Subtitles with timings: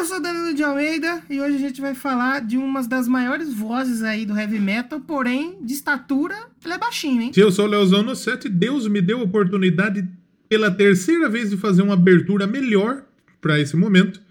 [0.00, 3.52] Eu sou Danilo de Almeida e hoje a gente vai falar de uma das maiores
[3.52, 6.34] vozes aí do heavy metal, porém, de estatura,
[6.64, 7.30] ele é baixinho, hein?
[7.34, 10.08] Se eu sou o Leozão no 7, Deus me deu a oportunidade
[10.48, 13.02] pela terceira vez de fazer uma abertura melhor
[13.42, 14.22] para esse momento.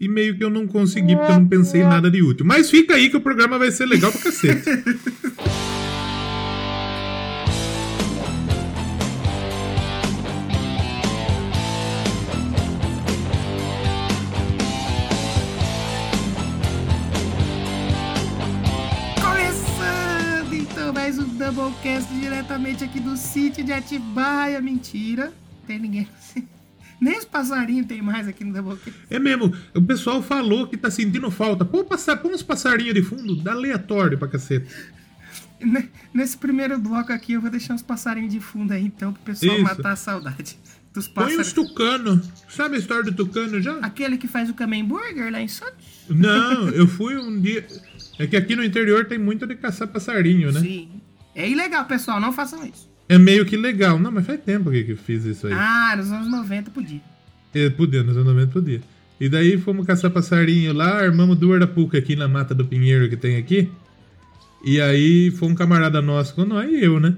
[0.00, 2.44] E meio que eu não consegui porque eu não pensei em nada de útil.
[2.44, 4.64] Mas fica aí que o programa vai ser legal pra cacete.
[22.46, 24.60] diretamente aqui do sítio de Atibaia.
[24.60, 25.32] Mentira,
[25.66, 26.08] tem ninguém.
[27.00, 28.92] Nem os passarinhos tem mais aqui no Doublecast.
[29.10, 31.64] É mesmo, o pessoal falou que tá sentindo falta.
[31.64, 34.66] Pô, passar, põe uns passarinhos de fundo, dá aleatório pra cacete.
[35.60, 39.22] Ne- Nesse primeiro bloco aqui eu vou deixar uns passarinhos de fundo aí então pro
[39.22, 39.62] pessoal Isso.
[39.64, 40.56] matar a saudade
[40.92, 41.46] dos Põe pássaros.
[41.48, 42.22] uns tucano.
[42.48, 43.76] Sabe a história do tucano já?
[43.78, 45.74] Aquele que faz o Kamen Burger lá em Santos?
[46.08, 47.66] Não, eu fui um dia.
[48.18, 50.60] É que aqui no interior tem muito de caçar passarinho, né?
[50.60, 50.88] Sim.
[51.34, 52.90] É ilegal, pessoal, não façam isso.
[53.08, 53.98] É meio que legal.
[53.98, 55.52] Não, mas faz tempo que eu fiz isso aí.
[55.52, 57.00] Ah, nos anos 90 podia.
[57.54, 58.80] É, podia, nos anos 90 podia.
[59.20, 63.16] E daí fomos caçar passarinho lá, armamos duas arapuca aqui na mata do Pinheiro que
[63.16, 63.70] tem aqui.
[64.64, 67.14] E aí foi um camarada nosso com nós e eu, né?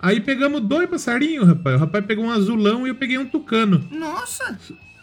[0.00, 1.76] Aí pegamos dois passarinhos, rapaz.
[1.76, 3.84] O rapaz pegou um azulão e eu peguei um tucano.
[3.90, 4.58] Nossa!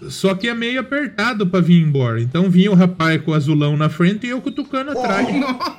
[0.09, 2.21] Só que é meio apertado pra vir embora.
[2.21, 5.27] Então vinha o rapaz com o azulão na frente e eu com o tucano atrás.
[5.35, 5.77] Nossa,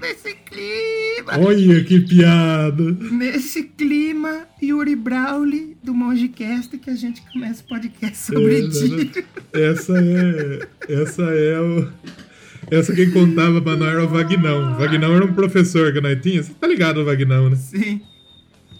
[0.00, 1.38] nesse clima!
[1.38, 2.92] Olha que piada!
[3.10, 9.24] Nesse clima, Yuri Brawley do Mongecast que a gente começa o podcast sobre É, ti.
[9.52, 10.68] Essa é.
[10.88, 11.88] Essa é o.
[12.70, 14.72] Essa quem contava pra nós era o Vagnão.
[14.72, 16.42] O Vagnão era um professor que nós tinha.
[16.42, 17.56] Você tá ligado o Vagnão, né?
[17.56, 18.00] Sim.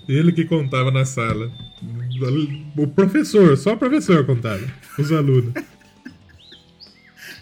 [0.09, 1.51] Ele que contava na sala.
[2.77, 4.63] O professor, só o professor contava.
[4.99, 5.53] Os alunos.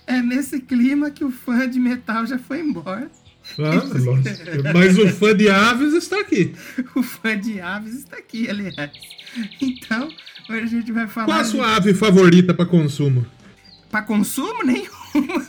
[0.07, 3.11] É nesse clima que o fã de metal já foi embora.
[3.59, 4.73] Ah, nossa.
[4.75, 6.55] Mas o fã de aves está aqui.
[6.95, 8.75] O fã de aves está aqui, aliás.
[9.61, 10.09] Então,
[10.51, 11.27] hoje a gente vai falar.
[11.27, 13.25] Qual a de- sua ave favorita pra consumo?
[13.91, 15.47] Pra consumo, nenhuma.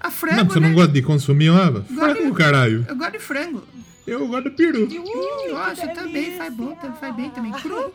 [0.00, 0.68] A frango, Não, você né?
[0.68, 1.82] não gosta de consumir ave?
[1.94, 2.84] Frango, caralho.
[2.88, 3.64] Eu gosto de frango.
[4.06, 4.88] Eu gosto de peru.
[4.90, 7.52] Hum, nossa, também faz bom, faz bem também.
[7.52, 7.92] Cru?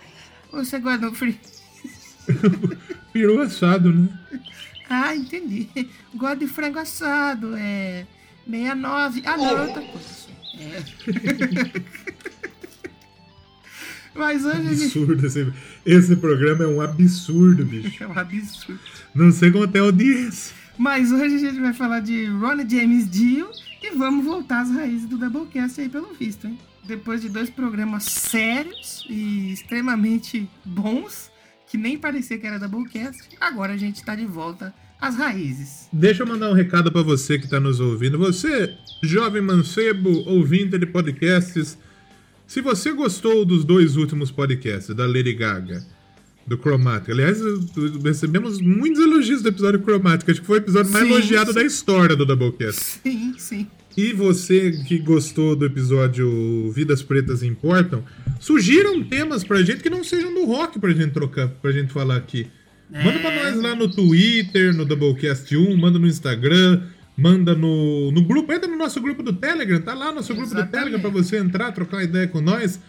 [0.51, 1.35] Ou você gosta do frio?
[3.13, 4.07] Peru assado, né?
[4.89, 5.69] Ah, entendi.
[6.13, 8.05] Gosto de frango assado, é.
[8.51, 9.23] 69.
[9.25, 10.21] Ah, não, é outra coisa.
[10.59, 11.81] É.
[14.13, 14.83] Mas hoje a gente.
[14.83, 15.25] Absurdo.
[15.25, 15.53] Esse,
[15.85, 18.03] esse programa é um absurdo, bicho.
[18.03, 18.79] É um absurdo.
[19.15, 20.53] Não sei como tem audiência.
[20.77, 23.49] Mas hoje a gente vai falar de Ronnie James Dio
[23.81, 26.57] e vamos voltar às raízes do Doublecast aí, pelo visto, hein?
[26.83, 31.30] Depois de dois programas sérios e extremamente bons,
[31.71, 35.87] que nem parecia que era Doublecast, agora a gente tá de volta às raízes.
[35.91, 38.17] Deixa eu mandar um recado pra você que tá nos ouvindo.
[38.17, 41.77] Você, jovem mancebo, ouvinte de podcasts,
[42.45, 45.81] se você gostou dos dois últimos podcasts, da Lady Gaga,
[46.45, 47.39] do Chromatic, aliás,
[48.03, 51.59] recebemos muitos elogios do episódio Chromatic, acho que foi o episódio mais Sim, elogiado sim.
[51.59, 52.99] da história do Doublecast.
[53.01, 53.67] Sim, sim.
[53.97, 58.03] E você que gostou do episódio Vidas Pretas Importam,
[58.39, 62.15] sugiram temas pra gente que não sejam do rock pra gente trocar, pra gente falar
[62.15, 62.47] aqui.
[62.89, 63.43] Manda pra É.
[63.51, 66.83] nós lá no Twitter, no Doublecast 1, manda no Instagram,
[67.17, 70.65] manda no, no grupo, entra no nosso grupo do Telegram, tá lá nosso grupo do.
[70.67, 72.79] Telegram pra você entrar, trocar uma ideia com nós.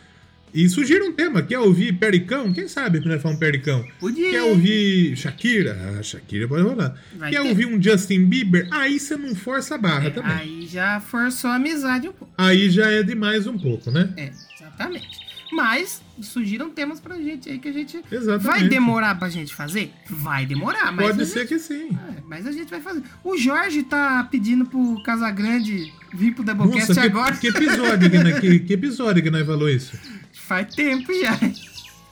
[0.54, 2.52] E sugira um tema, quer ouvir Pericão?
[2.52, 3.84] Quem sabe nós falar um Pericão?
[3.98, 4.30] Podia.
[4.30, 5.96] Quer ouvir Shakira?
[5.98, 6.94] Ah, Shakira pode rolar.
[7.16, 7.48] Vai quer ter.
[7.48, 8.68] ouvir um Justin Bieber?
[8.70, 10.30] Aí você não força a barra também.
[10.32, 12.34] Aí já forçou a amizade um pouco.
[12.36, 14.12] Aí já é demais um pouco, né?
[14.16, 14.30] É,
[14.60, 15.08] exatamente.
[15.54, 18.02] Mas sugiram temas pra gente aí que a gente.
[18.10, 18.46] Exatamente.
[18.60, 19.90] Vai demorar pra gente fazer?
[20.08, 21.06] Vai demorar, mas.
[21.08, 21.90] Pode ser gente- que sim.
[21.92, 23.02] É, mas a gente vai fazer.
[23.22, 27.36] O Jorge tá pedindo pro Casagrande vir pro Doublecast Nossa, que, agora.
[27.36, 29.92] que episódio que, que episódio que nós falou isso?
[30.52, 31.40] Faz tempo já.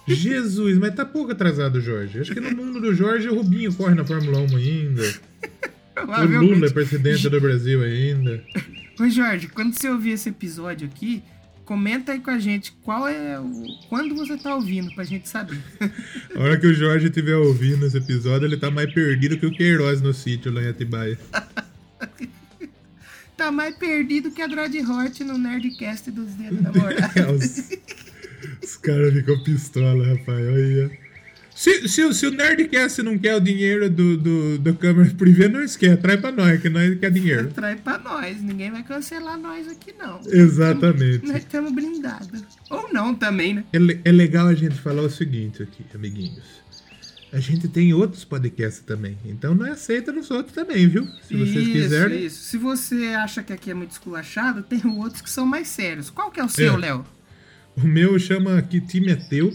[0.08, 2.20] Jesus, mas tá pouco atrasado, Jorge.
[2.20, 5.14] Acho que no mundo do Jorge o Rubinho corre na Fórmula 1 ainda.
[6.06, 8.42] O Lula é presidente do Brasil ainda.
[8.98, 11.22] Ô Jorge, quando você ouvir esse episódio aqui,
[11.66, 13.62] comenta aí com a gente qual é o.
[13.90, 15.62] Quando você tá ouvindo, pra gente saber.
[16.34, 19.52] A hora que o Jorge estiver ouvindo esse episódio, ele tá mais perdido que o
[19.52, 21.18] Queiroz no sítio lá em Atibaia.
[23.40, 27.38] Tá mais perdido que a Drod Hort no Nerdcast dos dedos da moral.
[28.62, 30.46] Os caras ficam pistola, rapaz.
[30.46, 30.90] Olha.
[31.54, 35.46] Se, se, o- se o Nerdcast não quer o dinheiro do, do, do câmera privê,
[35.48, 35.96] nós quer.
[35.98, 37.48] Traz pra nós, que nós quer dinheiro.
[37.54, 38.40] Trai pra nós.
[38.42, 40.20] Ninguém vai cancelar nós aqui, não.
[40.26, 41.26] Exatamente.
[41.26, 42.42] Nós estamos blindados.
[42.70, 43.64] Ou não também, né?
[43.72, 43.78] É,
[44.08, 46.42] é legal a gente falar o seguinte aqui, amiguinhos.
[47.30, 49.18] a gente tem outros podcasts também.
[49.26, 51.04] Então não é aceita nos outros também, viu?
[51.28, 52.24] Se vocês isso, quiserem.
[52.24, 52.42] Isso.
[52.44, 56.08] Se você acha que aqui é muito esculachado, tem outros que são mais sérios.
[56.08, 56.76] Qual que é o seu, É.
[56.78, 57.04] Léo?
[57.82, 59.52] O meu chama Que Time é Teu.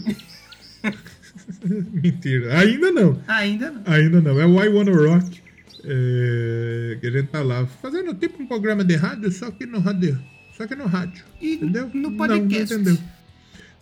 [1.92, 2.58] Mentira.
[2.58, 3.20] Ainda não.
[3.26, 3.82] Ainda não.
[3.86, 4.40] Ainda não.
[4.40, 5.42] É o I Wanna Rock.
[5.84, 9.78] É, que a gente tá lá fazendo tipo um programa de rádio, só que no
[9.78, 10.20] rádio.
[10.56, 11.24] Só que no rádio.
[11.40, 11.90] E entendeu?
[11.94, 12.74] no Não, podcast.
[12.74, 12.98] Não, entendeu?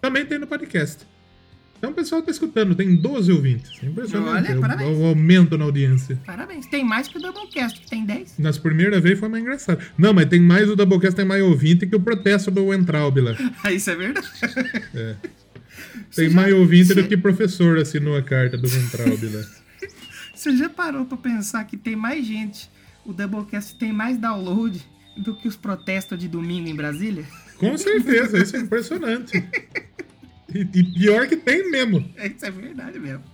[0.01, 1.07] Também tem no podcast.
[1.85, 3.71] Então o pessoal tá escutando, tem 12 ouvintes.
[3.83, 4.49] É Impressionante.
[4.49, 4.97] Olha, o, parabéns.
[4.99, 6.19] o aumento na audiência.
[6.25, 6.65] Parabéns.
[6.67, 8.39] Tem mais que o Doublecast, que tem 10.
[8.39, 9.85] Nas primeiras vezes foi mais engraçado.
[9.99, 13.37] Não, mas tem mais o Doublecast, tem mais ouvinte que o protesto do Entraub lá.
[13.71, 14.27] Isso é verdade.
[14.95, 15.17] Tem
[16.11, 19.43] Você já- mais ouvinte você- do que professor assinou a carta do Entraub lá.
[20.35, 22.69] Você já parou pra pensar que tem mais gente,
[23.05, 24.81] o Doublecast tem mais download
[25.19, 27.25] do que os protestos de domingo em Brasília?
[27.59, 29.33] Com certeza, isso é impressionante.
[30.55, 31.99] E, e pior que tem mesmo.
[32.17, 33.25] Isso é verdade mesmo.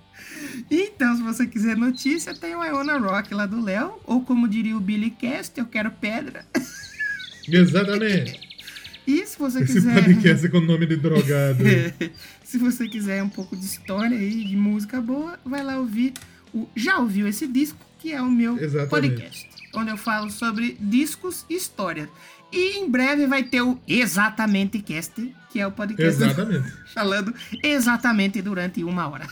[0.70, 4.76] Então, se você quiser notícia, tem o Iona Rock lá do Léo, ou como diria
[4.76, 6.44] o Billy Cast, eu quero pedra.
[7.48, 8.48] Exatamente.
[9.06, 10.04] E se você Esse quiser.
[10.04, 11.64] podcast é com nome de drogado.
[12.44, 16.12] se você quiser um pouco de história aí, de música boa, vai lá ouvir
[16.54, 18.90] o Já Ouviu Esse Disco, que é o meu Exatamente.
[18.90, 19.48] podcast.
[19.74, 22.08] Onde eu falo sobre discos e história.
[22.52, 26.72] E em breve vai ter o Exatamente Cast, que é o podcast Exatamente.
[26.92, 27.32] falando
[27.62, 29.28] exatamente durante uma hora.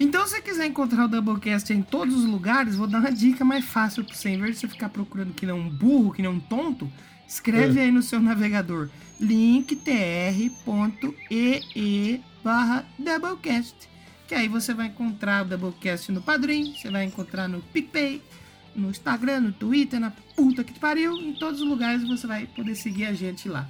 [0.00, 3.44] Então, se você quiser encontrar o Doublecast em todos os lugares, vou dar uma dica
[3.44, 4.30] mais fácil pra você.
[4.30, 6.90] Em vez de você ficar procurando que nem um burro, que nem um tonto,
[7.28, 7.84] escreve É.
[7.84, 8.88] aí no seu navegador
[9.20, 10.50] linktr.ee
[12.42, 13.76] barra Doublecast.
[14.26, 18.20] Que aí você vai encontrar o Doublecast no Padrim, você vai encontrar no PicPay,
[18.74, 21.14] no Instagram, no Twitter, na puta que te pariu.
[21.16, 23.68] Em todos os lugares você vai poder seguir a gente lá.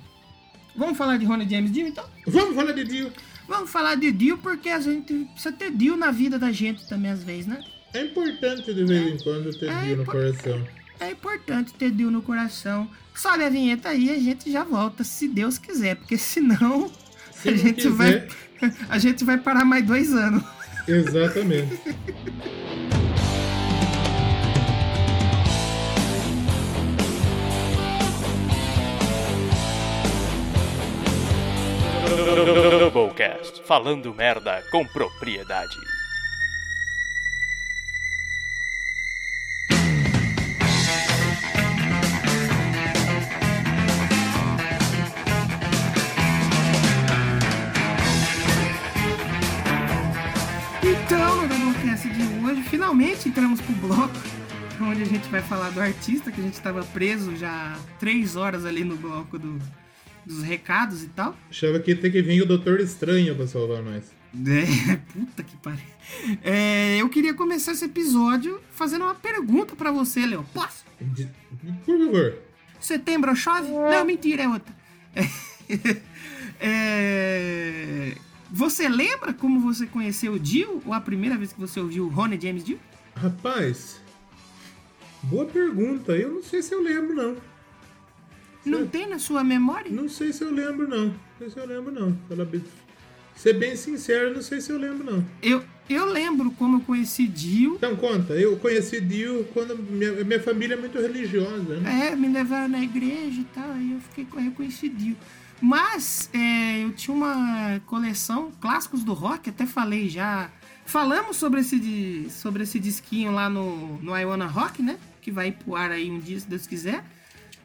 [0.76, 2.04] Vamos falar de Ronnie James Dio, então?
[2.26, 3.12] Vamos falar de Dio.
[3.46, 7.10] Vamos falar de Dio porque a gente precisa ter Dio na vida da gente também
[7.10, 7.60] às vezes, né?
[7.92, 10.66] É importante de vez em quando ter É Dio no coração.
[10.98, 12.90] É importante ter Dio no coração.
[13.14, 16.90] Sobe a vinheta aí e a gente já volta, se Deus quiser, porque senão
[17.30, 18.76] Se a não gente vai quiser.
[18.88, 20.42] a gente vai parar mais dois anos.
[20.88, 21.78] Exatamente.
[32.34, 35.76] Doublecast, falando merda com propriedade.
[50.82, 54.12] Então, no Doublecast de hoje, finalmente entramos pro bloco
[54.80, 58.66] onde a gente vai falar do artista que a gente estava preso já três horas
[58.66, 59.58] ali no bloco do-
[60.24, 61.36] dos recados e tal.
[61.50, 64.12] Achava que ia ter que vir o Doutor Estranho pra salvar nós.
[64.34, 65.94] É, puta que pariu.
[66.42, 70.44] É, eu queria começar esse episódio fazendo uma pergunta pra você, Léo.
[70.52, 70.84] Posso?
[71.84, 72.38] Por favor.
[72.80, 73.70] Setembro chove?
[73.70, 74.74] Não, mentira, é outra.
[76.60, 78.14] É,
[78.50, 80.82] você lembra como você conheceu o Dio?
[80.84, 82.78] Ou a primeira vez que você ouviu o Ronnie James Dio?
[83.16, 84.00] Rapaz,
[85.22, 86.12] boa pergunta.
[86.12, 87.36] Eu não sei se eu lembro, não.
[88.70, 89.90] Não tem na sua memória?
[89.90, 91.06] Não sei se eu lembro, não.
[91.08, 92.16] Não sei se eu lembro, não.
[92.28, 92.64] Falar bem-
[93.36, 95.24] Ser bem sincero, não sei se eu lembro, não.
[95.42, 97.74] Eu, eu lembro como eu conheci Dio.
[97.74, 102.10] Então conta, eu conheci Dio quando minha, minha família é muito religiosa, né?
[102.12, 105.16] É, me levaram na igreja e tal, aí eu fiquei eu reconheci Dio.
[105.60, 110.50] Mas é, eu tinha uma coleção clássicos do rock, até falei já.
[110.86, 114.96] Falamos sobre esse, sobre esse disquinho lá no, no I Wanna Rock, né?
[115.22, 117.02] Que vai pro ar aí um dia, se Deus quiser.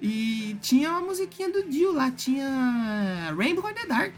[0.02, 4.14] E tinha uma musiquinha do Dio lá, tinha Rainbow in the Dark.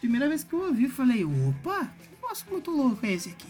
[0.00, 3.48] Primeira vez que eu ouvi, falei, opa, que negócio muito louco é esse aqui.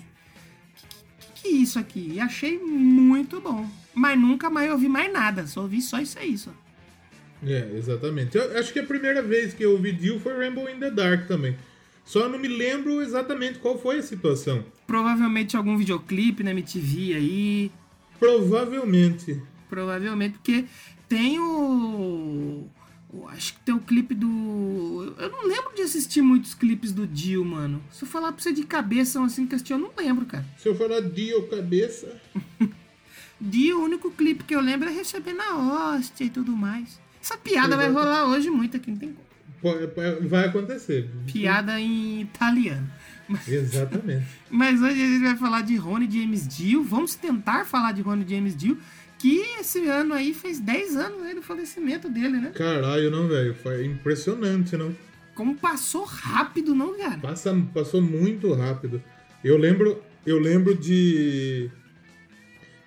[1.21, 2.13] Que que é isso aqui?
[2.15, 3.69] E achei muito bom.
[3.95, 6.51] Mas nunca mais ouvi mais nada, só ouvi só isso aí, só.
[7.47, 8.37] É, exatamente.
[8.37, 11.27] Eu acho que a primeira vez que eu ouvi Dio foi Rainbow in the Dark
[11.27, 11.57] também.
[12.05, 14.65] Só não me lembro exatamente qual foi a situação.
[14.87, 17.73] Provavelmente algum videoclipe na MTV aí.
[18.19, 19.41] Provavelmente.
[19.69, 20.65] Provavelmente, porque
[21.11, 22.69] tem o.
[23.31, 25.13] Acho que tem o clipe do.
[25.19, 27.83] Eu não lembro de assistir muitos clipes do Dio, mano.
[27.91, 30.47] Se eu falar pra você de cabeça assim que eu assisti, eu não lembro, cara.
[30.57, 32.17] Se eu falar Dio cabeça.
[33.41, 37.01] Dio, o único clipe que eu lembro é receber na hóstia e tudo mais.
[37.21, 38.05] Essa piada vai Exato.
[38.05, 40.29] rolar hoje muito aqui, não tem como.
[40.29, 41.11] Vai acontecer.
[41.27, 42.89] Piada em italiano.
[43.47, 44.27] Exatamente.
[44.51, 46.83] Mas hoje a gente vai falar de Ronnie James Dio.
[46.83, 48.79] Vamos tentar falar de Ronnie James Dio,
[49.21, 52.53] que esse ano aí fez 10 anos né, do falecimento dele, né?
[52.55, 53.55] Caralho, não, velho.
[53.55, 54.97] Foi impressionante, não?
[55.35, 57.19] Como passou rápido, não, cara?
[57.19, 59.03] Passa, passou muito rápido.
[59.45, 61.71] Eu lembro Eu lembro de.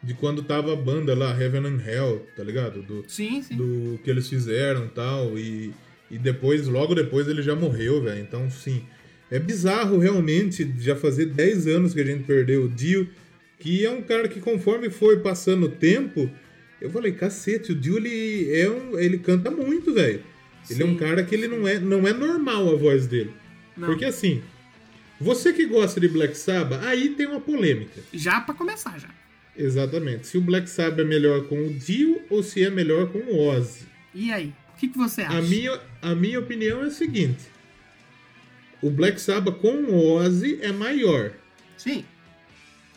[0.02, 2.82] De quando tava a banda lá, Heaven and Hell, tá ligado?
[2.82, 3.56] Do, Sim, sim.
[3.56, 5.38] do que eles fizeram e tal.
[5.38, 5.74] E,
[6.12, 8.22] e depois, logo depois, ele já morreu, velho.
[8.22, 8.84] Então, sim.
[9.32, 13.08] É bizarro realmente já fazer 10 anos que a gente perdeu o Dio,
[13.60, 16.30] que é um cara que conforme foi passando o tempo,
[16.82, 20.22] eu falei, cacete, o Dio ele é um, ele canta muito, velho.
[20.70, 23.34] Ele é um cara que ele não é, não é normal a voz dele.
[23.76, 23.88] Não.
[23.88, 24.42] Porque assim,
[25.20, 28.02] você que gosta de Black Sabbath, aí tem uma polêmica.
[28.14, 29.10] Já pra começar, já.
[29.56, 30.28] Exatamente.
[30.28, 33.48] Se o Black Sabbath é melhor com o Dio ou se é melhor com o
[33.48, 33.86] Ozzy.
[34.14, 34.54] E aí?
[34.76, 35.38] O que, que você acha?
[35.38, 37.44] A minha, a minha opinião é a seguinte.
[38.82, 41.32] O Black Sabbath com o Ozzy é maior.
[41.78, 42.04] Sim.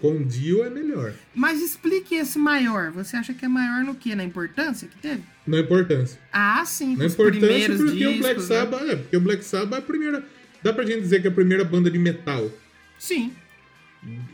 [0.01, 1.15] Com Dio é melhor.
[1.35, 2.91] Mas explique esse maior.
[2.93, 4.15] Você acha que é maior no quê?
[4.15, 5.23] Na importância que teve?
[5.47, 6.21] Na importância.
[6.33, 8.17] Ah, sim, Na importância porque discos.
[8.17, 8.47] o Black né?
[8.47, 8.83] Sabbath...
[8.83, 10.25] É, porque o Black Sabbath é a primeira...
[10.63, 12.51] Dá pra gente dizer que é a primeira banda de metal.
[12.99, 13.33] Sim.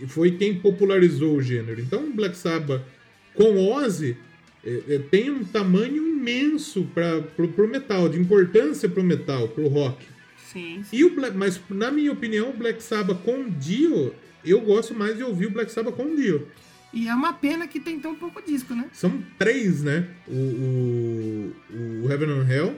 [0.08, 1.80] Foi quem popularizou o gênero.
[1.80, 2.82] Então, o Black Sabbath
[3.34, 4.16] com Ozzy
[4.64, 9.68] é, é, tem um tamanho imenso para pro, pro metal, de importância pro metal, pro
[9.68, 10.04] rock.
[10.52, 10.82] Sim.
[10.84, 10.96] sim.
[10.96, 15.16] E o Black, mas na minha opinião, o Black Sabbath com Dio, eu gosto mais
[15.16, 16.48] de ouvir o Black Sabbath com Dio.
[16.92, 18.88] E é uma pena que tem tão pouco disco, né?
[18.92, 20.08] São três, né?
[20.28, 22.76] O, o, o Heaven and Hell,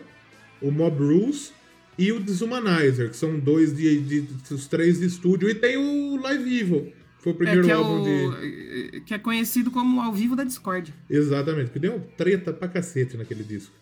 [0.63, 1.53] o Mob Rules
[1.99, 5.49] e o Deshumanizer, que são dois de, de, os três de estúdio.
[5.49, 9.01] E tem o Live Evil, foi o primeiro é, é álbum o, de.
[9.01, 10.95] que é conhecido como Ao Vivo da Discord.
[11.11, 13.75] Exatamente, que deu treta pra cacete naquele disco.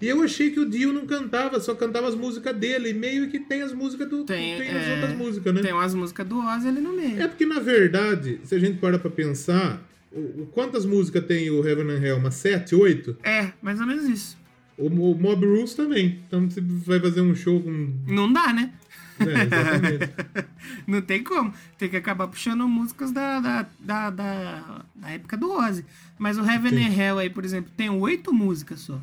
[0.00, 2.90] E eu achei que o Dio não cantava, só cantava as músicas dele.
[2.90, 4.24] E meio que tem as músicas do.
[4.24, 5.60] Tem, Tem, as é, outras músicas, né?
[5.60, 7.20] Tem umas músicas do Ozzy ali no meio.
[7.20, 11.50] É porque, na verdade, se a gente para pra pensar, o, o- quantas músicas tem
[11.50, 12.16] o Heaven and Hell?
[12.18, 13.16] Umas 7, 8?
[13.24, 14.38] É, mais ou menos isso.
[14.76, 16.20] O, o Mob Rules também.
[16.28, 17.92] Então você vai fazer um show com.
[18.06, 18.72] Não dá, né?
[19.18, 20.12] É, exatamente.
[20.86, 21.52] Não tem como.
[21.76, 25.84] Tem que acabar puxando músicas da, da, da, da, da época do Ozzy.
[26.16, 26.84] Mas o Heaven Sim.
[26.86, 29.00] and Hell aí, por exemplo, tem oito músicas só.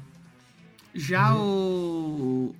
[0.95, 2.51] Já Uhum.
[2.51, 2.55] o.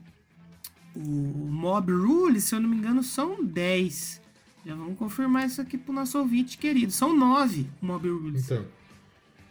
[0.97, 4.21] O Mob Rule, se eu não me engano, são 10.
[4.65, 6.91] Já vamos confirmar isso aqui pro nosso ouvinte querido.
[6.91, 8.45] São nove Mob Rules.
[8.45, 8.65] Então.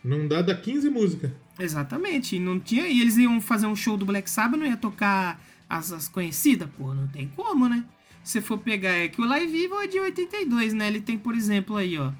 [0.02, 1.30] Não dá, dá 15 músicas.
[1.58, 2.38] Exatamente.
[2.38, 2.86] Não tinha.
[2.88, 5.38] E eles iam fazer um show do Black Sabbath, não ia tocar
[5.68, 6.68] as, as conhecidas?
[6.78, 7.84] Pô, não tem como, né?
[8.22, 10.88] Se for pegar é que o Live Evil é de 82, né?
[10.88, 12.10] Ele tem, por exemplo, aí, ó.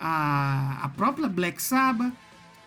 [0.00, 2.12] A, a própria Black Sabbath,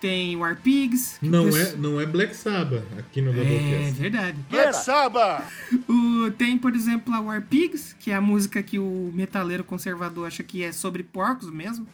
[0.01, 1.17] tem o Arpigs.
[1.19, 3.93] que Não é, não é Black Sabbath aqui no É Doublecast.
[4.01, 4.37] verdade.
[4.49, 5.43] Black Sabbath!
[5.89, 10.27] O, tem, por exemplo, a War Pigs, que é a música que o metaleiro conservador
[10.27, 11.87] acha que é sobre porcos mesmo.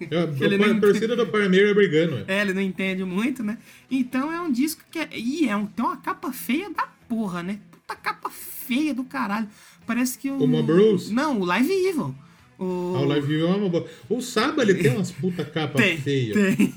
[0.00, 2.24] É, a, Ele a nem- torcida do Palmeiras é brigando.
[2.28, 2.38] é.
[2.38, 3.58] É, ele não entende muito, né?
[3.90, 5.08] Então é um disco que é.
[5.16, 7.60] Ih, é um, tem uma capa feia da porra, né?
[7.70, 9.48] Puta capa feia do caralho.
[9.86, 10.38] Parece que o.
[10.42, 11.10] O Mob Rules?
[11.10, 12.14] Não, o Live Evil.
[12.58, 12.94] O...
[12.96, 13.86] Ah, o Live View é uma boa.
[14.08, 16.32] O Saba, ele tem umas puta capa Tem, feia.
[16.34, 16.72] tem.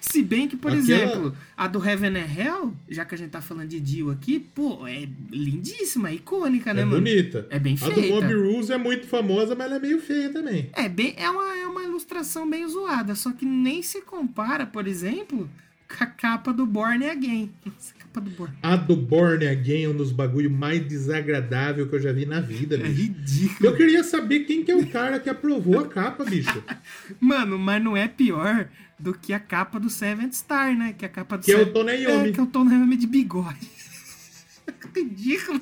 [0.00, 3.30] Se bem que, por Aquela- exemplo, a do Heaven and Hell, já que a gente
[3.30, 6.98] tá falando de Dio aqui, pô, é lindíssima, é icônica, né, É mano?
[6.98, 7.46] bonita.
[7.50, 8.14] É bem A do feita.
[8.14, 10.70] Mob Rules é muito famosa, mas ela é meio feia também.
[10.72, 14.86] É, bem, é, uma, é uma ilustração bem zoada, só que nem se compara, por
[14.86, 15.48] exemplo,
[15.88, 17.50] com a capa do Born Again.
[17.78, 18.54] Essa capa do Born.
[18.62, 22.40] A do Born Again é um dos bagulho mais desagradável que eu já vi na
[22.40, 22.92] vida, É bicho.
[23.02, 23.70] ridículo.
[23.70, 26.62] Eu queria saber quem que é o cara que aprovou a capa, bicho.
[27.20, 28.68] Mano, mas não é pior
[29.00, 30.94] do que a capa do Seventh Star, né?
[30.96, 32.28] Que a capa do Que é o Seven- Tony Iommi.
[32.28, 33.68] É, que é o Tony Iommi de bigode.
[34.94, 35.60] ridículo.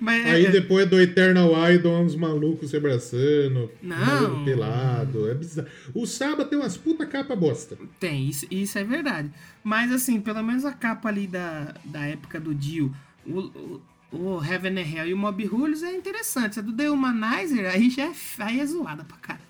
[0.00, 4.42] Mas Aí é- depois do Eternal Idol, uns malucos se abraçando, Não.
[4.44, 5.28] pelado.
[5.28, 5.68] É bizarro.
[5.94, 7.76] O Saba tem umas puta capa bosta.
[8.00, 9.30] Tem, isso, isso é verdade.
[9.62, 12.94] Mas assim, pelo menos a capa ali da, da época do Dio,
[13.26, 13.82] o, o,
[14.12, 16.58] o Heaven and Hell e o Mob Rules é interessante.
[16.58, 19.44] A do The Humanizer, aí já é, aí é zoada pra caralho.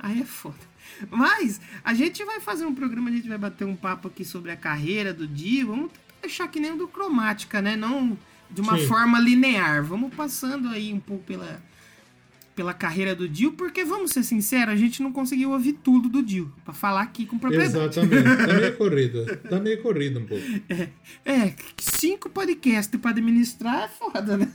[0.00, 0.56] Aí é foda.
[1.10, 4.50] Mas a gente vai fazer um programa, a gente vai bater um papo aqui sobre
[4.50, 5.68] a carreira do Dio.
[5.68, 7.76] Vamos deixar que nem o do Cromática, né?
[7.76, 8.16] Não
[8.50, 8.86] de uma Sim.
[8.86, 9.84] forma linear.
[9.84, 11.60] Vamos passando aí um pouco pela,
[12.54, 16.22] pela carreira do Dio, porque vamos ser sinceros, a gente não conseguiu ouvir tudo do
[16.22, 17.98] Dio, pra falar aqui com propriedade.
[17.98, 18.46] Exatamente.
[18.46, 19.36] Tá meio corrido.
[19.48, 20.44] Tá meio corrido um pouco.
[21.24, 24.52] É, cinco podcasts pra administrar é foda, né?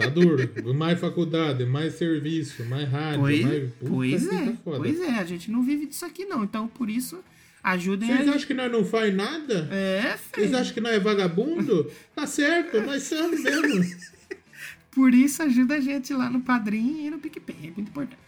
[0.00, 0.74] Tá duro.
[0.74, 3.70] Mais faculdade, mais serviço, mais rádio, Pois, mais.
[3.72, 6.66] Puta pois que é, tá pois é, a gente não vive disso aqui não, então
[6.68, 7.18] por isso
[7.62, 9.68] ajudem Vocês a acham que nós não faz nada?
[9.70, 10.58] É, Vocês filho.
[10.58, 11.90] acham que nós é vagabundo?
[12.14, 13.84] Tá certo, nós somos mesmo.
[14.90, 18.18] Por isso ajuda a gente lá no Padrim e no PicPay, é muito importante.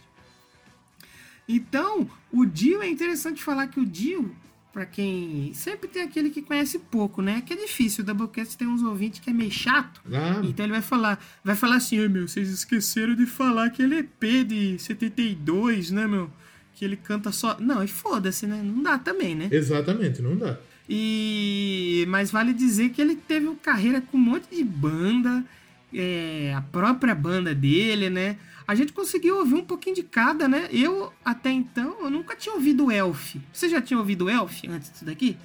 [1.47, 4.33] Então, o Dio é interessante falar que o Dio
[4.73, 5.53] Pra quem.
[5.53, 7.43] Sempre tem aquele que conhece pouco, né?
[7.45, 8.03] Que é difícil.
[8.03, 10.01] O Doublecast tem uns ouvintes que é meio chato.
[10.11, 13.83] Ah, Então ele vai falar, vai falar assim, "Ai, meu, vocês esqueceram de falar que
[13.83, 16.27] ele é EP de 72, né, meu?
[16.73, 17.55] Que ele canta só.
[17.59, 18.61] Não, e foda-se, né?
[18.63, 19.47] Não dá também, né?
[19.51, 20.57] exatamente, não dá.
[20.89, 25.45] E mas vale dizer que ele teve uma carreira com um monte de banda,
[25.93, 28.37] é, a própria banda dele, né?
[28.67, 30.67] A gente conseguiu ouvir um pouquinho de cada, né?
[30.71, 33.35] Eu até então eu nunca tinha ouvido Elf.
[33.51, 35.37] Você já tinha ouvido Elf antes disso daqui?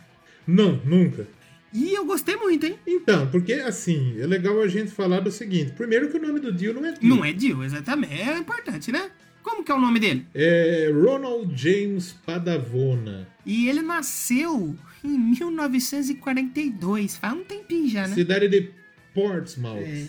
[0.46, 1.26] Não, nunca.
[1.72, 2.78] E eu gostei muito, hein?
[2.86, 5.72] Então, porque assim, é legal a gente falar do seguinte.
[5.72, 7.08] Primeiro que o nome do Dio não é Dio.
[7.08, 8.14] Não é Dio, exatamente.
[8.14, 9.10] É importante, né?
[9.42, 10.26] Como que é o nome dele?
[10.34, 13.28] É Ronald James Padavona.
[13.44, 18.14] E ele nasceu em 1942, faz um tempinho já, né?
[18.14, 18.70] Cidade de
[19.14, 19.78] Portsmouth.
[19.82, 20.08] É.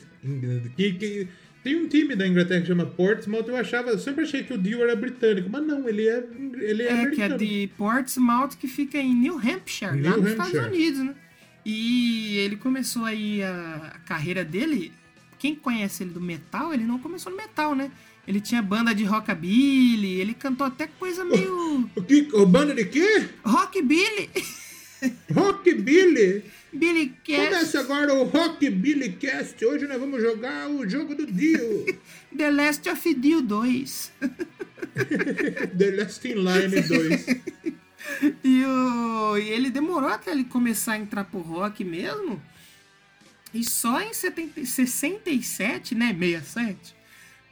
[0.75, 1.27] Que, que-
[1.69, 3.45] tem um time da Inglaterra que chama Portsmouth.
[3.47, 6.23] Eu achava, eu sempre achei que o Dio era britânico, mas não, ele é,
[6.59, 10.31] ele é, É, que é de Portsmouth, que fica em New Hampshire, lá New nos
[10.31, 10.75] Estados Hampshire.
[10.75, 11.15] Unidos, né?
[11.63, 14.91] E ele começou aí a, a carreira dele.
[15.37, 17.91] Quem conhece ele do metal, ele não começou no metal, né?
[18.27, 21.89] Ele tinha banda de rockabilly, ele cantou até coisa meio.
[21.95, 22.29] O que?
[22.33, 23.27] O banda de quê?
[23.43, 24.29] Rockabilly!
[25.33, 26.43] Rockabilly.
[26.71, 29.63] Billy Cash, Começa agora o Rockabilly Cast.
[29.65, 31.85] Hoje nós vamos jogar o jogo do Dio.
[32.35, 34.11] The Last of Dio 2.
[35.77, 37.25] The Last in Line 2.
[38.43, 42.41] E, o, e ele demorou até ele começar a entrar pro rock mesmo.
[43.53, 46.95] E só em 70, 67, né, 67,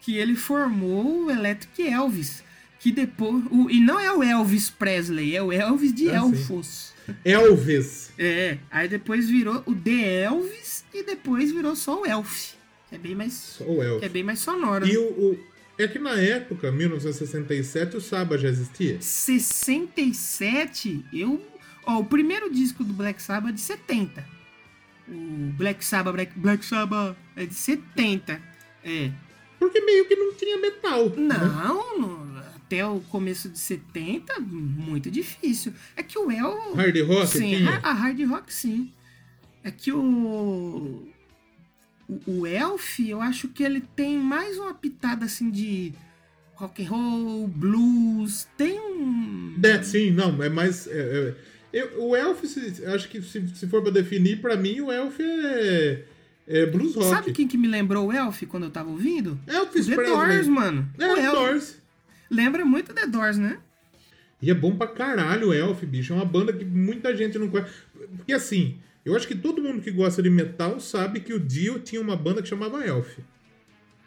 [0.02, 2.44] que ele formou o Electric Elvis.
[2.88, 3.44] Que depois.
[3.52, 6.28] O, e não é o Elvis Presley, é o Elvis de Ah, sim.
[6.28, 6.94] Elfos.
[7.26, 8.12] Elvis.
[8.18, 12.54] É, aí depois virou o The Elvis e depois virou só o Elf.
[12.92, 14.88] É bem mais, Ou que é bem mais sonoro.
[14.88, 14.98] E né?
[14.98, 15.02] o,
[15.34, 15.40] o-
[15.78, 18.98] É que na época, 1967, o Saba já existia.
[19.02, 21.46] 67, eu.
[21.86, 24.26] Ó, o primeiro disco do Black Sabbath é de 70.
[25.10, 28.42] O Black Sabbath, Black, Black Sabbath é de 70.
[28.84, 29.12] É.
[29.60, 31.10] Porque meio que não tinha metal.
[31.10, 31.36] né?
[31.38, 32.28] Não,
[32.68, 35.74] até o começo de 70, muito difícil.
[35.96, 36.74] É que o El.
[36.76, 37.80] Hard rock sim, tinha?
[37.82, 38.92] a hard rock sim.
[39.64, 41.08] É que o.
[42.26, 45.92] O, Elf, eu acho que ele tem mais uma pitada assim de
[46.56, 49.58] rock and roll, blues, tem um.
[49.62, 50.88] É, sim, não, é mais.
[50.88, 51.36] é,
[51.74, 54.90] é, eu- o Elf, se- acho que se, se for pra definir, pra mim, o
[54.92, 56.04] Elf é,
[56.48, 57.10] é blues rock.
[57.10, 59.38] Sabe quem que me lembrou o Elf quando eu tava ouvindo?
[59.46, 60.18] Elvis o The Presley.
[60.18, 60.90] Doors, mano.
[60.98, 61.36] É, o Elf.
[61.36, 61.87] Doors.
[62.30, 63.60] Lembra muito The Doors, né?
[64.42, 66.14] E é bom pra caralho o Elf, bicho.
[66.14, 67.72] É uma banda que muita gente não conhece.
[68.18, 71.80] Porque assim, eu acho que todo mundo que gosta de metal sabe que o Dio
[71.80, 73.20] tinha uma banda que chamava Elf.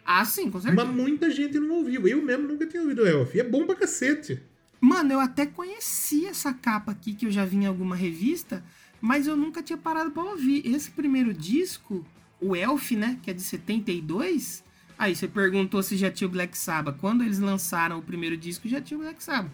[0.05, 0.83] Ah, sim, com certeza.
[0.83, 2.07] Mas muita gente não ouviu.
[2.07, 3.35] Eu mesmo nunca tinha ouvido Elf.
[3.35, 4.41] E é bom pra cacete.
[4.79, 8.63] Mano, eu até conheci essa capa aqui que eu já vi em alguma revista,
[8.99, 10.65] mas eu nunca tinha parado pra ouvir.
[10.65, 12.05] Esse primeiro disco,
[12.39, 14.63] o Elf, né, que é de 72.
[15.01, 16.97] Aí você perguntou se já tinha o Black Sabbath.
[16.99, 19.51] Quando eles lançaram o primeiro disco, já tinha o Black Sabbath.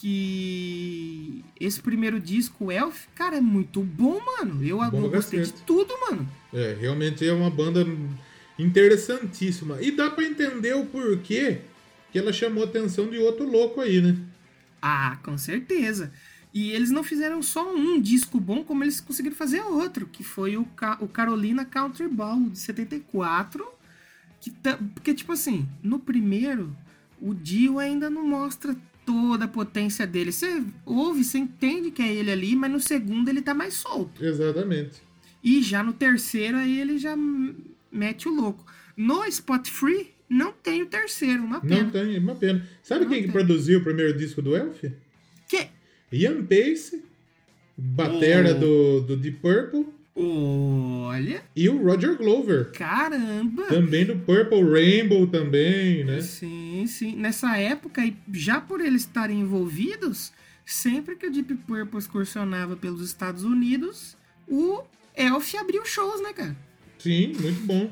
[0.00, 4.64] Que esse primeiro disco, o Elf, cara, é muito bom, mano.
[4.64, 6.28] Eu, Bom eu gostei de tudo, mano.
[6.52, 7.86] É, realmente é uma banda
[8.58, 9.80] interessantíssima.
[9.80, 11.58] E dá pra entender o porquê
[12.10, 14.16] que ela chamou a atenção de outro louco aí, né?
[14.80, 16.12] Ah, com certeza.
[16.52, 20.56] E eles não fizeram só um disco bom, como eles conseguiram fazer outro, que foi
[20.56, 23.66] o, Ca- o Carolina Country Ball de 74.
[24.42, 26.76] Que ta- porque, tipo assim, no primeiro,
[27.20, 28.76] o Dio ainda não mostra
[29.06, 30.32] toda a potência dele.
[30.32, 34.22] Você ouve, você entende que é ele ali, mas no segundo ele tá mais solto.
[34.24, 35.00] Exatamente.
[35.44, 37.16] E já no terceiro, aí ele já
[37.90, 38.66] mete o louco.
[38.96, 41.84] No Spot Free, não tem o terceiro, uma pena.
[41.84, 42.66] Não tem, uma pena.
[42.82, 43.32] Sabe Não quem que tem.
[43.32, 44.82] produziu o primeiro disco do Elf?
[45.48, 45.68] Que?
[46.12, 47.02] Ian Pace,
[47.76, 48.58] batera Oh.
[48.60, 52.70] do, do Deep Purple, Olha, e o Roger Glover.
[52.72, 53.64] caramba!
[53.66, 56.20] Também do Purple Rainbow também, né?
[56.20, 57.16] Sim, sim.
[57.16, 60.32] Nessa época, e já por eles estarem envolvidos,
[60.66, 64.82] sempre que o Deep Purple excursionava pelos Estados Unidos, o
[65.16, 66.56] Elf abriu shows, né, cara?
[66.98, 67.90] Sim, muito bom.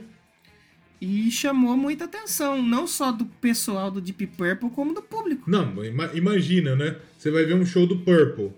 [1.00, 5.50] E chamou muita atenção, não só do pessoal do Deep Purple, como do público.
[5.50, 6.96] Não, ima- imagina, né?
[7.16, 8.52] Você vai ver um show do Purple.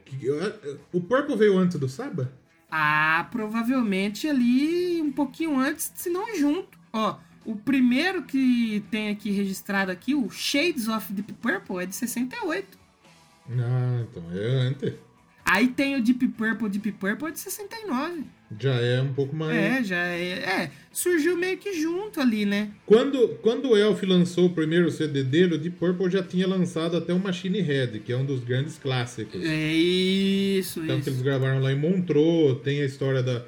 [0.92, 2.32] O Purple veio antes do Saba?
[2.74, 6.78] Ah, provavelmente ali um pouquinho antes, se não junto.
[6.90, 11.94] Ó, o primeiro que tem aqui registrado aqui, o Shades of Deep Purple, é de
[11.94, 12.78] 68.
[13.50, 14.94] Ah, então é antes.
[15.44, 18.24] Aí tem o Deep Purple, Deep Purple é de 69.
[18.60, 19.56] Já é um pouco mais.
[19.56, 20.28] É, já é.
[20.64, 22.70] É, surgiu meio que junto ali, né?
[22.86, 26.96] Quando, quando o Elf lançou o primeiro CD dele, o Deep Purple já tinha lançado
[26.96, 29.42] até o Machine Head, que é um dos grandes clássicos.
[29.44, 31.10] É isso, Então que isso.
[31.10, 33.42] eles gravaram lá em Montreux, tem a história da,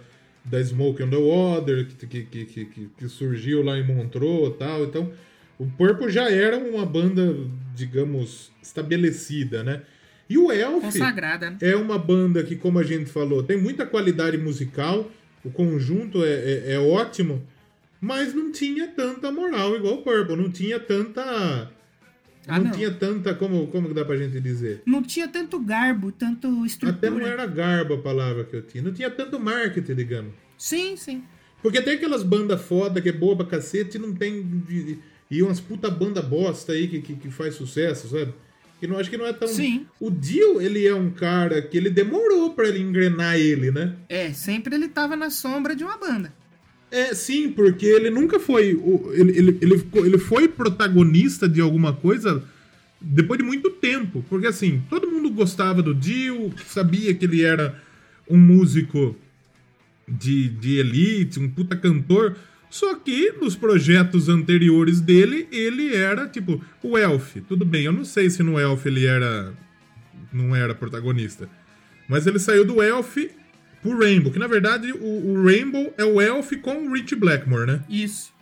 [0.44, 4.48] da Smoke on the Water, que, que, que, que, que- que surgiu lá em Montreux
[4.54, 4.84] e tal.
[4.84, 5.12] Então,
[5.58, 7.36] o Purple já era uma banda,
[7.76, 9.82] digamos, estabelecida, né?
[10.34, 11.58] E o Elf Consagrada, né?
[11.60, 15.08] é uma banda que, como a gente falou, tem muita qualidade musical,
[15.44, 17.40] o conjunto é, é, é ótimo,
[18.00, 21.70] mas não tinha tanta moral igual o Purple, não tinha tanta...
[22.48, 22.70] Ah, não, não.
[22.72, 24.82] tinha tanta, como, como que dá pra gente dizer?
[24.84, 26.98] Não tinha tanto garbo, tanto estrutura.
[26.98, 28.82] Até não era garba a palavra que eu tinha.
[28.82, 30.32] Não tinha tanto marketing, digamos.
[30.58, 31.22] Sim, sim.
[31.62, 34.46] Porque tem aquelas bandas foda que é boa pra cacete e não tem.
[34.68, 34.98] E,
[35.30, 38.34] e umas puta banda bosta aí que, que, que faz sucesso, sabe?
[38.84, 39.48] Que não acho que não é tão.
[39.48, 39.86] Sim.
[39.98, 43.94] O Dio, ele é um cara que ele demorou pra ele engrenar ele, né?
[44.10, 46.30] É, sempre ele tava na sombra de uma banda.
[46.90, 48.74] É, sim, porque ele nunca foi.
[48.74, 52.44] o- Ele, ele, ele, ele foi protagonista de alguma coisa
[53.00, 54.22] depois de muito tempo.
[54.28, 57.80] Porque assim, todo mundo gostava do Dio, sabia que ele era
[58.28, 59.16] um músico
[60.06, 62.36] de, de elite, um puta cantor.
[62.74, 67.36] Só que nos projetos anteriores dele, ele era tipo o Elf.
[67.46, 69.54] Tudo bem, eu não sei se no Elf ele era.
[70.32, 71.48] não era protagonista.
[72.08, 73.16] Mas ele saiu do Elf
[73.80, 77.64] pro Rainbow, que na verdade o, o Rainbow é o Elf com o Rich Blackmore,
[77.64, 77.80] né?
[77.88, 78.32] Isso.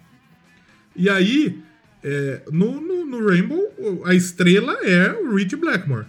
[0.96, 1.60] E aí,
[2.02, 6.06] é, no, no, no Rainbow, a estrela é o Rich Blackmore.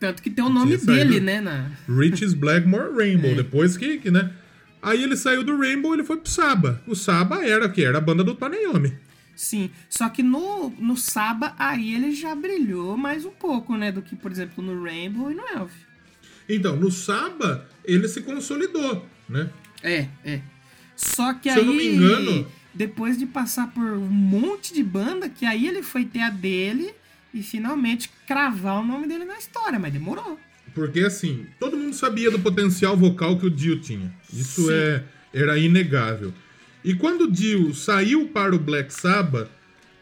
[0.00, 1.40] Tanto que tem o nome dele, né?
[1.40, 1.70] Na...
[1.88, 3.30] Rich's Blackmore Rainbow.
[3.30, 3.34] É.
[3.36, 4.32] Depois que, que, né?
[4.82, 6.82] Aí ele saiu do Rainbow ele foi pro Saba.
[6.86, 7.84] O Saba era o que?
[7.84, 8.92] Era a banda do Tony Iommi.
[9.36, 9.70] Sim.
[9.88, 13.92] Só que no, no Saba, aí ele já brilhou mais um pouco, né?
[13.92, 15.72] Do que, por exemplo, no Rainbow e no Elf.
[16.48, 19.48] Então, no Saba, ele se consolidou, né?
[19.82, 20.40] É, é.
[20.96, 24.82] Só que Se eu aí, não me engano- depois de passar por um monte de
[24.82, 26.92] banda, que aí ele foi ter a dele
[27.32, 30.38] e finalmente cravar o nome dele na história, mas demorou.
[30.74, 34.12] Porque, assim, todo mundo sabia do potencial vocal que o Dio tinha.
[34.32, 34.72] Isso Sim.
[34.72, 36.32] é, era inegável.
[36.84, 39.48] E quando o Dio saiu para o Black Sabbath,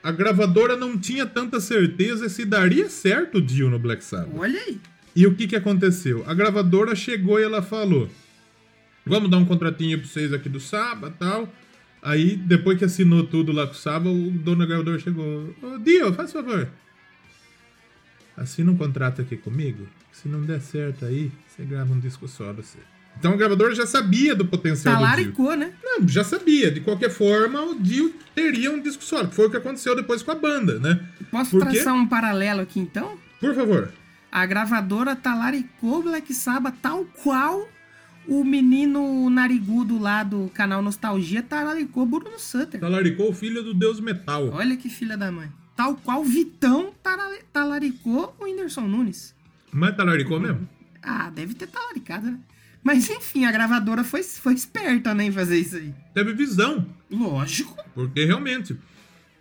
[0.02, 4.34] a gravadora não tinha tanta certeza se daria certo o Dio no Black Sabbath.
[4.34, 4.80] Olha aí.
[5.14, 6.24] E o que, que aconteceu?
[6.26, 8.08] A gravadora chegou e ela falou:
[9.04, 11.52] Vamos dar um contratinho pra vocês aqui do Saba e tal.
[12.02, 15.78] Aí, depois que assinou tudo lá com o Saba, o dono da gravadora chegou: Ô
[15.78, 16.68] Dio, faz favor.
[18.40, 19.86] Assina um contrato aqui comigo.
[20.10, 22.78] Se não der certo aí, você grava um disco só você.
[23.18, 25.06] Então a gravadora já sabia do potencial do Dio.
[25.06, 25.74] Talaricou, né?
[25.84, 26.70] Não, já sabia.
[26.70, 29.30] De qualquer forma, o Dio teria um disco solo.
[29.30, 30.98] Foi o que aconteceu depois com a banda, né?
[31.30, 31.74] Posso Por quê?
[31.74, 33.18] traçar um paralelo aqui então?
[33.38, 33.92] Por favor.
[34.32, 37.68] A gravadora talaricou Black Sabbath tal qual
[38.26, 42.80] o menino narigudo lá do canal Nostalgia talaricou Bruno Sutter.
[42.80, 44.48] Talaricou o filho do Deus Metal.
[44.50, 45.50] Olha que filha da mãe.
[45.80, 46.92] Tal qual Vitão
[47.54, 49.34] talaricou o Whindersson Nunes.
[49.72, 50.68] Mas talaricou mesmo?
[51.02, 52.38] Ah, deve ter talaricado, né?
[52.82, 55.94] Mas enfim, a gravadora foi, foi esperta, né, em fazer isso aí.
[56.12, 56.86] Teve visão.
[57.10, 57.74] Lógico.
[57.94, 58.78] Porque realmente,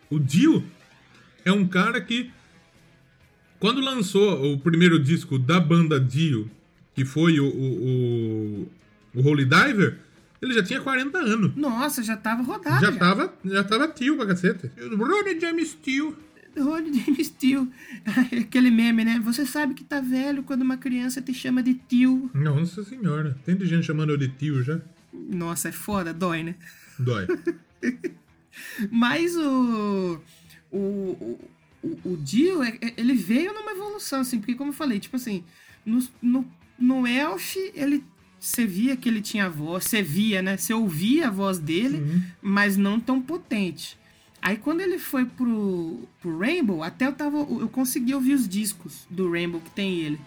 [0.10, 0.63] o Dio
[1.43, 2.32] é um cara que,
[3.60, 6.49] quando lançou o primeiro disco da banda Dio,
[6.95, 8.63] que foi o, o,
[9.13, 9.99] o, o Holy Diver,
[10.41, 11.52] ele já tinha 40 anos.
[11.54, 12.80] Nossa, já tava rodado.
[12.80, 14.71] Já tava, já tava tio pra cacete.
[14.97, 16.15] Ronnie James Tio.
[16.58, 17.72] Rony James Tio.
[18.42, 19.20] Aquele meme, né?
[19.24, 22.30] Você sabe que tá velho quando uma criança te chama de tio.
[22.34, 24.80] Nossa senhora, tem de gente chamando eu de tio já.
[25.14, 26.56] Nossa, é foda, dói, né?
[26.98, 27.28] Dói.
[28.92, 30.20] Mas o.
[30.72, 30.78] O,
[31.82, 35.16] o, o, Dio, é- é- ele veio numa evolução, assim, porque como eu falei, tipo
[35.16, 35.44] assim,
[35.86, 36.46] no, no,
[36.78, 38.04] no Elf, ele.
[38.40, 40.56] Você via que ele tinha voz, você via, né?
[40.56, 43.98] Você ouvia a voz dele, mas não tão potente.
[44.41, 47.38] Aí quando ele foi pro, pro Rainbow, até eu tava.
[47.38, 50.19] Eu consegui ouvir os discos do Rainbow que tem ele.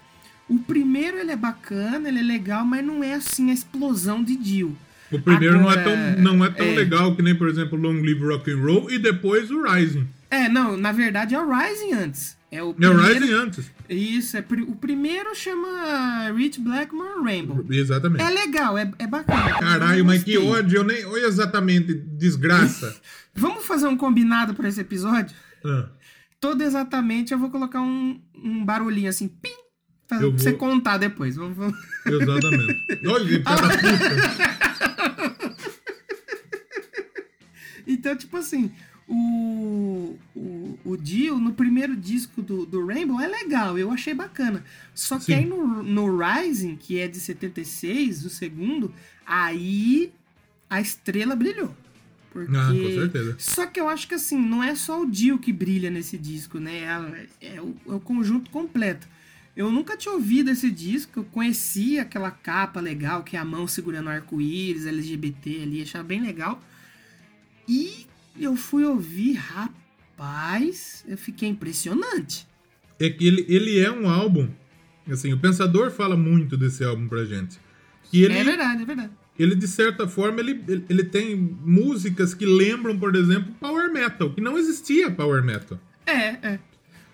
[0.49, 4.37] O primeiro ele é bacana, ele é legal, mas não é assim a explosão de
[4.37, 4.77] Dio.
[5.11, 6.75] O primeiro não é Agora, tão, não é tão é.
[6.75, 10.07] legal que nem, por exemplo, Long Live Rock and Roll e depois o Rising.
[10.33, 12.37] É, não, na verdade é o Rising antes.
[12.51, 13.03] É o É o primeiro...
[13.03, 13.71] Rising antes.
[13.89, 17.65] Isso, é o primeiro chama Rich Blackmore Rainbow.
[17.71, 18.23] Exatamente.
[18.25, 19.59] É legal, é, é bacana.
[19.59, 21.05] Caralho, mas que ódio, eu nem.
[21.05, 22.99] Olha exatamente, desgraça.
[23.35, 25.35] Vamos fazer um combinado pra esse episódio?
[25.65, 25.89] Ah,
[26.41, 29.51] Todo exatamente eu vou colocar um, um barulhinho assim, pim,
[30.09, 31.37] pra, Eu pra você vou- contar depois.
[31.37, 32.81] Vamos, vamos- exatamente.
[33.07, 35.23] Olha, puta.
[37.87, 38.73] Então, tipo assim,
[39.13, 44.65] o, o, o Dio, no primeiro disco do, do Rainbow, é legal, eu achei bacana.
[44.95, 45.35] Só que Sim.
[45.35, 48.93] aí no, no Rising, que é de 76, o segundo,
[49.27, 50.11] aí
[50.71, 51.77] a estrela brilhou.
[52.31, 52.57] Porque...
[52.57, 53.37] Ah, com certeza.
[53.39, 56.59] Só que eu acho que assim, não é só o Dio que brilha nesse disco,
[56.59, 57.29] né?
[57.41, 59.07] É, é o, é o conjunto completo.
[59.55, 63.67] Eu nunca tinha ouvido esse disco, eu conhecia aquela capa legal, que é a mão
[63.67, 66.63] segurando arco-íris, LGBT ali, achava bem legal.
[67.69, 68.07] E
[68.39, 69.35] eu fui ouvir,
[70.17, 72.47] rapaz, eu fiquei impressionante.
[72.99, 74.49] É que ele, ele é um álbum.
[75.11, 77.59] Assim, o Pensador fala muito desse álbum pra gente.
[78.05, 79.11] Que ele, É verdade, é verdade.
[79.39, 84.31] ele de certa forma, ele, ele, ele tem músicas que lembram, por exemplo, Power Metal,
[84.33, 85.79] que não existia Power Metal.
[86.07, 86.59] É, é.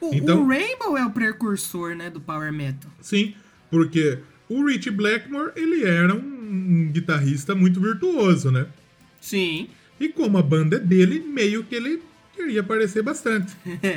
[0.01, 2.91] O, Então- o Rainbow é o precursor, né, do Power Metal.
[3.01, 3.35] Sim,
[3.71, 8.67] porque o Richie Blackmore, ele era um, um guitarrista muito virtuoso, né?
[9.21, 9.69] Sim.
[10.01, 12.03] E como a banda é dele, meio que ele
[12.35, 13.53] queria aparecer bastante.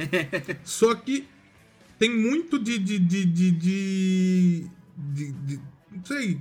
[0.63, 1.25] Só que
[1.99, 2.77] tem muito de.
[2.77, 2.99] de.
[2.99, 3.25] de.
[3.25, 3.51] de.
[3.51, 4.65] de,
[4.97, 5.59] de- de-
[5.91, 6.37] não sei.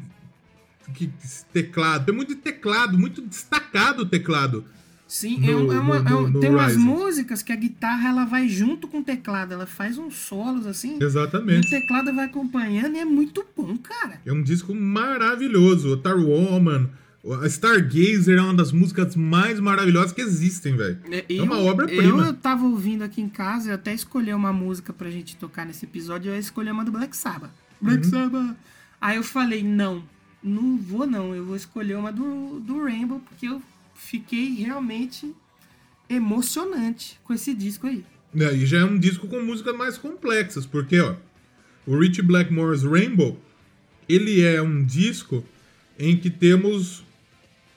[0.94, 1.08] Que,
[1.52, 2.06] teclado.
[2.06, 4.64] Tem muito de teclado, muito destacado o teclado.
[5.06, 7.56] Sim, No- é um- é uma- no- é no- no tem umas músicas que a
[7.56, 11.68] guitarra ela vai junto com o teclado, ela faz uns solos assim, e o Exatamente.
[11.68, 14.20] teclado vai acompanhando e é muito bom, cara.
[14.24, 15.90] É um disco maravilhoso.
[15.92, 16.88] O Tar Woman,
[17.42, 20.98] a Stargazer é uma das músicas mais maravilhosas que existem, velho.
[21.28, 22.26] É uma Eu- obra-prima.
[22.26, 25.84] Eu tava ouvindo aqui em casa, eu até escolhi uma música pra gente tocar nesse
[25.84, 27.50] episódio, eu escolhi uma do Black Sabbath.
[27.80, 28.10] Black Uhum.
[28.10, 28.56] Sabbath.
[29.00, 30.02] Aí eu falei, não,
[30.42, 33.62] não vou não, eu vou escolher uma do, do Rainbow, porque eu
[33.94, 35.34] fiquei realmente
[36.08, 38.04] emocionante com esse disco aí.
[38.36, 41.14] É, e já é um disco com músicas mais complexas, porque, ó,
[41.86, 43.38] o Richie Blackmore's Rainbow,
[44.08, 45.44] ele é um disco
[45.98, 47.04] em que temos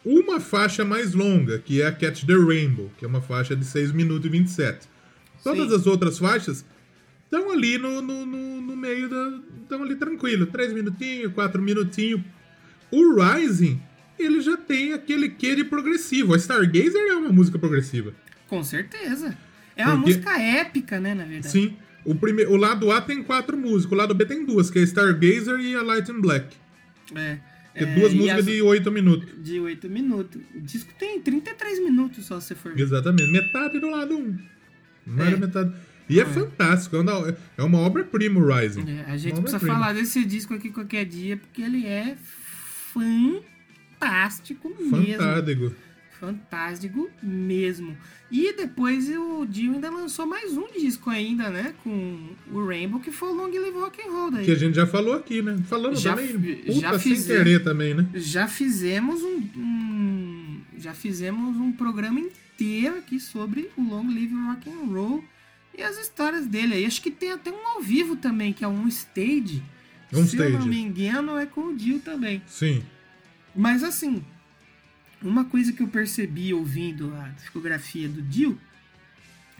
[0.06, 3.64] uma faixa mais longa, que é a Catch the Rainbow, que é uma faixa de
[3.66, 4.88] 6 minutos e 27.
[5.44, 5.76] Todas Sim.
[5.76, 6.66] as outras faixas
[7.26, 9.40] estão ali no, no, no, no meio da.
[9.62, 12.22] estão ali tranquilo, 3 minutinhos, 4 minutinhos.
[12.92, 13.82] O Rising,
[14.20, 16.34] ele já tem aquele quê de progressivo.
[16.34, 18.14] A Stargazer é uma música progressiva.
[18.48, 19.38] Com certeza.
[19.76, 21.52] É uma Porque- música épica, né, na verdade.
[21.52, 21.76] Sim.
[22.06, 22.44] O, prime...
[22.46, 25.76] o lado A tem quatro músicas, o lado B tem duas, que é Stargazer e
[25.76, 26.56] a Light and Black.
[27.16, 27.40] É.
[27.74, 29.30] Que é, É, duas músicas as- de oito minutos.
[29.44, 30.42] De 8 minutos.
[30.54, 32.82] O disco tem 33 minutos, só se você for ver.
[32.84, 33.32] Exatamente.
[33.32, 34.38] Metade do lado um.
[35.06, 35.32] Mais É.
[35.32, 35.74] da metade.
[36.10, 36.96] E é, fantástico.
[36.98, 38.86] É uma, é uma obra-prima o Rising.
[38.90, 42.16] É, a gente precisa falar desse disco aqui qualquer dia, porque ele é
[44.00, 45.18] fantástico mesmo.
[45.18, 45.74] Fantástico.
[46.28, 47.98] Fantástico mesmo.
[48.32, 51.74] E depois o Dio ainda lançou mais um disco ainda, né?
[51.84, 54.46] Com o Rainbow, que foi o Long Live Rock and Roll daí.
[54.46, 55.58] Que a gente já falou aqui, né?
[55.68, 56.28] Falamos Já também.
[56.40, 57.44] fi- Puta, já sem fizemos.
[57.44, 58.08] querer também, né?
[58.16, 64.70] Já fizemos um, um- já fizemos um programa inteiro aqui sobre o Long Live Rock
[64.70, 65.24] and Roll
[65.78, 66.74] e as histórias dele.
[66.76, 66.86] aí.
[66.86, 69.62] acho que tem até um ao vivo também, que é um stage.
[70.14, 70.70] Um Se eu não stage.
[70.70, 72.42] me engano, é com o Dio também.
[72.48, 72.82] Sim.
[73.56, 74.24] Mas assim,
[75.24, 78.60] uma coisa que eu percebi ouvindo a discografia do Dio,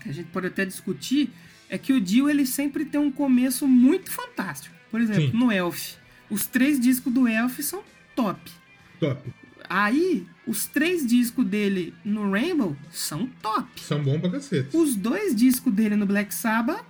[0.02, 1.30] que a gente pode até discutir,
[1.70, 4.76] é que o Dio ele sempre tem um começo muito fantástico.
[4.92, 5.38] Por exemplo, Sim.
[5.38, 5.96] no Elf,
[6.30, 7.84] os três discos do Elf são
[8.16, 8.52] top.
[9.00, 9.34] Top.
[9.70, 13.82] Aí, os três discos dele no Rainbow são top.
[13.82, 14.76] São bons pra cacete.
[14.76, 16.86] Os dois discos dele no Black Sabbath,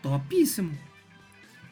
[0.00, 0.70] topíssimo.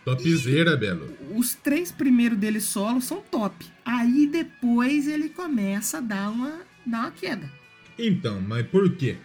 [0.05, 1.17] Topzera, Belo.
[1.35, 3.65] Os três primeiros dele solo são top.
[3.85, 7.51] Aí depois ele começa a dar uma, dar uma queda.
[7.99, 9.17] Então, mas por quê?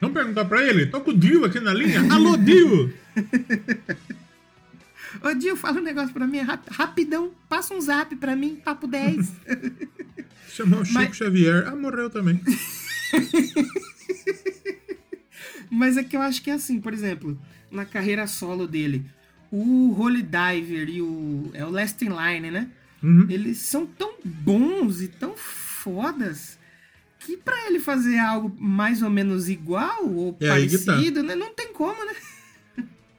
[0.00, 0.86] Vamos perguntar pra ele?
[0.86, 2.00] Com o Dio aqui na linha.
[2.12, 2.92] Alô, Dio!
[5.22, 7.32] Ô Dio, fala um negócio pra mim, rap- rapidão.
[7.48, 9.32] Passa um zap pra mim, papo 10.
[10.50, 11.66] Chamou o Chico Mas- Xavier.
[11.68, 12.40] Ah, morreu também.
[15.70, 17.38] Mas é que eu acho que é assim, por exemplo,
[17.70, 19.04] na carreira solo dele,
[19.58, 21.50] o Holy Diver e o.
[21.54, 22.68] É o Last in Line, né?
[23.02, 23.26] Uhum.
[23.30, 26.58] Eles são tão bons e tão fodas
[27.18, 30.52] que pra ele fazer algo mais ou menos igual ou É tá.
[30.54, 31.34] parecido, né?
[31.34, 32.14] Não tem como, né?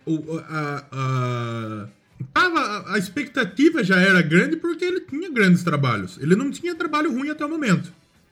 [0.06, 1.88] O, a, a,
[2.34, 6.17] tava, a expectativa já era grande porque ele tinha grandes trabalhos.
[6.21, 7.91] Ele não tinha trabalho ruim até o momento.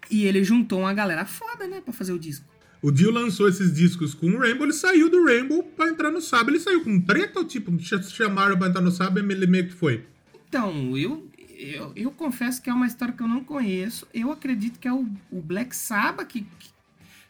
[0.10, 1.82] E ele juntou uma galera foda, né?
[1.82, 2.46] Pra fazer o disco.
[2.88, 6.22] O Dio lançou esses discos com o Rainbow, ele saiu do Rainbow pra entrar no
[6.22, 6.52] Saba.
[6.52, 9.68] Ele saiu com treta ou tipo, ch- chamaram pra entrar no Saba e ele meio
[9.68, 10.04] que foi?
[10.48, 14.06] Então, eu, eu, eu confesso que é uma história que eu não conheço.
[14.14, 16.70] Eu acredito que é o, o Black Sabbath que, que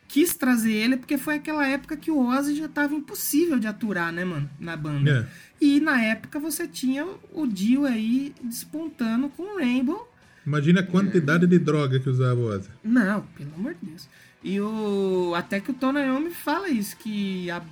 [0.10, 4.12] quis trazer ele, porque foi aquela época que o Ozzy já tava impossível de aturar,
[4.12, 4.50] né, mano?
[4.60, 5.28] Na banda.
[5.32, 5.66] É.
[5.66, 10.12] E na época você tinha o Dio aí despontando com o Rainbow.
[10.46, 12.70] Imagina a quantidade de droga que usava o Ozzy.
[12.84, 14.08] Não, pelo amor de Deus.
[14.48, 15.34] E o.
[15.36, 17.64] Até que o Tony Iommi fala isso, que a,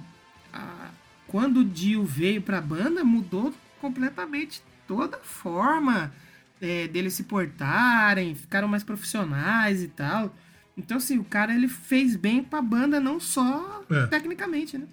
[0.51, 0.89] a-
[1.27, 6.11] quando o Dio veio pra banda, mudou completamente toda a forma
[6.59, 10.35] é, deles se portarem, ficaram mais profissionais e tal.
[10.75, 14.07] Então, assim, o cara ele fez bem pra banda, não só É.
[14.07, 14.87] tecnicamente, né?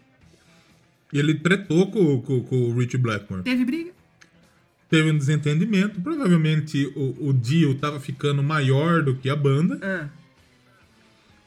[1.13, 3.43] E ele tretou com, com, com o Rich Blackmore.
[3.43, 3.91] Teve briga.
[4.91, 5.99] Teve um desentendimento.
[6.01, 9.79] Provavelmente o, o Dio tava ficando maior do que a banda.
[9.83, 10.09] Ah,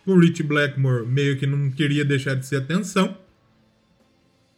[0.06, 3.18] O Rich Blackmore meio que não queria deixar de ser atenção.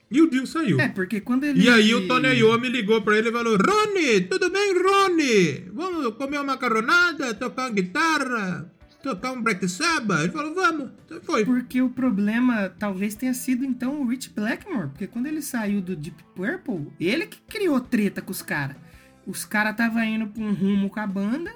[0.10, 0.80] E o Dio saiu.
[0.80, 1.62] é, porque quando ele.
[1.62, 5.70] E aí o Tony Iommi ligou pra ele e falou: Rony, tudo bem, Rony?
[5.74, 10.22] Vamos comer uma macarronada, tocar uma guitarra, tocar um Black Sabbath?
[10.22, 10.92] Ele falou: vamos.
[11.06, 11.44] Então foi.
[11.44, 15.96] Porque o problema talvez tenha sido então o Rich Blackmore, porque quando ele saiu do
[15.96, 18.78] Deep Purple, ele que criou treta com os caras.
[19.26, 21.52] Os caras estavam indo pra um rumo com a banda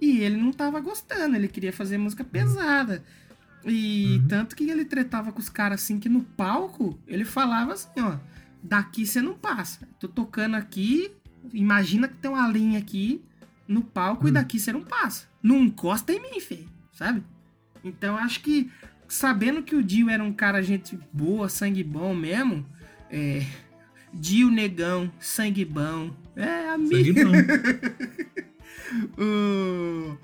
[0.00, 3.04] e ele não tava gostando, ele queria fazer música pesada.
[3.64, 8.00] E tanto que ele tretava com os caras assim que no palco ele falava assim,
[8.00, 8.16] ó,
[8.62, 9.88] daqui você não passa.
[9.98, 11.12] Tô tocando aqui,
[11.52, 13.22] imagina que tem uma linha aqui
[13.66, 15.26] no palco e daqui você não passa.
[15.42, 17.22] Não encosta em mim, feio, sabe?
[17.84, 18.70] Então acho que
[19.08, 22.64] sabendo que o Dio era um cara gente boa, sangue bom mesmo,
[23.10, 23.44] é,
[24.12, 26.94] Dio negão, sangue bom, é amigo.
[26.94, 27.32] Sangue bom.
[29.22, 30.18] o,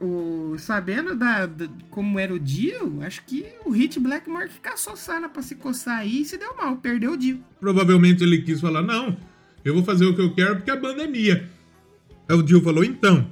[0.00, 4.96] o- sabendo da, da- como era o Dio, acho que o Hit Blackmore que caçou
[4.96, 7.42] sana pra se coçar aí e se deu mal, perdeu o Dio.
[7.60, 9.16] Provavelmente ele quis falar: não,
[9.64, 11.48] eu vou fazer o que eu quero porque a banda é minha.
[12.28, 13.30] Aí o Dio falou: então.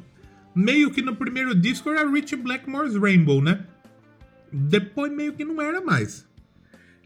[0.59, 3.63] Meio que no primeiro disco era Rich Blackmore's Rainbow, né?
[4.51, 6.27] Depois meio que não era mais.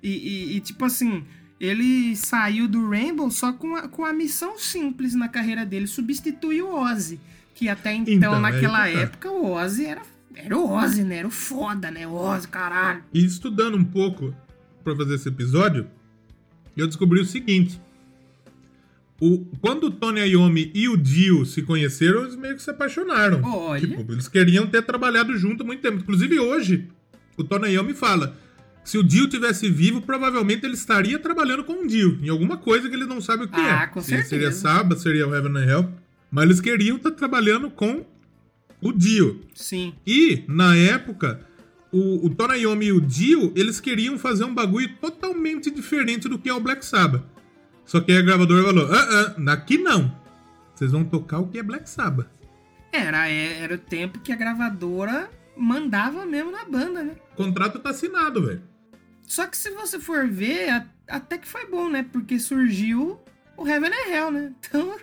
[0.01, 1.25] E, e- e, tipo assim,
[1.59, 6.63] ele saiu do Rainbow só com a, com a missão simples na carreira dele, substituir
[6.63, 7.19] o Ozzy.
[7.61, 8.89] Que até então, Então, é naquela tá.
[8.89, 10.01] época, o Ozzy era,
[10.35, 11.17] era o Ozzy, né?
[11.19, 12.07] Era o foda, né?
[12.07, 13.03] O Ozzy, caralho.
[13.13, 14.35] E estudando um pouco
[14.83, 15.87] pra fazer esse episódio,
[16.75, 17.79] eu descobri o seguinte.
[19.21, 23.43] O, quando o Tony Iommi e o Dio se conheceram, eles meio que se apaixonaram.
[23.45, 23.87] Olha.
[23.87, 25.99] Tipo, eles queriam ter trabalhado junto há muito tempo.
[25.99, 26.89] Inclusive hoje,
[27.37, 28.35] o Tony Iommi fala,
[28.83, 32.89] se o Dio tivesse vivo, provavelmente ele estaria trabalhando com o Dio, em alguma coisa
[32.89, 33.87] que eles não sabem o que Ah, é.
[33.89, 34.29] com Se certeza.
[34.31, 35.93] Seria Saba, seria o Heaven and Hell.
[36.31, 38.05] Mas eles queriam estar trabalhando com
[38.81, 39.41] o Dio.
[39.55, 39.95] Sim.
[40.07, 41.41] E, na época,
[41.93, 46.39] o, o Tony Iommi e o Dio, eles queriam fazer um bagulho totalmente diferente do
[46.39, 47.23] que é o Black Sabbath.
[47.85, 50.17] Só que aí a gravadora falou, ah, ah, aqui não.
[50.75, 52.29] Vocês vão tocar o que é Black Sabbath.
[52.93, 57.17] Era, é- era o tempo que a gravadora mandava mesmo na banda, né?
[57.33, 58.63] O contrato tá assinado, velho.
[59.23, 62.05] Só que se você for ver, até que foi bom, né?
[62.11, 63.21] Porque surgiu
[63.57, 64.53] o Heaven and Hell, né?
[64.59, 64.97] Então,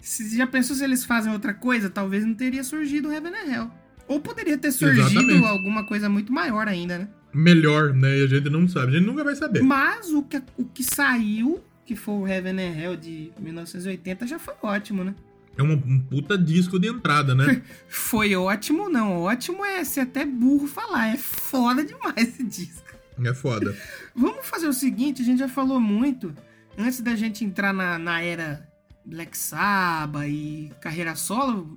[0.00, 3.52] se já pensou se eles fazem outra coisa, talvez não teria surgido o Heaven and
[3.52, 3.70] Hell.
[4.08, 5.46] Ou poderia ter surgido Exatamente.
[5.46, 7.08] alguma coisa muito maior ainda, né?
[7.32, 8.18] Melhor, né?
[8.18, 8.88] E a gente não sabe.
[8.88, 9.62] A gente nunca vai saber.
[9.62, 14.38] Mas o que, o que saiu, que foi o Heaven and Hell de 1980, já
[14.38, 15.14] foi ótimo, né?
[15.56, 17.60] É um, um puta disco de entrada, né?
[17.86, 19.18] Foi ótimo, não.
[19.18, 21.08] Ótimo é ser até burro falar.
[21.08, 22.88] É foda demais esse disco.
[23.22, 23.76] É foda.
[24.14, 26.34] Vamos fazer o seguinte, a gente já falou muito.
[26.78, 28.69] Antes da gente entrar na, na era
[29.04, 31.76] Black Sabbath e carreira solo,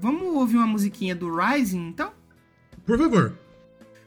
[0.00, 2.12] vamos ouvir uma musiquinha do Rising, então?
[2.84, 3.38] Por favor.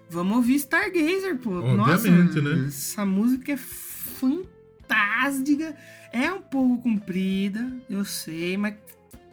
[0.10, 1.60] Vamos ouvir Stargazer, pô.
[1.60, 2.68] Obviamente, Nossa, né?
[2.68, 5.76] essa música é fantástica.
[6.12, 8.76] É um pouco comprida, eu sei, mas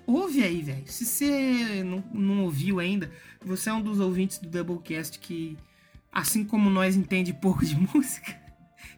[0.06, 0.84] ouve aí, velho.
[0.86, 3.10] Se você não, não ouviu ainda,
[3.44, 5.56] você é um dos ouvintes do Doublecast que,
[6.10, 8.41] assim como nós, entende pouco de música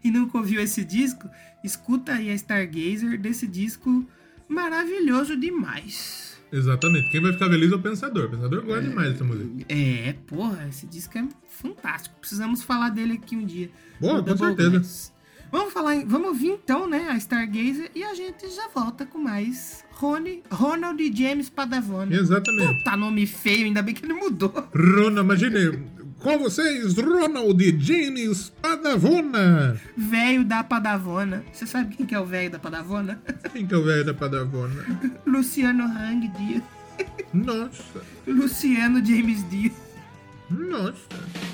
[0.05, 1.29] e nunca ouviu esse disco,
[1.65, 4.07] escuta aí a Stargazer desse disco
[4.47, 6.39] maravilhoso demais.
[6.53, 7.11] Exatamente.
[7.11, 8.27] Quem vai ficar feliz é o Pensador.
[8.27, 9.51] O Pensador gosta demais dessa música.
[9.69, 12.15] É, porra, esse disco é fantástico.
[12.21, 13.71] Precisamos falar dele aqui um dia.
[13.99, 14.71] Boa, com certeza.
[14.71, 15.15] Glass.
[15.51, 19.85] Vamos falar, vamos ouvir então, né, a Stargazer e a gente já volta com mais
[19.93, 22.15] Rony, Ronald James Padavone.
[22.15, 22.79] Exatamente.
[22.79, 24.53] Puta nome feio, ainda bem que ele mudou.
[24.75, 25.87] Ronald, imagine.
[26.25, 29.79] Com vocês, Ronald James Padavona.
[29.95, 31.45] Velho da Padavona.
[31.53, 33.21] Você sabe quem que é o velho da Padavona?
[33.53, 34.87] Quem que é o velho da Padavona?
[35.27, 36.63] Luciano Hang Dias.
[37.35, 39.75] Nossa, Luciano James Dias.
[40.49, 41.54] nossa.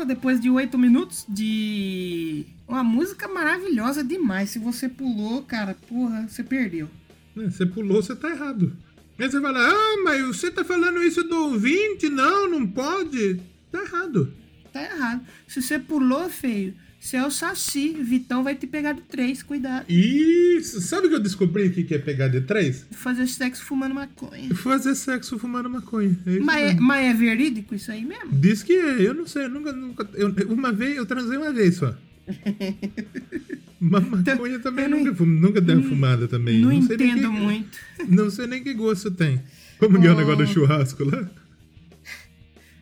[0.00, 4.50] Volta depois de oito minutos de uma música maravilhosa demais.
[4.50, 6.88] Se você pulou, cara, porra, você perdeu.
[7.36, 8.76] É, Você pulou, você tá errado.
[9.18, 12.08] Aí você fala, ah, mas você tá falando isso do ouvinte?
[12.08, 13.40] Não, não pode.
[13.70, 14.32] Tá errado.
[14.72, 15.20] Tá errado.
[15.46, 17.94] Se você pulou, feio, você é o Saci.
[18.00, 19.86] Vitão vai te pegar de três, cuidado.
[19.90, 20.80] Isso.
[20.82, 22.86] Sabe o que eu descobri aqui que é pegar de três?
[22.90, 24.54] Fazer sexo fumando maconha.
[24.54, 26.16] Fazer sexo fumando maconha.
[26.26, 28.30] É Mas é, mas é verídico isso aí mesmo?
[28.32, 31.52] Diz que é, eu não sei, eu nunca, nunca eu, uma vez, eu transei uma
[31.52, 31.96] vez só.
[33.82, 36.60] Mas maconha também não- nunca, nunca dei uma fumada também.
[36.60, 37.78] Não, nem entendo que- muito.
[38.08, 39.42] Não sei nem que gosto tem.
[39.78, 40.18] Como que é o Oh.
[40.18, 41.30] negócio do churrasco lá?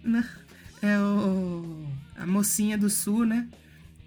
[0.02, 0.24] Não.
[0.82, 1.86] É o.
[2.16, 3.46] A mocinha do sul, né?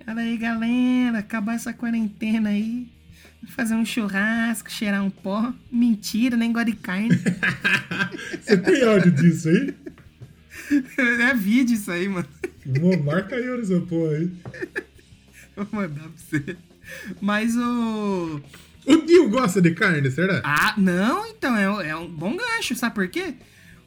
[0.06, 2.88] Fala aí, galera, acabar essa quarentena aí.
[3.49, 5.52] Fazer um churrasco, cheirar um pó.
[5.72, 7.10] Mentira, nem gosto de carne.
[8.41, 9.74] Você tem áudio disso aí?
[11.30, 12.28] é vídeo isso aí, mano.
[12.80, 14.32] Pô, marca aí nessa porra aí.
[15.56, 16.58] Vou mandar pra você.
[17.20, 18.41] Mas o.
[18.86, 20.41] O Dio gosta de carne, será?
[20.43, 23.36] Ah, não, então, é, um- é um bom gancho, sabe por quê?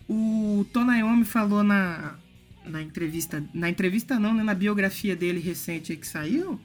[0.08, 2.14] O Tonayomi falou na,
[2.64, 3.42] na entrevista.
[3.52, 4.42] Na entrevista não, né?
[4.42, 6.60] Na biografia dele recente aí que saiu.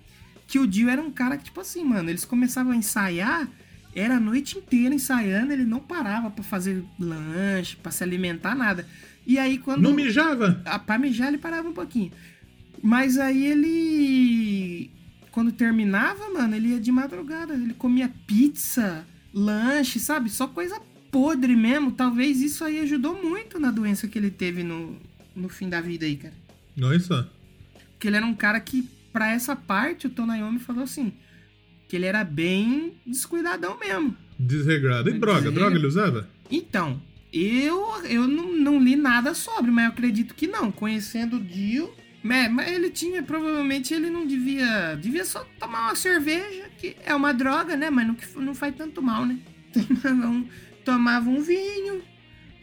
[0.48, 3.48] Que o Dio era um cara que, tipo assim, mano, eles começavam a ensaiar,
[3.96, 8.88] era a noite inteira ensaiando, ele não parava pra fazer lanche, pra se alimentar, nada.
[9.26, 9.82] E aí quando.
[9.82, 10.62] Não mijava?
[10.66, 12.12] A pra mijar ele parava um pouquinho.
[12.82, 14.90] Mas aí ele.
[15.32, 17.54] Quando terminava, mano, ele ia de madrugada.
[17.54, 20.30] Ele comia pizza, lanche, sabe?
[20.30, 20.82] Só coisa
[21.12, 21.92] podre mesmo.
[21.92, 24.98] Talvez isso aí ajudou muito na doença que ele teve no,
[25.40, 26.34] no fim da vida aí, cara.
[26.76, 27.14] Não, isso.
[27.14, 27.24] ó.
[27.92, 31.14] Porque ele era um cara que, pra essa parte, o Tonayomi falou assim:
[31.88, 34.16] que ele era bem descuidadão mesmo.
[34.38, 35.10] Desregrado.
[35.10, 35.40] E droga?
[35.42, 36.30] Desregra- Droga ele usava?
[36.50, 37.02] Então,
[37.34, 40.72] eu, eu não, não li nada sobre, mas eu acredito que não.
[40.72, 41.92] Conhecendo o Dio.
[42.22, 44.96] Mas, mas ele tinha, provavelmente ele não devia.
[44.96, 47.90] Devia só tomar uma cerveja, que é uma droga, né?
[47.90, 49.38] Mas não, não faz tanto mal, né?
[50.02, 50.48] Tomava um,
[50.84, 52.02] tomava um vinho,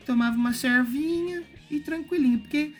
[0.04, 2.38] tomava uma cervinha e tranquilinho.
[2.40, 2.72] Porque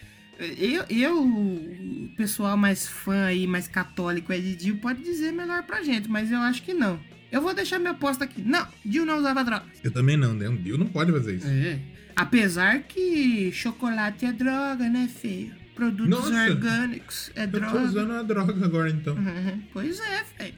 [0.58, 5.62] eu, eu, o pessoal mais fã aí, mais católico é de Dio, pode dizer melhor
[5.62, 6.98] pra gente, mas eu acho que não.
[7.32, 8.40] Eu vou deixar minha aposta aqui.
[8.42, 9.64] Não, Dio não usava droga.
[9.82, 10.48] Eu também não, né?
[10.48, 11.46] Um Dio não pode fazer isso.
[11.48, 11.78] É.
[12.14, 15.52] Apesar que chocolate é droga, né, feio?
[15.74, 16.50] Produtos Nossa.
[16.50, 17.80] orgânicos é Eu tô droga.
[17.82, 19.14] usando a droga agora, então.
[19.14, 20.54] Uhum, Pois é, feio.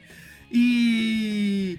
[0.52, 1.78] E.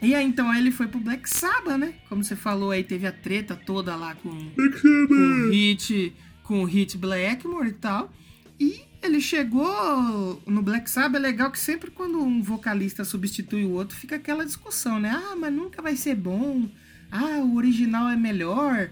[0.00, 1.94] E aí, então, aí ele foi pro Black Sabbath, né?
[2.08, 6.64] Como você falou aí, teve a treta toda lá com, com o Hit, com o
[6.64, 8.12] Hit Blackmore e tal.
[8.60, 13.72] E ele chegou no Black Sabbath, é legal que sempre quando um vocalista substitui o
[13.72, 15.10] outro, fica aquela discussão, né?
[15.10, 16.68] Ah, mas nunca vai ser bom.
[17.10, 18.90] Ah, o original é melhor.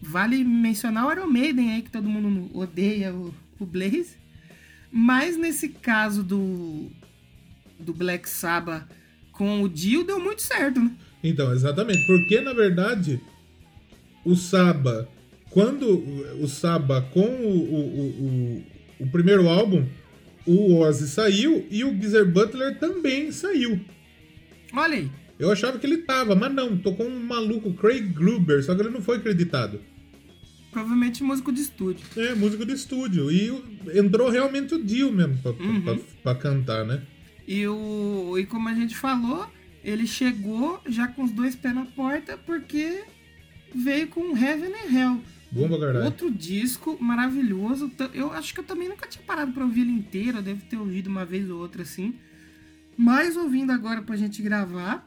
[0.00, 4.16] Vale mencionar o Iron Maiden aí, que todo mundo odeia o, o Blaze.
[4.90, 6.90] Mas nesse caso do,
[7.78, 8.88] do Black Sabbath
[9.40, 10.90] com o Dio, deu muito certo, né?
[11.24, 12.04] Então, exatamente.
[12.06, 13.18] Porque, na verdade,
[14.22, 15.08] o Saba,
[15.48, 15.86] quando
[16.38, 17.80] o Saba com o, o,
[19.00, 19.86] o, o, primeiro álbum,
[20.46, 23.80] o Ozzy saiu e o Geezer Butler também saiu.
[24.74, 25.10] Olha aí.
[25.38, 28.90] Eu achava que ele tava, mas não, tocou um maluco, Craig Gruber, só que ele
[28.90, 29.80] não foi acreditado.
[30.70, 32.04] Provavelmente músico de estúdio.
[32.14, 33.30] É, músico de estúdio.
[33.32, 33.50] E
[33.98, 35.80] entrou realmente o Dio mesmo pra, pra- Uhum.
[35.80, 37.02] pra- pra cantar, né?
[37.50, 39.44] E, o, e como a gente falou,
[39.82, 43.02] ele chegou já com os dois pés na porta porque
[43.74, 45.20] veio com Heaven and Hell.
[45.50, 46.04] Bomba caralho.
[46.04, 47.90] Outro disco maravilhoso.
[48.14, 50.38] Eu acho que eu também nunca tinha parado pra ouvir ele inteiro.
[50.38, 52.14] Eu devo ter ouvido uma vez ou outra assim.
[52.96, 55.04] Mas ouvindo agora pra gente gravar,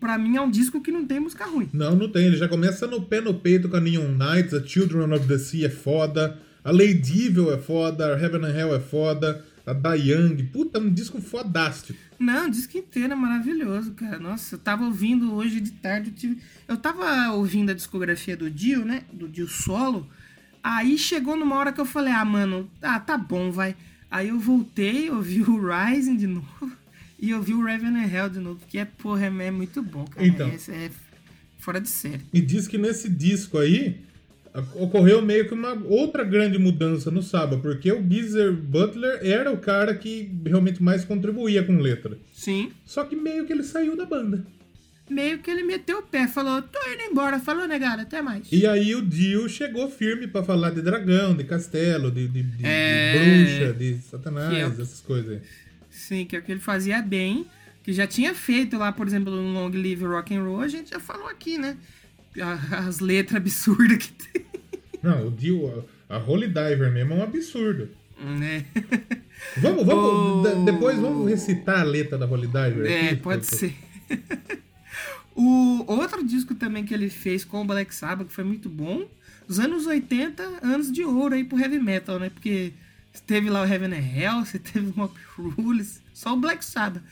[0.00, 1.68] pra mim é um disco que não tem música ruim.
[1.74, 2.24] Não, não tem.
[2.24, 5.36] Ele já começa no pé no peito com a Neon Knights, a Children of the
[5.36, 9.94] Sea é foda, a Lady Evil é foda, a Heaven and Hell é foda, a
[9.94, 10.44] Young.
[10.52, 11.98] Puta, é um disco fodástico.
[12.18, 14.18] Não, o disco inteiro é maravilhoso, cara.
[14.18, 16.10] Nossa, eu tava ouvindo hoje de tarde.
[16.10, 16.42] Eu, tive...
[16.68, 19.04] eu tava ouvindo a discografia do Dio, né?
[19.12, 20.08] Do Dio solo.
[20.62, 23.74] Aí chegou numa hora que eu falei, ah, mano, ah, tá bom, vai.
[24.10, 26.72] Aí eu voltei, ouvi o Rising de novo.
[27.18, 28.60] E ouvi o Revenant Hell de novo.
[28.68, 30.26] Que é, porra, é, é muito bom, cara.
[30.26, 30.48] Então.
[30.48, 30.90] Esse é
[31.58, 32.20] fora de série.
[32.32, 34.00] E diz que nesse disco aí
[34.74, 39.56] ocorreu meio que uma outra grande mudança no Saba, porque o Geezer Butler era o
[39.58, 42.18] cara que realmente mais contribuía com letra.
[42.32, 42.70] Sim.
[42.84, 44.44] Só que meio que ele saiu da banda.
[45.10, 47.38] Meio que ele meteu o pé, falou, tô indo embora.
[47.38, 48.46] Falou, negada, até mais.
[48.52, 52.56] E aí o Dio chegou firme pra falar de dragão, de castelo, de, de- de-
[52.58, 53.14] de É.
[53.18, 55.40] bruxa, de satanás, é o- essas coisas aí.
[55.90, 57.44] Sim, que é o que ele fazia bem,
[57.82, 60.90] que já tinha feito lá, por exemplo, no Long Live Rock and Roll, a gente
[60.90, 61.76] já falou aqui, né?
[62.40, 64.46] A- As letras absurdas que tem.
[65.02, 67.88] Não, o Dio, A Holy Diver mesmo é um absurdo.
[68.20, 68.64] Né?
[69.56, 70.46] Vamos, vamos.
[70.46, 72.86] O- Depois vamos recitar a letra da Holy Diver.
[72.90, 73.16] É, aqui?
[73.16, 73.74] pode ser.
[75.34, 79.08] o outro disco também que ele fez com o Black Sabbath, que foi muito bom,
[79.48, 82.30] os anos 80, anos de ouro aí pro heavy metal, né?
[82.30, 82.72] Porque
[83.26, 87.02] teve lá o Heaven and Hell, você teve o Mob Rules, só o Black Sabbath.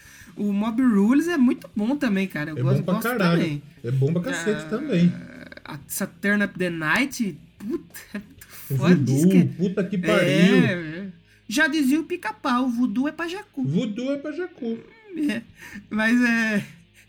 [0.41, 2.51] O Mob Rules é muito bom também, cara.
[2.51, 3.41] Eu É gosto, bom pra caralho.
[3.43, 3.63] também.
[3.85, 5.13] É bom pra cacete Ah, também.
[5.65, 8.47] A Saturn Up the Night, puta, é muito
[8.79, 8.95] foda.
[8.97, 10.25] Voodoo, que- puta que pariu.
[10.25, 11.07] é, é.
[11.49, 13.63] Já dizia o pica-pau, o voodoo é pra Jacu.
[13.65, 14.79] Voodoo é pra Jacu.
[15.29, 15.43] É,
[15.91, 16.65] Mas é.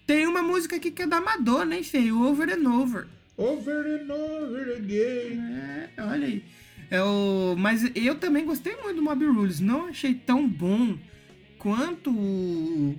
[0.08, 2.22] Tem uma música aqui que é da Madonna, hein, feio?
[2.22, 3.06] Over and Over.
[3.38, 5.40] Over and over again.
[5.40, 6.44] É, olha aí.
[6.90, 7.56] É o...
[7.58, 9.60] Mas eu também gostei muito do Mob Rules.
[9.60, 10.98] Não achei tão bom
[11.58, 12.98] quanto o.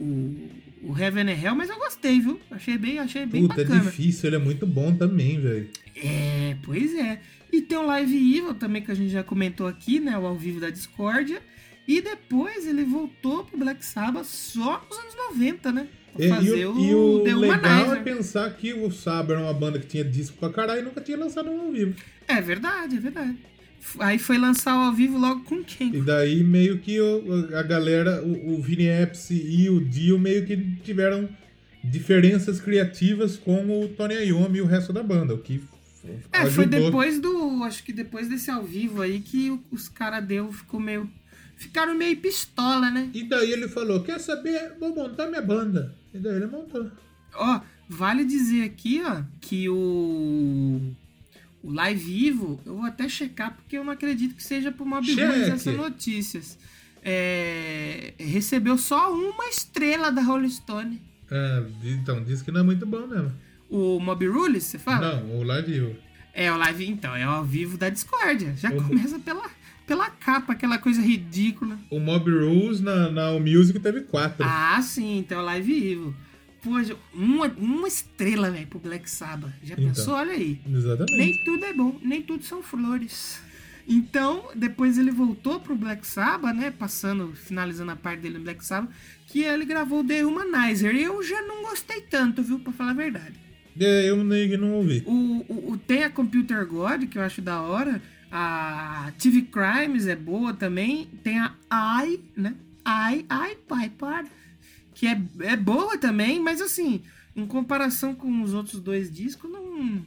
[0.00, 0.48] O,
[0.82, 2.40] o Heaven and Hell, mas eu gostei, viu?
[2.50, 3.90] Achei bem, achei bem Puta, é bacana.
[3.90, 5.68] difícil, ele é muito bom também, velho.
[5.94, 7.20] É, pois é.
[7.52, 10.16] E tem o Live Evil também, que a gente já comentou aqui, né?
[10.16, 11.42] O ao vivo da Discordia.
[11.86, 15.88] E depois ele voltou pro Black Sabbath só nos anos 90, né?
[16.14, 19.34] Pra E, e fazer o, o, e o The legal é pensar que o Saber
[19.34, 21.94] era uma banda que tinha disco pra caralho e nunca tinha lançado um ao vivo.
[22.28, 23.36] É verdade, é verdade.
[23.98, 25.94] Aí foi lançar o ao vivo logo com quem?
[25.96, 30.44] E daí meio que o- a galera, o, o Vini Appice e o Dio meio
[30.46, 31.28] que tiveram
[31.82, 35.62] diferenças criativas com o Tony Iommi e o resto da banda, o que
[36.32, 36.80] É, foi ajudou.
[36.84, 37.64] depois do.
[37.64, 41.08] Acho que depois desse ao vivo aí que os caras deu, ficou meio.
[41.56, 43.10] Ficaram meio pistola, né?
[43.12, 45.94] E daí ele falou, quer saber, vou montar minha banda.
[46.14, 46.90] E daí ele montou.
[47.34, 50.80] Ó, vale dizer aqui, ó, que o.
[51.62, 55.06] O Live Evil, eu vou até checar porque eu não acredito que seja pro Mob.
[55.12, 56.58] Rules essas notícias.
[57.02, 61.00] É, recebeu só uma estrela da Rolling Stone.
[61.30, 63.32] É, então, diz que não é muito bom mesmo.
[63.68, 65.16] O Mob Rules, você fala?
[65.16, 65.96] Não, o Live Evil.
[66.32, 68.54] É, o live, então, é o ao vivo da Discordia.
[68.56, 68.82] Já Uhum.
[68.84, 69.50] começa pela,
[69.86, 71.76] pela capa, aquela coisa ridícula.
[71.90, 74.44] O Mob Rules na, na All Music teve quatro.
[74.48, 76.14] Ah, sim, então é o live vivo.
[76.62, 76.70] Pô,
[77.14, 79.52] uma, uma estrela, velho, pro Black Sabbath.
[79.62, 79.86] Já Então.
[79.86, 80.14] pensou?
[80.14, 80.60] Olha aí.
[80.70, 81.16] Exatamente.
[81.16, 83.40] Nem tudo é bom, nem tudo são flores.
[83.88, 86.70] Então, depois ele voltou pro Black Sabbath, né?
[86.70, 88.90] Passando, finalizando a parte dele no Black Sabbath,
[89.26, 90.94] que ele gravou The Humanizer.
[90.94, 92.60] E eu já não gostei tanto, viu?
[92.60, 93.34] Pra falar a verdade.
[93.80, 95.02] É, eu nem não ouvi.
[95.06, 98.00] O, o, o- tem a Computer God, que eu acho da hora.
[98.30, 101.08] A TV Crimes é boa também.
[101.24, 101.54] Tem a
[102.06, 102.54] I, né?
[102.86, 104.26] I, I, Pai, para.
[105.00, 105.18] Que é,
[105.52, 107.00] é boa também, mas assim,
[107.34, 110.04] em comparação com os outros dois discos, não.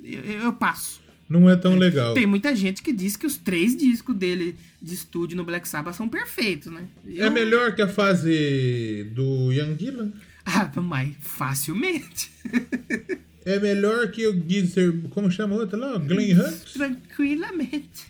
[0.00, 1.00] Eu, eu passo.
[1.28, 2.14] Não é tão legal.
[2.14, 5.96] Tem muita gente que diz que os três discos dele de estúdio no Black Sabbath
[5.96, 6.84] são perfeitos, né?
[7.04, 10.12] É Eu- melhor que a fase do Young Dylan?
[10.46, 12.30] Ah, mas facilmente.
[13.44, 14.96] É melhor que o Geezer...
[15.10, 15.98] Como chama o outro lá?
[15.98, 16.74] Glenn Hughes?
[16.74, 18.06] Tranquilamente.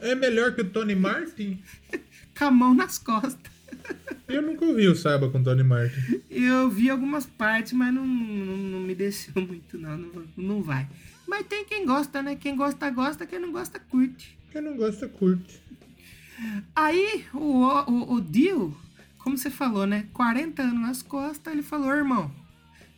[0.00, 1.60] É melhor que o Tony Martin?
[2.38, 3.52] Com a mão nas costas.
[4.28, 6.20] Eu nunca ouvi o Saba com o Tony Martin.
[6.28, 10.24] Eu vi algumas partes, mas não, não, não me desceu muito, não, não.
[10.36, 10.88] não vai.
[11.26, 12.36] Mas tem quem gosta, né?
[12.36, 13.26] Quem gosta, gosta.
[13.26, 14.36] Quem não gosta, curte.
[14.50, 15.60] Quem não gosta, curte.
[16.74, 18.76] Aí, o, o, o Dio,
[19.18, 20.06] como você falou, né?
[20.12, 22.30] 40 anos nas costas, ele falou, irmão,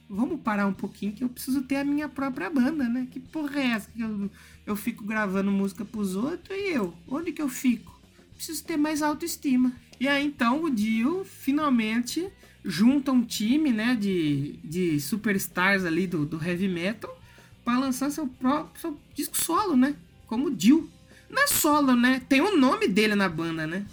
[0.08, 3.06] vamos parar um pouquinho que eu preciso ter a minha própria banda, né?
[3.10, 3.90] Que porra é essa?
[3.90, 4.30] Que eu,
[4.66, 6.94] eu fico gravando música pros outros e eu?
[7.06, 7.98] Onde que eu fico?
[8.34, 9.72] Preciso ter mais autoestima.
[10.00, 12.28] E aí, então, o Dio finalmente
[12.64, 13.96] junta um time, né?
[13.98, 17.18] De, de superstars ali do, do heavy metal
[17.64, 19.94] para lançar seu próprio seu disco solo, né?
[20.26, 20.88] Como Dio.
[21.30, 22.22] Não é solo, né?
[22.28, 23.84] Tem o nome dele na banda, né?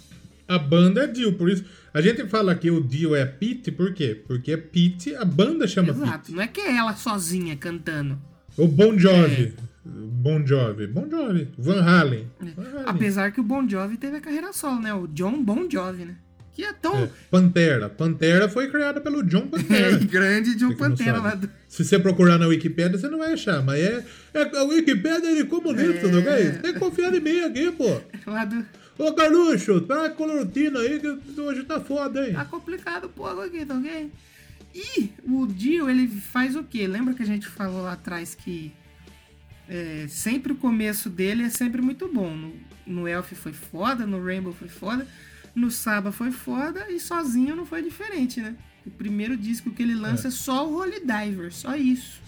[0.48, 1.64] A banda é Dio, por isso...
[1.92, 4.22] A gente fala que o Dio é Pete, por quê?
[4.26, 6.26] Porque é Pete, a banda chama Exato.
[6.26, 6.32] Pete.
[6.32, 8.18] Não é que é ela sozinha cantando.
[8.56, 9.54] O Bon Jovi.
[9.56, 9.65] É.
[9.86, 10.86] Bon Jovi.
[10.86, 11.48] Bon Jovi.
[11.58, 12.26] Van Halen.
[12.56, 12.82] Van Halen.
[12.86, 14.92] Apesar que o Bon Jovi teve a carreira solo, né?
[14.92, 16.16] O John Bon Jovi, né?
[16.52, 17.88] Que é tão É, Pantera.
[17.88, 19.98] Pantera foi criada pelo John Pantera.
[19.98, 21.48] grande John não Pantera lá do...
[21.68, 25.44] Se você procurar na Wikipedia, você não vai achar, mas é, é a Wikipedia de
[25.44, 26.16] comunista, É.
[26.16, 26.50] ok?
[26.62, 28.00] Tem que confiar em mim aqui, pô.
[28.26, 28.64] lá do...
[28.98, 32.32] Ô, Carluxo, traz a clorotina aí que hoje tá foda, hein?
[32.32, 34.10] Tá complicado pouco aqui, tá ok?
[34.74, 36.86] E o Dio, ele faz o quê?
[36.86, 38.72] Lembra que a gente falou lá atrás que
[39.68, 42.34] é, sempre o começo dele é sempre muito bom.
[42.36, 42.54] No,
[42.86, 45.06] no Elf foi foda, no Rainbow foi foda,
[45.54, 48.54] no Saba foi foda e sozinho não foi diferente, né?
[48.84, 52.20] O primeiro disco que ele lança é, só o Holy Diver, só isso.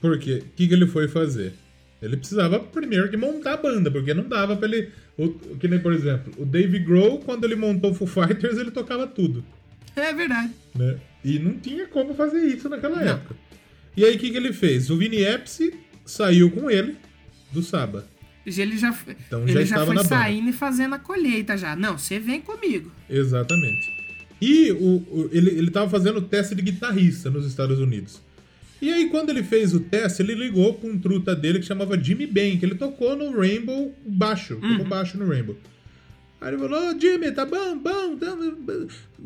[0.00, 0.42] Por quê?
[0.44, 1.54] O que, que ele foi fazer?
[2.02, 4.90] Ele precisava primeiro que montar a banda, porque não dava pra ele.
[5.16, 8.70] O, que nem, por exemplo, o Dave Grohl, quando ele montou o Foo Fighters, ele
[8.70, 9.42] tocava tudo.
[9.96, 10.52] É verdade.
[10.74, 10.98] né?
[11.24, 13.12] E não tinha como fazer isso naquela Não.
[13.12, 13.34] época.
[13.96, 14.90] E aí o que, que ele fez?
[14.90, 15.72] O Vini Appice
[16.04, 16.96] saiu com ele
[17.52, 18.06] do Saba.
[18.46, 18.94] Ele já,
[19.26, 20.08] Então ele já já, estava foi banda.
[20.08, 21.74] saindo e fazendo a colheita já.
[21.74, 22.92] Não, você vem comigo.
[23.08, 23.90] Exatamente.
[24.40, 28.20] E o, o- ele, ele tava fazendo o teste de guitarrista nos Estados Unidos.
[28.82, 31.98] E aí, quando ele fez o teste, ele ligou pra um truta dele que chamava
[31.98, 34.56] Jimmy Ben, que ele tocou no Rainbow baixo.
[34.56, 35.56] Tocou baixo no Rainbow.
[36.38, 38.36] Aí ele falou, ô Jimmy, tá bom, bom, tá,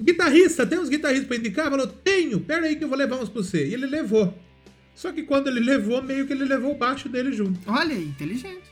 [0.01, 1.71] guitarrista, tem uns guitarristas pra indicar?
[1.71, 3.67] Falou, tenho, pera aí que eu vou levar uns pra você.
[3.67, 4.39] E ele levou.
[4.99, 7.61] Só que quando ele levou, meio que ele levou o baixo dele junto.
[7.71, 8.65] Olha inteligente.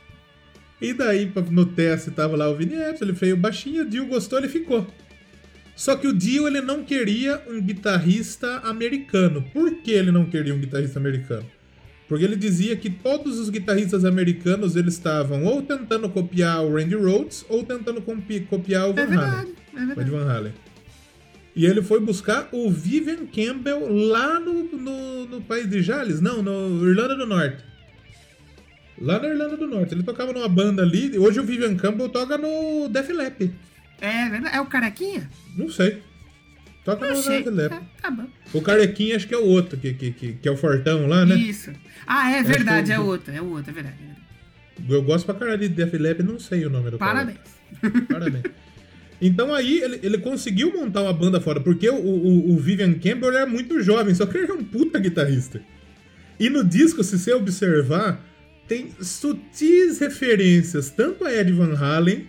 [0.81, 4.05] E daí, no teste, tava lá o Vini Epps, ele fez o baixinho, o Dio
[4.07, 4.85] gostou, ele ficou.
[5.73, 9.41] Só que o Dio, ele não queria um guitarrista americano.
[9.53, 11.45] Por que ele não queria um guitarrista americano?
[12.09, 16.95] Porque ele dizia que todos os guitarristas americanos, eles estavam ou tentando copiar o Randy
[16.95, 19.17] Rhoads, ou tentando copi- copiar o Van É Halen.
[19.17, 20.09] verdade, é O Ed verdade.
[20.11, 20.53] Van Halen.
[21.57, 26.43] E ele foi buscar o Vivian Campbell lá no, no, no país de Jales, não,
[26.43, 27.63] no Irlanda do Norte.
[28.99, 29.93] Lá na Irlanda do Norte.
[29.95, 31.17] Ele tocava numa banda ali.
[31.17, 33.53] Hoje o Vivian Campbell toca no Def Leppard.
[33.99, 34.55] É verdade.
[34.55, 35.27] É o carequinha?
[35.55, 36.03] Não sei.
[36.85, 37.43] Toca Não no sei.
[37.43, 37.85] Def Leppard.
[37.97, 38.27] É, tá bom.
[38.53, 41.25] O Carequinha acho que é o outro, que, que, que, que é o Fortão lá,
[41.25, 41.35] né?
[41.35, 41.71] Isso.
[42.05, 43.97] Ah, é verdade, é eu- outro, é outro, é verdade.
[44.87, 47.13] Eu gosto pra caralho de Def Leppard, não sei o nome do cara.
[47.25, 48.07] Parabéns.
[48.07, 48.43] Parabéns.
[49.21, 53.33] Então aí ele, ele conseguiu montar uma banda fora, porque o, o, o Vivian Campbell
[53.33, 55.61] era muito jovem, só que ele era um puta guitarrista.
[56.39, 58.23] E no disco, se você observar,
[58.67, 62.27] tem sutis referências tanto a Ed Van Halen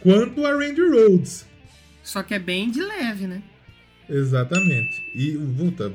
[0.00, 1.46] quanto a Randy Rhoads.
[2.02, 3.42] Só que é bem de leve, né?
[4.08, 5.02] Exatamente.
[5.14, 5.90] E puta,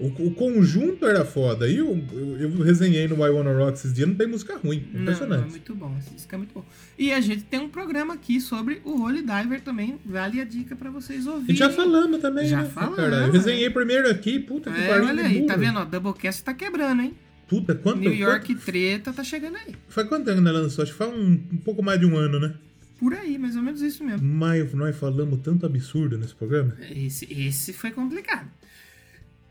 [0.00, 1.68] o, o conjunto era foda.
[1.68, 4.86] E eu, eu, eu resenhei no I Wanna Rock esses dias, não tem música ruim.
[4.92, 5.46] Não, Impressionante.
[5.46, 6.64] é muito bom, esse disco é muito bom.
[6.98, 10.76] E a gente tem um programa aqui sobre o Holy Diver também, vale a dica
[10.76, 11.56] pra vocês E ouvirem.
[11.56, 12.68] já falamos também, Já né?
[12.68, 13.32] falamos, Caralho, Eu né?
[13.32, 15.06] resenhei primeiro aqui, puta que É, pariu.
[15.06, 15.78] olha aí, tá vendo?
[15.78, 17.14] ó, Doublecast tá quebrando, hein?
[17.48, 19.74] Puta, quanto, New York quanto- Treta tá chegando aí.
[19.88, 20.82] Faz quanto tempo nós lançou?
[20.82, 22.54] Acho que faz um, um pouco mais de um ano, né?
[22.98, 24.26] Por aí, mais ou menos isso mesmo.
[24.26, 26.74] Mas nós falamos tanto absurdo nesse programa.
[26.90, 28.50] Esse, esse foi complicado.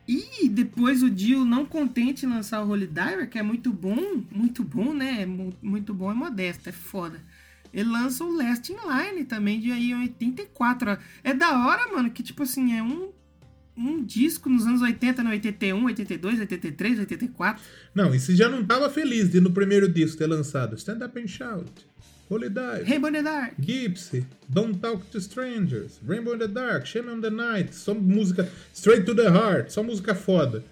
[0.07, 4.23] E depois o Dio, não contente em lançar o Holy Diver, que é muito bom,
[4.31, 5.23] muito bom, né?
[5.23, 7.21] É mu- muito bom, é modesto, é foda.
[7.73, 10.97] Ele lança o Last in Line também, de aí 84.
[11.23, 13.09] É da hora, mano, que tipo assim, é um,
[13.75, 17.61] um disco nos anos 80, no 81, 82, 83, 84.
[17.93, 21.19] Não, e se já não tava feliz de no primeiro disco ter lançado Stand Up
[21.21, 21.69] and Shout,
[22.29, 23.55] Holy Dive, Rainbow in the Dark.
[23.59, 28.49] Gypsy, Don't Talk to Strangers, Rainbow in the Dark, Shame on the Night, só música
[28.73, 30.63] Straight to the Heart, só música foda.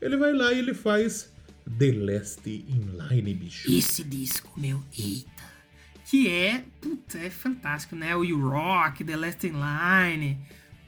[0.00, 1.30] Ele vai lá e ele faz
[1.78, 3.70] The Last in Line, bicho.
[3.70, 5.48] Esse disco, meu, eita.
[6.04, 8.16] Que é, puta, é fantástico, né?
[8.16, 10.38] O You Rock, The Last in Line.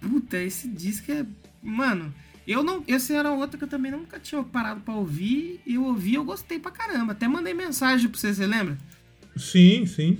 [0.00, 1.26] Puta, esse disco é.
[1.62, 2.14] Mano,
[2.46, 2.82] eu não.
[2.88, 5.60] Esse era outro que eu também nunca tinha parado pra ouvir.
[5.66, 7.12] E eu ouvi eu gostei pra caramba.
[7.12, 8.78] Até mandei mensagem pra você, você lembra?
[9.40, 10.18] Sim, sim.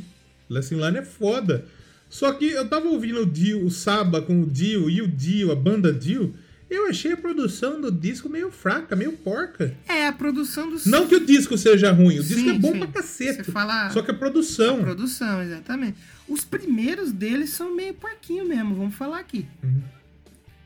[0.48, 1.64] Last in Line é foda.
[2.08, 5.52] Só que eu tava ouvindo o Dio, o Saba com o Dio e o Dio,
[5.52, 6.34] a banda Dio.
[6.68, 9.74] Eu achei a produção do disco meio fraca, meio porca.
[9.88, 10.76] É, a produção do.
[10.86, 12.78] Não que o disco seja ruim, o disco Sim, é bom sim.
[12.78, 13.44] pra cacete.
[13.44, 14.80] Você fala- Só que a produção.
[14.80, 15.98] Produção, exatamente.
[16.28, 19.46] Os primeiros deles são meio porquinho mesmo, vamos falar aqui.
[19.64, 19.82] Uhum.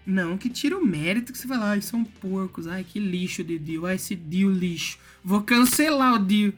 [0.06, 3.58] Não que tira o mérito que você fala, ai, são porcos, ai, que lixo de
[3.58, 4.98] Dio, ai, esse Dio lixo.
[5.24, 6.52] Vou cancelar o Dio.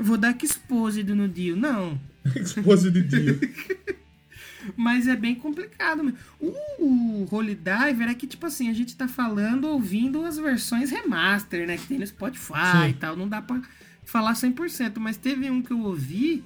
[0.00, 1.54] Eu vou dar que exposed no Dio.
[1.54, 2.00] Não.
[2.34, 3.38] Esposa de Dio.
[4.74, 6.02] Mas é bem complicado.
[6.02, 6.18] mesmo.
[6.40, 10.90] O, o Holy Diver é que, tipo assim, a gente tá falando, ouvindo as versões
[10.90, 11.76] remaster, né?
[11.76, 12.88] Que tem no Spotify Sim.
[12.88, 13.14] e tal.
[13.14, 13.60] Não dá pra
[14.02, 14.98] falar 100%.
[14.98, 16.42] Mas teve um que eu ouvi,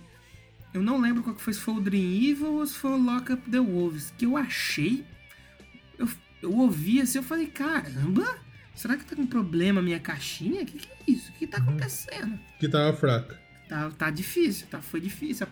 [0.73, 3.01] eu não lembro qual que foi, se foi o Dream Evil ou se foi o
[3.01, 5.05] Lock Up the Wolves, que eu achei.
[5.97, 6.09] Eu,
[6.43, 8.37] eu ouvi assim, eu falei, caramba,
[8.75, 10.63] será que tá com problema a minha caixinha?
[10.63, 11.31] O que, que é isso?
[11.31, 12.37] O que tá acontecendo?
[12.59, 13.44] que tava fraca.
[13.69, 14.81] Tá, tá difícil, tá?
[14.81, 15.47] Foi difícil.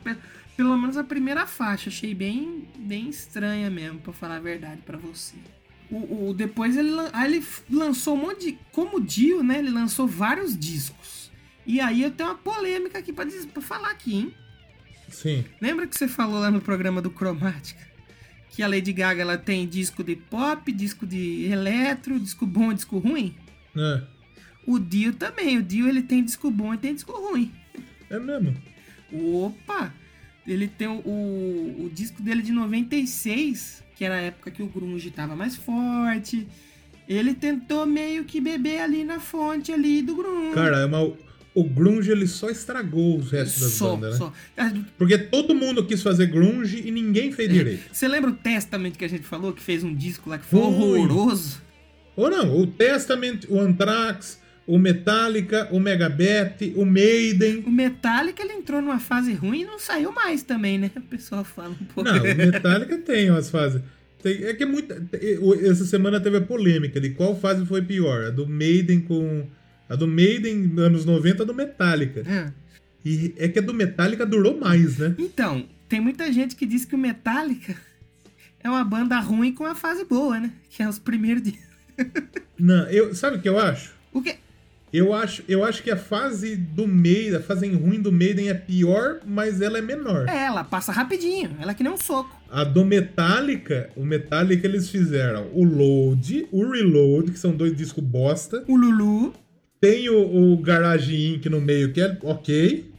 [0.56, 4.98] Pelo menos a primeira faixa, achei bem, bem estranha mesmo, pra falar a verdade pra
[4.98, 5.34] você.
[5.90, 8.58] O, o- depois ele, aí ele lançou um monte de.
[8.70, 9.58] Como Dio, né?
[9.58, 11.30] Ele lançou vários discos.
[11.66, 14.34] E aí eu tenho uma polêmica aqui pra, dizer, pra falar aqui, hein?
[15.08, 15.44] Sim.
[15.60, 17.80] Lembra que você falou lá no programa do Cromática?
[18.50, 22.74] Que a Lady Gaga ela tem disco de pop, disco de eletro, disco bom e
[22.74, 23.34] disco ruim?
[23.76, 24.02] É,
[24.66, 25.56] O Dio também.
[25.58, 27.50] O Dio ele tem disco bom e tem disco ruim.
[28.16, 28.54] É mesmo.
[29.12, 29.92] Opa!
[30.46, 34.66] Ele tem o, o, o disco dele de 96, que era a época que o
[34.66, 36.46] grunge tava mais forte.
[37.08, 40.54] Ele tentou meio que beber ali na fonte ali do grunge.
[40.54, 41.12] Cara, é uma,
[41.54, 44.18] o grunge ele só estragou os restos das só, bandas, né?
[44.18, 44.32] só.
[44.56, 47.82] Ah, Porque todo mundo quis fazer grunge e ninguém fez direito.
[47.92, 50.60] Você lembra o Testament que a gente falou, que fez um disco lá que foi
[50.60, 50.66] Ui.
[50.66, 51.60] horroroso?
[52.16, 54.40] Ou não, o Testament, o Anthrax,
[54.72, 57.62] o Metallica, o Megabeth, o Maiden.
[57.66, 60.90] O Metallica ele entrou numa fase ruim e não saiu mais também, né?
[60.96, 62.10] O pessoal fala um pouco.
[62.10, 63.82] Não, o Metallica tem umas fases.
[64.22, 64.96] Tem- é que é muita.
[65.68, 68.24] Essa semana teve a polêmica de qual fase foi pior.
[68.24, 69.46] A do Maiden com.
[69.90, 72.22] A do Maiden anos 90 a do Metallica.
[72.26, 72.50] Ah.
[73.04, 75.14] E é que a do Metallica durou mais, né?
[75.18, 77.76] Então, tem muita gente que diz que o Metallica
[78.64, 80.50] é uma banda ruim com a fase boa, né?
[80.70, 81.60] Que é os primeiros dias.
[82.58, 83.92] Não, eu, sabe o que eu acho?
[84.14, 84.36] O quê?
[84.92, 88.54] Eu acho, eu acho que a fase do Maiden, a fase ruim do Maiden é
[88.54, 90.28] pior, mas ela é menor.
[90.28, 91.56] É, ela passa rapidinho.
[91.58, 92.38] Ela é que nem um soco.
[92.50, 98.04] A do Metallica, o Metallica eles fizeram o Load, o Reload, que são dois discos
[98.04, 98.62] bosta.
[98.68, 99.32] O Lulu.
[99.80, 101.46] Tem o, o Garage Inc.
[101.46, 102.92] no meio, que é ok.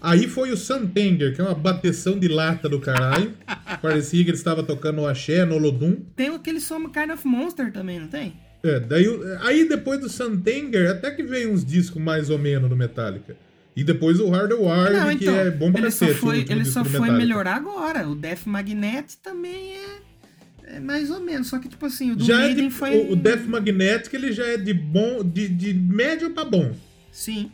[0.00, 3.32] Aí foi o Santenger, que é uma bateção de lata do caralho.
[3.80, 5.98] Parecia que ele estava tocando o Axé no Olodum.
[6.16, 8.34] Tem aquele som Kind of Monster também, não tem?
[8.64, 9.06] É, daí,
[9.40, 13.36] aí depois do Santenger, até que veio uns discos mais ou menos do Metallica.
[13.74, 16.18] E depois o Hardwired, Não, que então, é bom pra ele só cacete.
[16.18, 18.06] o foi, último ele só foi melhorar agora.
[18.06, 21.48] O Death Magnet também é, é mais ou menos.
[21.48, 22.90] Só que, tipo assim, o do Já é de, foi...
[22.98, 26.72] o, o Death Magnetic ele já é de bom, de, de médio pra bom.
[27.10, 27.50] Sim.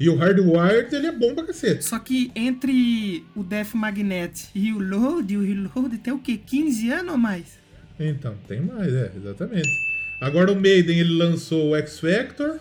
[0.00, 1.84] E o Hardwired ele é bom pra cacete.
[1.84, 6.40] Só que entre o Death Magnet e o Load, o Reload tem o quê?
[6.44, 7.58] 15 anos ou mais?
[8.00, 9.87] Então, tem mais, é, exatamente.
[10.20, 12.58] Agora o Maiden ele lançou o X Factor,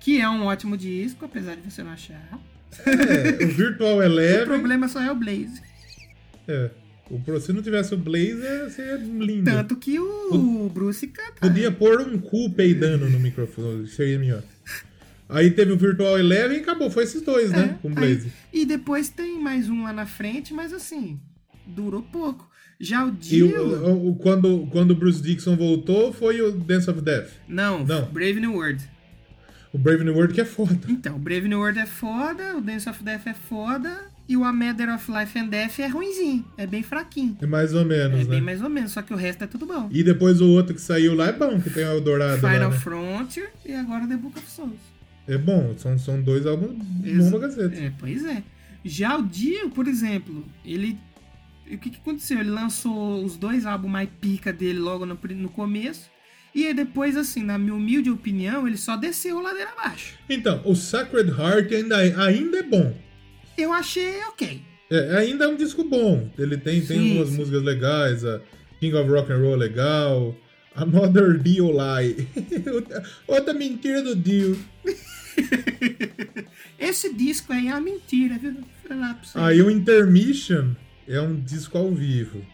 [0.00, 2.38] Que é um ótimo disco, apesar de você não achar.
[2.86, 4.46] é, o Virtual O Eleven.
[4.46, 5.60] problema só é o Blaze.
[6.46, 6.70] É,
[7.10, 9.44] o, se não tivesse o Blazer, seria lindo.
[9.50, 11.40] Tanto que o Bruce canta.
[11.40, 14.42] Podia pôr um cu peidando no microfone, seria melhor.
[15.28, 17.74] Aí teve o Virtual Eleven e acabou, foi esses dois, né?
[17.76, 18.32] É, Com o aí- Blaze.
[18.50, 21.20] E depois tem mais um lá na frente, mas assim,
[21.66, 22.47] durou pouco.
[22.80, 23.60] Já o E Dio...
[23.60, 27.28] o, o- quando, quando o Bruce Dixon voltou, foi o Dance of Death.
[27.48, 28.06] Não, Não.
[28.06, 28.82] Brave New World.
[29.72, 30.78] O Brave New World que é foda.
[30.88, 34.44] Então, o Brave New World é foda, o Dance of Death é foda, e o
[34.44, 37.36] A Matter of Life and Death é ruinzinho, é bem fraquinho.
[37.42, 38.30] É mais ou menos, É né?
[38.30, 39.88] bem mais ou menos, só que o resto é tudo bom.
[39.92, 42.70] E depois o outro que saiu lá é bom, que tem o Eldorado lá, Final
[42.70, 42.76] né?
[42.78, 44.72] Frontier e agora The Book of Souls.
[45.26, 47.76] É bom, são, são dois álbuns bons pra cacete.
[47.76, 48.42] É, pois é.
[48.84, 50.96] Já o Dio, por exemplo, ele.
[51.74, 52.40] O que, que aconteceu?
[52.40, 56.10] Ele lançou os dois álbuns mais pica dele logo no, no começo.
[56.54, 60.14] E aí depois, assim, na minha humilde opinião, ele só desceu ladeira abaixo.
[60.28, 62.96] Então, o Sacred Heart ainda, ainda é bom.
[63.56, 64.62] Eu achei ok.
[64.90, 66.30] É, ainda é um disco bom.
[66.38, 67.36] Ele tem, tem Sim, umas sim.
[67.36, 68.40] músicas legais, a
[68.80, 70.34] King of Rock and Roll é legal,
[70.74, 72.26] Another Dio Lie.
[73.26, 74.58] Outra- mentira do Dio.
[76.78, 78.54] Esse disco aí é uma mentira, viu?
[79.34, 80.74] Aí o Intermission
[81.08, 82.44] é um disco ao vivo.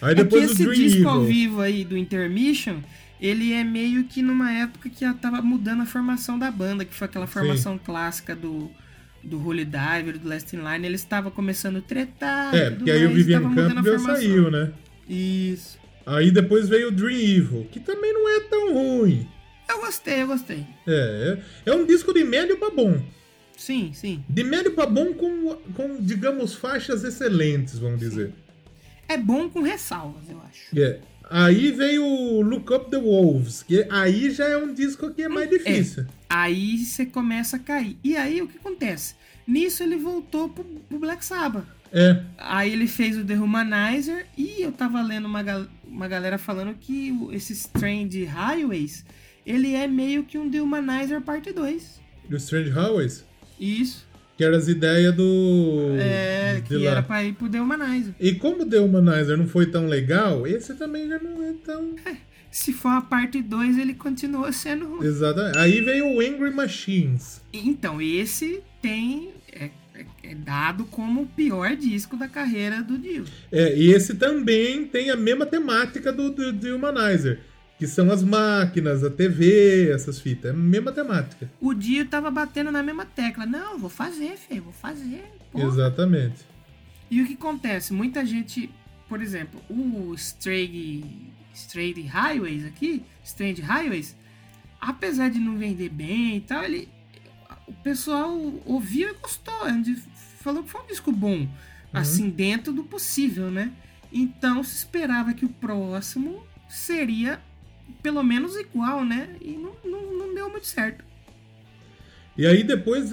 [0.00, 1.08] Aí É que depois o esse Dream disco Evil.
[1.10, 2.80] ao vivo aí do Intermission,
[3.20, 6.94] ele é meio que numa época que já tava mudando a formação da banda, que
[6.94, 8.70] foi aquela formação clássica do,
[9.24, 10.86] do Holy Diver, do Last in Line.
[10.86, 12.54] Eles estavam começando a tretar.
[12.54, 14.22] É, e porque aí o Vivian tava mudando a Campbell formação.
[14.22, 14.72] saiu, né?
[15.08, 15.78] Isso.
[16.04, 19.26] Aí depois veio o Dream Evil, que também não é tão ruim.
[19.68, 20.64] Eu gostei, eu gostei.
[20.86, 23.02] É, é, é um disco de médio pra bom.
[23.56, 24.22] Sim, sim.
[24.28, 28.32] De médio pra bom com, com, digamos, faixas excelentes, vamos dizer.
[29.08, 30.78] É bom com ressalvas, eu acho.
[30.78, 31.00] É.
[31.28, 35.28] Aí veio o Look Up the Wolves, que aí já é um disco que é
[35.28, 36.06] mais difícil.
[36.28, 37.96] Aí você começa a cair.
[38.04, 39.14] E aí o que acontece?
[39.46, 41.64] Nisso ele voltou pro, pro Black Sabbath.
[41.92, 42.20] É.
[42.36, 46.74] Aí ele fez o The Humanizer e eu tava lendo uma, gal- uma galera falando
[46.74, 49.04] que esse Strange Highways,
[49.44, 52.00] ele é meio que um The Humanizer parte 2.
[52.28, 53.24] Do Strange Highways,
[53.58, 54.06] Isso.
[54.36, 55.96] que era as ideias do.
[55.98, 56.90] É, que lá.
[56.90, 58.14] era pra ir pro The Humanizer.
[58.20, 61.94] E como o The Humanizer não foi tão legal, esse também já não é tão.
[62.50, 65.06] Se for a parte 2, ele continua sendo ruim.
[65.06, 65.58] Exatamente.
[65.58, 67.40] Aí veio o Angry Machines.
[67.52, 69.30] Então, esse tem.
[69.52, 73.24] É, é- é dado como o pior disco da carreira do Dio.
[73.50, 77.40] É, e esse também tem a mesma temática do, do, do Humanizer.
[77.78, 80.50] Que são as máquinas, a TV, essas fitas.
[80.50, 81.50] É a mesma temática.
[81.60, 83.44] O Dio tava batendo na mesma tecla.
[83.44, 85.24] Não, vou fazer, feio, vou fazer.
[85.52, 85.66] Porra.
[85.66, 86.46] Exatamente.
[87.10, 87.92] E o que acontece?
[87.92, 88.70] Muita gente,
[89.08, 94.16] por exemplo, o Stray Highways aqui, Strange Highways,
[94.80, 96.88] apesar de não vender bem e tal, ele,
[97.66, 99.66] o pessoal ouviu e gostou.
[99.66, 99.96] é
[100.40, 101.48] Falou que foi um disco bom,
[101.92, 103.72] assim, dentro do possível, né?
[104.12, 107.40] Então se esperava que o próximo seria
[108.02, 109.36] pelo menos igual, né?
[109.40, 111.04] E não, não, não deu muito certo.
[112.36, 113.10] E aí depois,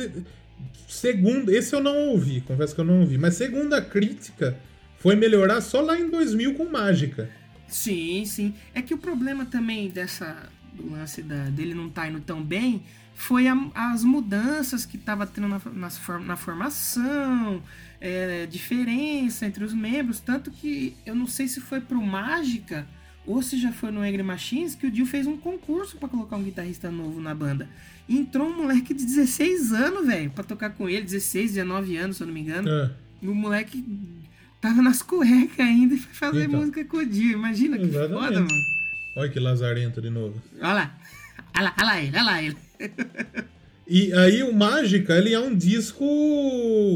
[0.87, 4.57] segundo, esse eu não ouvi, confesso que eu não ouvi, mas segundo a crítica,
[4.99, 7.29] foi melhorar só lá em 2000 com Mágica.
[7.67, 8.53] Sim, sim.
[8.73, 12.81] É que o problema também dessa do lance da, dele não tá indo tão bem
[13.15, 17.61] foi a- as mudanças que tava tendo na, for- na formação,
[18.01, 22.87] é, diferença entre os membros, tanto que eu não sei se foi pro Mágica
[23.25, 26.35] ou se já foi no Angry Machines que o Dio fez um concurso pra colocar
[26.37, 27.67] um guitarrista novo na banda.
[28.07, 32.17] E entrou um moleque de 16 anos, velho, pra tocar com ele, 16, 19 anos,
[32.17, 32.69] se eu não me engano.
[32.69, 32.91] É.
[33.21, 33.83] E o moleque
[34.59, 36.59] tava nas cuecas ainda e foi fazer Então.
[36.59, 37.31] música com o Dio.
[37.31, 38.13] Imagina que Exatamente.
[38.25, 38.61] foda, mano.
[39.15, 40.41] Olha que lazarento de novo.
[40.61, 40.97] Olha lá.
[41.55, 42.57] Olha lá, olha lá ele, olha lá ele.
[43.87, 46.03] E aí o Mágica, ele é um disco.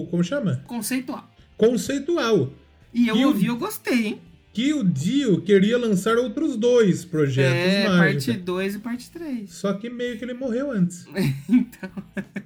[0.10, 0.64] Como chama?
[0.68, 1.30] Conceitual.
[1.58, 2.54] Conceitual.
[2.94, 4.22] E eu E o- ouvi, eu gostei, hein?
[4.58, 8.32] Que o Dio queria lançar outros dois projetos É, Mágica.
[8.32, 9.50] parte 2 e parte 3.
[9.52, 11.06] Só que meio que ele morreu antes.
[11.48, 11.92] então.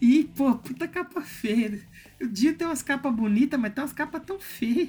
[0.00, 1.78] E, pô, puta capa feia.
[2.20, 4.88] O Dio tem umas capas bonitas, mas tem umas capas tão feias.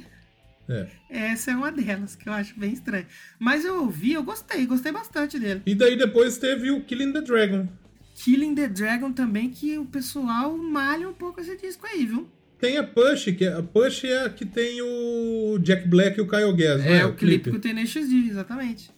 [0.70, 0.88] É.
[1.10, 3.06] Essa é uma delas, que eu acho bem estranha.
[3.38, 5.62] Mas eu ouvi, eu gostei, gostei bastante dele.
[5.66, 7.68] E daí depois teve o Killing the Dragon.
[8.16, 12.28] Killing the Dragon também, que o pessoal malha um pouco esse disco aí, viu?
[12.64, 16.22] Tem a Push, que é, a Push é a que tem o Jack Black e
[16.22, 17.06] o Kyle Gass, É, é?
[17.06, 18.90] o clipe com o Tenacious D, exatamente.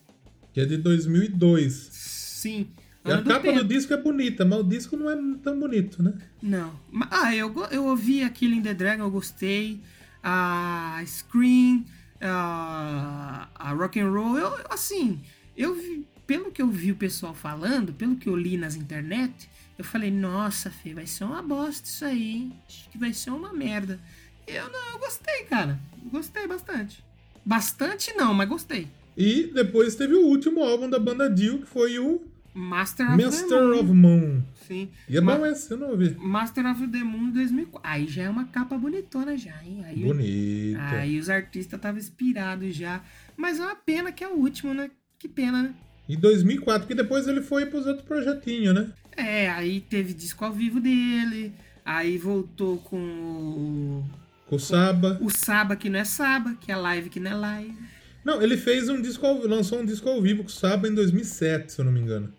[0.53, 1.73] Que é de 2002.
[1.91, 2.67] Sim.
[3.03, 3.63] A do capa do tempo.
[3.65, 6.13] disco é bonita, mas o disco não é tão bonito, né?
[6.43, 6.79] Não.
[7.09, 9.81] Ah, eu, eu ouvi a Killing the Dragon, eu gostei.
[10.21, 11.85] A Scream,
[12.21, 15.19] a, a Rock and Roll, eu, assim,
[15.57, 19.49] eu vi, pelo que eu vi o pessoal falando, pelo que eu li nas internet,
[19.77, 22.53] eu falei, nossa, Fê, vai ser uma bosta isso aí, hein?
[22.67, 23.99] Acho que vai ser uma merda.
[24.47, 25.79] Eu não, eu gostei, cara.
[26.11, 27.03] Gostei bastante.
[27.45, 28.87] Bastante não, mas gostei.
[29.17, 32.21] E depois teve o último álbum da banda Dio, que foi o
[32.53, 33.79] Master of the Master Moon.
[33.79, 34.41] of Moon.
[34.67, 34.89] Sim.
[35.09, 36.15] E é Ma- bom esse, eu não ouvi.
[36.17, 37.79] Master of the Moon 2004.
[37.83, 39.83] Aí já é uma capa bonitona já, hein?
[39.85, 40.79] Aí, Bonito.
[40.79, 43.01] aí os artistas estavam inspirados já.
[43.37, 44.89] Mas é uma pena que é o último, né?
[45.19, 45.73] Que pena, né?
[46.07, 48.89] E 2004, porque depois ele foi pros outros projetinhos, né?
[49.17, 51.53] É, aí teve disco ao vivo dele.
[51.85, 54.05] Aí voltou com o,
[54.47, 55.17] Com o Saba.
[55.21, 57.77] o Saba, que não é Saba, que é live, que não é live.
[58.23, 60.93] Não, ele fez um disco, ao- lançou um disco ao vivo com o Saba em
[60.95, 62.33] 2007, se eu não me engano.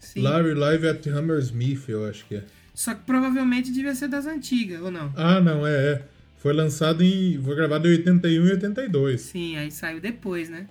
[0.00, 0.22] Sim.
[0.22, 2.44] Larry Live at Hammersmith, eu acho que é.
[2.74, 5.12] Só que provavelmente devia ser das antigas, ou não?
[5.16, 6.02] Ah, não, é, é.
[6.38, 7.40] Foi lançado em.
[7.42, 9.20] Foi gravado em 81 e 82.
[9.20, 10.66] Sim, aí saiu depois, né?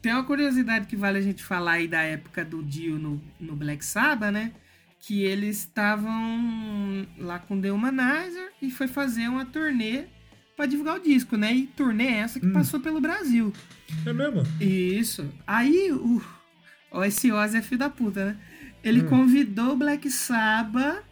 [0.00, 3.56] Tem uma curiosidade que vale a gente falar aí da época do Dio no, no
[3.56, 4.52] Black Sabbath, né?
[5.00, 10.04] Que eles estavam lá com The Humanizer e foi fazer uma turnê
[10.56, 11.52] pra divulgar o disco, né?
[11.54, 13.52] E turnê essa que passou pelo Brasil.
[14.06, 14.42] É mesmo?
[14.60, 15.28] Isso.
[15.46, 16.22] Aí o.
[16.90, 18.36] Ó, esse Ozzy é filho da puta, né?
[18.82, 21.02] Ele convidou o Black Sabbath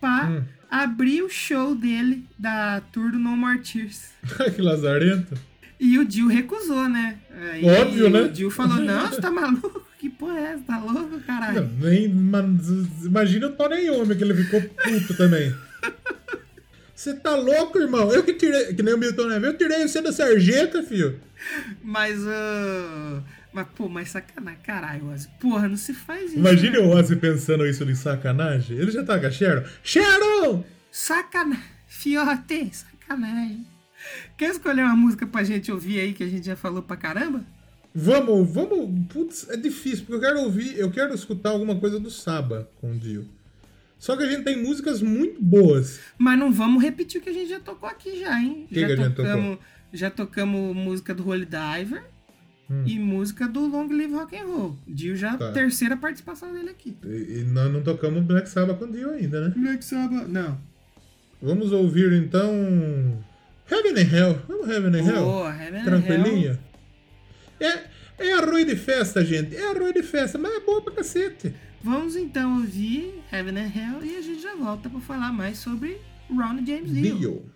[0.00, 0.44] pra Hum.
[0.70, 4.12] abrir o show dele da tour do No More Tears.
[4.54, 5.34] que lazarento.
[5.78, 7.18] E o Dio recusou, né?
[7.30, 8.22] Aí Óbvio, né?
[8.22, 9.84] O Dio falou: Não, você tá maluco?
[9.98, 10.62] Que porra é essa?
[10.64, 11.62] Tá louco, caralho?
[11.62, 12.04] Não, nem,
[13.04, 15.54] imagina o Tony Iommi, que ele ficou puto também.
[16.94, 18.10] Você tá louco, irmão?
[18.10, 21.20] Eu que tirei, que nem o Milton Neves, eu tirei você da sarjeta, filho.
[21.82, 23.22] Mas, ah,
[23.52, 25.28] mas, pô, mas sacanagem, caralho, Ozzy.
[25.38, 26.38] Porra, não se faz isso.
[26.38, 26.78] Imagine né?
[26.78, 28.78] o Ozzy pensando isso de sacanagem.
[28.78, 29.62] Ele já tá com a Sharon.
[29.82, 30.64] Sharon!
[30.90, 31.62] Sacanagem.
[31.86, 33.66] Fiote, sacanagem.
[34.36, 37.44] Quer escolher uma música pra gente ouvir aí que a gente já falou pra caramba?
[37.94, 39.06] Vamos, vamos.
[39.08, 42.92] Putz, é difícil, porque eu quero ouvir, eu quero escutar alguma coisa do Saba com
[42.92, 43.26] o Dio.
[43.98, 45.98] Só que a gente tem músicas muito boas.
[46.18, 48.66] Mas não vamos repetir o que a gente já tocou aqui já, hein?
[48.68, 49.58] Que já, que tocamos,
[49.92, 52.04] já tocamos música do Holy Diver
[52.84, 54.76] e música do Long Live Rock and Roll.
[54.86, 55.38] Dio já Hum.
[55.38, 55.52] Tá.
[55.52, 56.94] terceira participação dele aqui.
[57.04, 59.54] E, e nós não tocamos Black Sabbath com o Dio ainda, né?
[59.56, 60.60] Black Sabbath, não.
[61.40, 63.24] Vamos ouvir então.
[63.68, 64.42] Heaven and Hell.
[64.48, 65.24] Vamos Heaven and Hell?
[65.24, 66.58] Boa, Heaven and Tranquilinho?
[67.60, 67.84] É,
[68.18, 69.56] é arroio de festa, gente.
[69.56, 71.54] É arroio de festa, mas é boa pra cacete.
[71.82, 76.00] Vamos então ouvir Heaven and Hell e a gente já volta pra falar mais sobre
[76.30, 77.18] Ron James Dio.
[77.18, 77.55] Dio.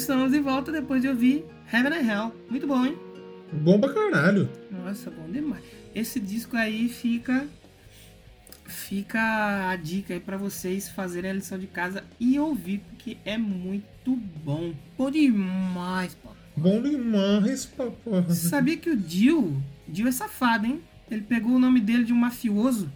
[0.00, 2.34] Estamos de volta depois de ouvir Heaven and Hell.
[2.50, 2.96] Muito bom, hein?
[3.52, 4.48] Bom pra caralho.
[4.70, 5.62] Nossa, bom demais.
[5.94, 7.46] Esse disco aí fica.
[8.66, 13.38] Fica a dica aí pra vocês fazerem a lição de casa e ouvir, porque é
[13.38, 14.14] muito
[14.44, 14.74] bom.
[14.96, 16.28] Bom demais, pô.
[16.54, 18.24] Bom demais, papai.
[18.34, 20.82] Sabia que o Dio, Dio é safado, hein?
[21.10, 22.92] Ele pegou o nome dele de um mafioso.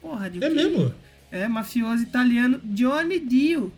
[0.00, 0.44] Porra, Dio.
[0.44, 0.94] É que- mesmo?
[1.32, 3.72] É, mafioso italiano, Johnny Dio.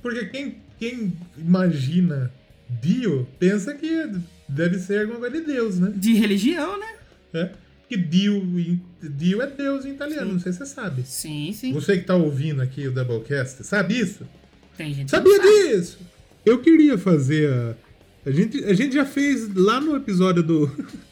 [0.00, 2.32] Porque quem, quem imagina
[2.82, 4.10] Dio pensa que
[4.48, 5.92] deve ser alguma coisa de Deus, né?
[5.94, 6.94] De religião, né?
[7.34, 7.50] É.
[7.80, 10.32] Porque Dio, Dio é Deus em italiano, Sim.
[10.32, 11.02] não sei se você sabe.
[11.04, 11.72] Sim, sim.
[11.72, 14.26] Você que tá ouvindo aqui o Doublecast, sabe isso?
[14.76, 15.48] Tem gente Sabia sabe.
[15.48, 15.98] disso?
[16.44, 17.74] Eu queria fazer a.
[18.26, 20.70] A gente, a gente já fez lá no episódio do.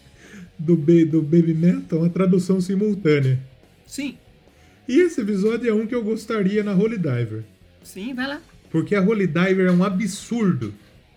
[0.56, 3.40] Do, Ba- do Baby Metal a tradução simultânea.
[3.88, 4.16] Sim,
[4.88, 7.42] E esse episódio é um que eu gostaria na Holy Diver.
[7.82, 8.40] sim, vai lá.
[8.74, 10.74] Porque a Holy Diver é um absurdo.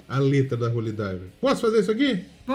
[0.08, 1.24] A letra da Holy Diver.
[1.42, 2.24] Posso fazer isso aqui?
[2.46, 2.54] Pô,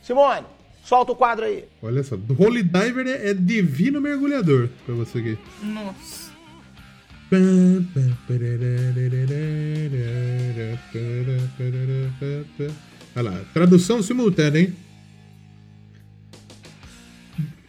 [0.00, 0.46] Simone,
[0.84, 1.64] solta o quadro aí.
[1.82, 2.16] Olha só.
[2.38, 4.68] Holy Diver é, é divino mergulhador.
[4.86, 5.38] Pra você aqui.
[5.60, 6.30] nossa.
[13.16, 14.74] Olha lá, tradução simultânea, hein?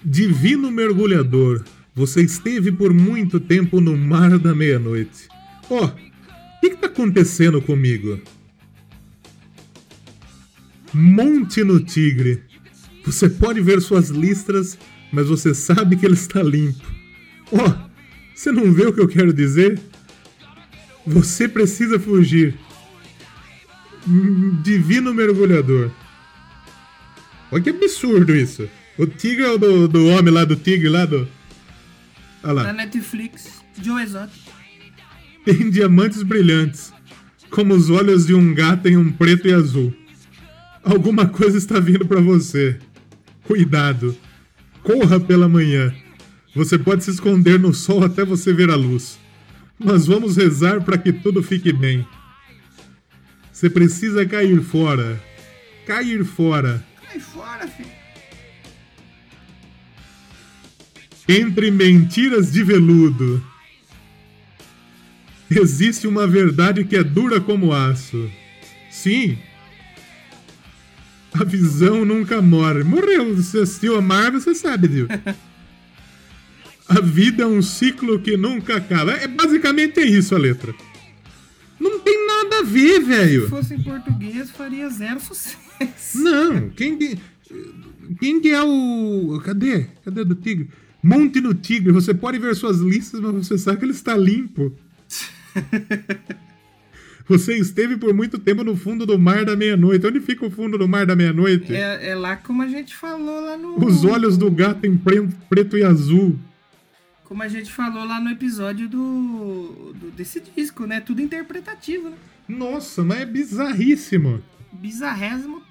[0.03, 1.63] Divino mergulhador,
[1.95, 5.27] você esteve por muito tempo no mar da meia-noite.
[5.67, 6.04] Ó, o
[6.69, 8.19] que, que tá acontecendo comigo?
[10.93, 12.41] Monte no tigre.
[13.05, 14.77] Você pode ver suas listras,
[15.11, 16.83] mas você sabe que ele está limpo.
[17.51, 17.89] Ó,
[18.33, 19.79] você não vê o que eu quero dizer?
[21.05, 22.57] Você precisa fugir.
[24.63, 25.91] Divino mergulhador.
[27.51, 28.67] Olha que absurdo isso.
[28.97, 31.27] O tigre é o do, do homem lá, do tigre lá do.
[32.43, 32.73] Olha lá.
[32.73, 34.44] Netflix, Joe Exotic.
[35.45, 36.91] Tem diamantes brilhantes,
[37.51, 39.93] como os olhos de um gato em um preto e azul.
[40.83, 42.79] Alguma coisa está vindo para você.
[43.43, 44.17] Cuidado.
[44.81, 45.93] Corra pela manhã.
[46.55, 49.19] Você pode se esconder no sol até você ver a luz.
[49.77, 52.07] Mas vamos rezar para que tudo fique bem.
[53.51, 55.21] Você precisa cair fora.
[55.85, 56.83] Cair fora.
[57.07, 57.89] Cai fora, filho.
[61.27, 63.54] Entre mentiras de veludo.
[65.49, 68.29] Existe uma verdade que é dura como aço.
[68.89, 69.37] Sim.
[71.33, 72.83] A visão nunca morre.
[72.83, 73.35] Morreu.
[73.35, 75.07] Você assistiu a Marvel, você sabe, Dio.
[76.87, 79.13] A vida é um ciclo que nunca acaba.
[79.13, 80.73] É basicamente é isso a letra.
[81.79, 83.49] Não tem nada a ver, Se velho.
[83.49, 85.57] fosse em português, faria zero sucesso.
[86.13, 87.17] Não, quem que.
[88.19, 89.41] Quem que é o.
[89.43, 89.87] Cadê?
[90.05, 90.69] Cadê o do tigre?
[91.01, 91.91] Monte no tigre.
[91.91, 94.71] Você pode ver suas listas, mas você sabe que ele está limpo.
[97.27, 100.05] Você esteve por muito tempo no fundo do mar da meia-noite.
[100.05, 101.73] Onde fica o fundo do mar da meia-noite?
[101.75, 103.83] É, é lá como a gente falou lá no.
[103.83, 106.37] Os olhos do gato em pre- preto e azul.
[107.23, 110.99] Como a gente falou lá no episódio do, do- desse disco, né?
[111.01, 112.15] Tudo interpretativo, né?
[112.47, 114.39] Nossa, mas é bizarríssimo.
[114.71, 115.63] Bizarrésimo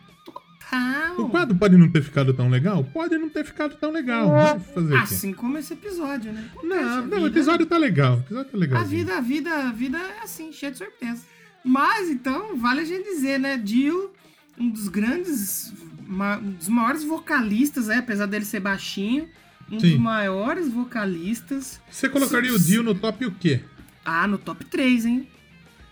[0.75, 1.21] total.
[1.27, 2.85] O quadro pode não ter ficado tão legal?
[2.85, 4.29] Pode não ter ficado tão legal.
[4.29, 5.15] Vamos fazer aqui.
[5.15, 6.49] Assim como esse episódio, né?
[6.63, 8.17] Não, Acontece, não, o episódio tá legal.
[8.17, 8.81] O episódio tá legal.
[8.81, 11.23] A vida, a vida, a vida é assim, cheia de surpresa.
[11.65, 13.57] Mas então, vale a gente dizer, né?
[13.57, 14.11] Dio,
[14.59, 15.73] um dos grandes,
[16.07, 17.99] ma- um dos maiores vocalistas, né?
[17.99, 19.29] apesar dele ser baixinho,
[19.71, 19.93] um Sim.
[19.93, 21.81] dos maiores vocalistas.
[21.91, 23.61] Você colocaria o Dio no top o quê?
[24.05, 25.29] Ah, no top 3, hein?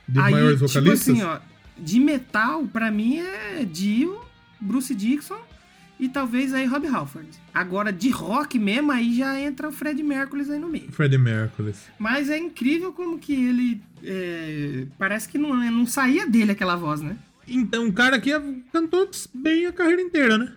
[0.06, 1.08] De Aí, maiores tipo vocalistas?
[1.08, 1.38] assim, ó,
[1.78, 4.20] de metal, pra mim é Dio,
[4.62, 5.38] Bruce Dixon
[6.00, 7.28] e talvez aí Rob Halford.
[7.52, 10.90] Agora, de rock mesmo, aí já entra o Fred Mercury aí no meio.
[10.90, 11.74] Freddie Mercury.
[11.98, 13.80] Mas é incrível como que ele.
[14.02, 17.16] é, parece que não, não saía dele aquela voz, né?
[17.46, 18.30] Então, um cara que
[18.72, 20.52] cantou bem a carreira inteira, né?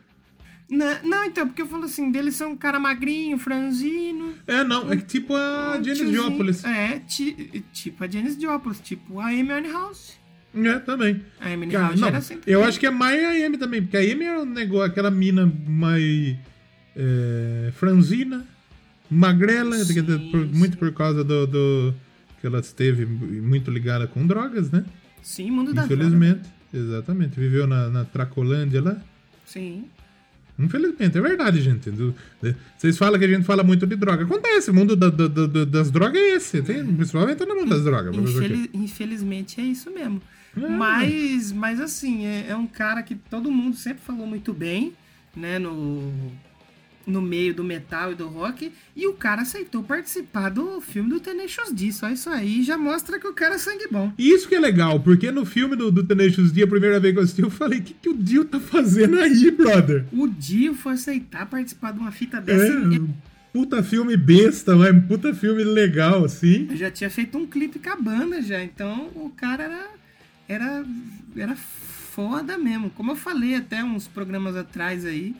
[0.67, 4.33] Não, não, então, porque eu falo assim, dele ser um cara magrinho, franzino.
[4.47, 6.51] É, não, é tipo a um Janis tiozinho- Joplin.
[6.71, 10.13] É, ti- tipo a Janis Joplin, tipo a Amy Winehouse.
[10.55, 11.21] É, também.
[11.39, 12.51] A Amy Cara, Winehouse não, era sempre.
[12.51, 15.11] eu acho que é mais a Amy também, porque a Amy é um negócio, aquela
[15.11, 16.35] mina mais
[16.95, 18.45] é, franzina,
[19.09, 21.93] magrela, Sim, por- muito por causa do, do-
[22.39, 24.85] que ela esteve muito ligada com drogas, né?
[25.21, 26.03] Sim, mundo da droga.
[26.03, 27.39] Infelizmente, exatamente.
[27.39, 28.97] Viveu na, na Tracolândia lá.
[29.45, 29.85] Sim.
[30.57, 31.91] Infelizmente, é verdade, gente.
[32.77, 34.23] Vocês falam que a gente fala muito de droga.
[34.23, 36.61] Acontece, o mundo da- da- da- da- das drogas é esse.
[36.61, 38.15] Tem, principalmente no mundo das drogas.
[38.15, 40.21] Infeliz- infelizmente é isso mesmo.
[40.55, 44.93] Mas, mas assim, é, é um cara que todo mundo sempre falou muito bem,
[45.35, 45.59] né?
[45.59, 46.11] No,
[47.05, 51.19] no meio do metal e do rock, e o cara aceitou participar do filme do
[51.19, 51.91] Tenacious D.
[51.91, 54.11] Só isso aí já mostra que o cara é sangue bom.
[54.17, 57.13] E isso que é legal, porque no filme do, do Tenacious D, a primeira vez
[57.13, 60.05] que eu assisti, eu falei, o que, que o Dio tá fazendo aí, brother?
[60.11, 62.65] O Dio foi aceitar participar de uma fita dessa.
[62.65, 62.99] É,
[63.53, 66.67] puta filme besta, mas puta filme legal, assim.
[66.69, 69.87] Eu já tinha feito um clipe com a banda já, então o cara era,
[70.47, 70.85] era,
[71.35, 72.89] era foda mesmo.
[72.91, 75.35] Como eu falei até uns programas atrás aí,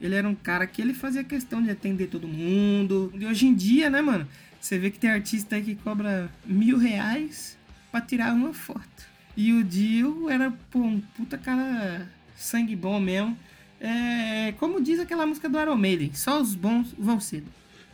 [0.00, 3.12] ele era um cara que ele fazia questão de atender todo mundo.
[3.14, 4.26] E hoje em dia, né, mano?
[4.60, 7.56] Você vê que tem artista aí que cobra mil reais
[7.90, 9.08] pra tirar uma foto.
[9.36, 12.06] E o Dio era, pô, um puta cara
[12.36, 13.36] sangue bom mesmo.
[13.80, 17.46] É, como diz aquela música do Iron Maiden, só os bons vão cedo.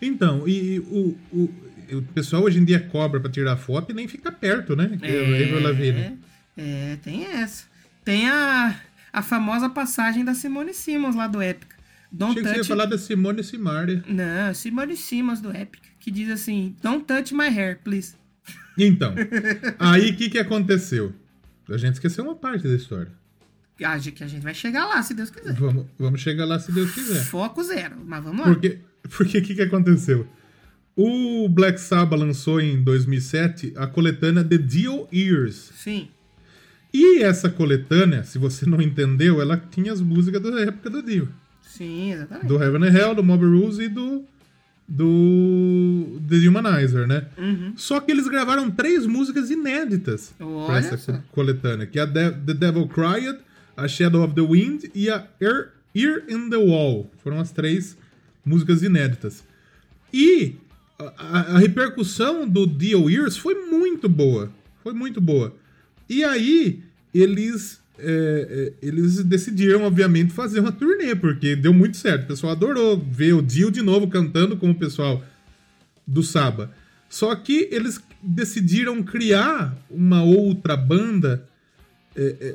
[0.03, 1.55] Então, e o, o,
[1.93, 4.99] o pessoal hoje em dia cobra pra tirar foto e nem fica perto, né?
[5.01, 6.19] Que é, o Avril Lavigne.
[6.57, 7.65] É, tem essa.
[8.05, 8.81] Tem a,
[9.13, 11.77] a famosa passagem da Simone Simmons lá do Épica.
[12.11, 12.55] Don't Achei touch...
[12.55, 14.05] que você ia falar da Simone Simaria.
[14.07, 18.15] Não, Simone Simmons do Épica, que diz assim, Don't touch my hair, please.
[18.79, 19.15] Então,
[19.79, 21.13] aí o que, que aconteceu?
[21.69, 23.11] A gente esqueceu uma parte da história.
[23.83, 25.53] Ah, que a gente vai chegar lá, se Deus quiser.
[25.55, 27.25] Vamos, vamos chegar lá, se Deus quiser.
[27.25, 28.53] Foco zero, mas vamos lá.
[28.53, 28.79] Porque
[29.09, 30.27] porque o que, que aconteceu?
[30.95, 35.73] O Black Sabbath lançou em 2007 a coletânea The Dio Years.
[35.77, 36.09] Sim.
[36.99, 41.29] E essa coletânea, se você não entendeu, ela tinha as músicas da época do Dio.
[41.61, 42.47] Sim, exatamente.
[42.47, 44.25] Do Heaven and Hell, do Mob Rules e do
[44.89, 47.27] do The Humanizer, né?
[47.37, 47.75] Uhum.
[47.77, 51.21] Só que eles gravaram três músicas inéditas para essa só.
[51.33, 53.41] coletânea, que é a De The Devil Cried,
[53.77, 57.11] a Shadow of the Wind e a Ear, Ear in the Wall.
[57.23, 57.99] Foram as três
[58.43, 59.45] músicas inéditas.
[60.15, 60.55] E
[60.99, 64.51] a, a repercussão do Dio Ears foi muito boa.
[64.83, 65.55] Foi muito boa.
[66.09, 66.85] E aí,
[67.21, 72.25] eles é, é, eles decidiram, obviamente, fazer uma turnê, porque deu muito certo.
[72.25, 75.25] O pessoal adorou ver o Dio de novo cantando com o pessoal
[76.07, 76.71] do Saba.
[77.09, 81.49] Só que eles decidiram criar uma outra banda
[82.15, 82.55] é, é,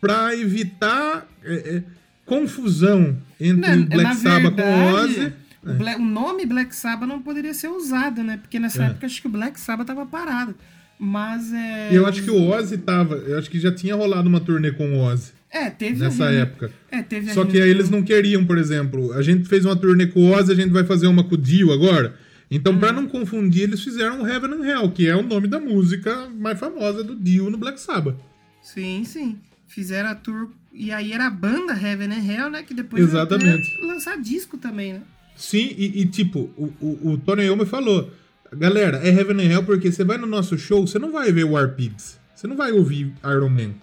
[0.00, 1.82] para evitar é,
[2.24, 5.32] confusão entre o Black na Sabbath com Ozzy.
[5.64, 8.36] O, Bla- o nome Black Sabbath não poderia ser usado, né?
[8.36, 8.86] Porque nessa É.
[8.86, 10.54] época acho que o Black Sabbath tava parado.
[10.98, 11.92] Mas é.
[11.92, 13.14] E eu acho que o Ozzy tava.
[13.16, 16.32] Eu acho que já tinha rolado uma turnê com o Ozzy É, teve nessa a
[16.32, 16.70] época.
[16.90, 19.76] É, teve a Só que aí eles não queriam, por exemplo, a gente fez uma
[19.76, 22.16] turnê com o Ozzy, a gente vai fazer uma com o Dio agora.
[22.50, 22.78] Então, Uhum.
[22.78, 26.28] pra não confundir, eles fizeram o Heaven and Hell, que é o nome da música
[26.30, 28.16] mais famosa do Dio no Black Sabbath.
[28.62, 29.36] Sim, sim.
[29.66, 30.48] Fizeram a tour.
[30.72, 32.62] E aí era a banda Heaven and Hell, né?
[32.62, 33.68] Que depois Exatamente.
[33.80, 35.02] ia lançar disco também, né?
[35.36, 38.10] Sim, e, e, tipo, o, o, o Tony Iommi falou,
[38.56, 41.44] galera, é Heaven and Hell porque você vai no nosso show, você não vai ver
[41.44, 43.74] War Pigs, você não vai ouvir Iron Man.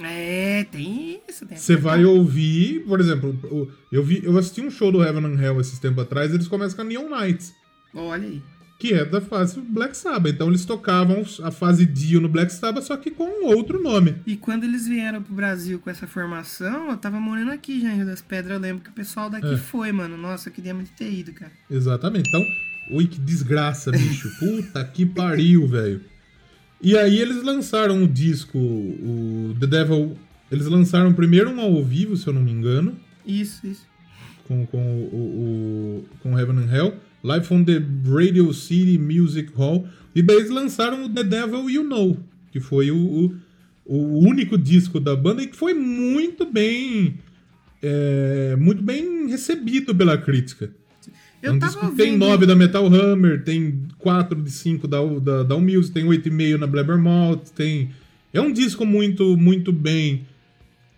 [0.00, 1.46] É, tem isso.
[1.46, 5.40] Tem Você vai ouvir, por exemplo, eu, vi, eu assisti um show do Heaven and
[5.40, 7.52] Hell esses tempos atrás, eles começam com a Neon Knights.
[7.94, 8.42] Olha aí.
[8.80, 10.32] que é da fase Black Sabbath.
[10.34, 14.16] Então eles tocavam a fase Dio no Black Sabbath, só que com outro nome.
[14.26, 17.96] E quando eles vieram pro Brasil com essa formação, eu tava morando aqui já em
[17.98, 18.54] Rio das Pedras.
[18.56, 19.56] Eu lembro que o pessoal daqui É.
[19.56, 20.16] foi, mano.
[20.16, 21.52] Nossa, eu queria muito ter ido, cara.
[21.70, 22.28] Exatamente.
[22.28, 22.42] Então,
[22.90, 24.30] ui, que desgraça, bicho.
[24.38, 26.00] Puta que pariu, velho.
[26.80, 30.16] E aí eles lançaram o disco, o The Devil.
[30.50, 32.94] Eles lançaram primeiro um ao vivo, se eu não me engano,
[33.26, 33.86] Isso, isso.
[34.46, 39.86] com, com o, o- com Heaven and Hell, Live from the Radio City Music Hall.
[40.14, 42.18] E daí eles lançaram o The Devil You Know,
[42.50, 43.34] que foi o, o,
[43.86, 47.14] o único disco da banda e que foi muito bem.
[47.82, 50.70] é, muito bem recebido pela crítica.
[51.42, 55.42] É um tava disco tem 9 da Metal Hammer, tem 4 de 5 da, da,
[55.42, 57.90] da Allmusic, tem 8,5 na Blabbermouth, tem...
[58.32, 60.24] É um disco muito, muito bem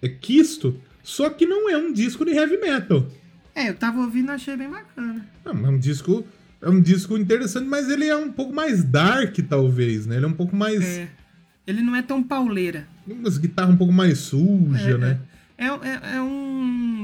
[0.02, 3.06] é, quisto, só que não é um disco de heavy metal.
[3.54, 5.26] É, eu tava ouvindo e achei bem bacana.
[5.44, 6.24] Não, é um disco...
[6.60, 10.16] É um disco interessante, mas ele é um pouco mais dark, talvez, né?
[10.16, 10.82] Ele é um pouco mais...
[10.82, 11.08] É.
[11.66, 12.86] Ele não é tão pauleira.
[13.06, 15.18] Umas guitarras um pouco mais suja, É, né?
[15.56, 17.03] É, é, é um.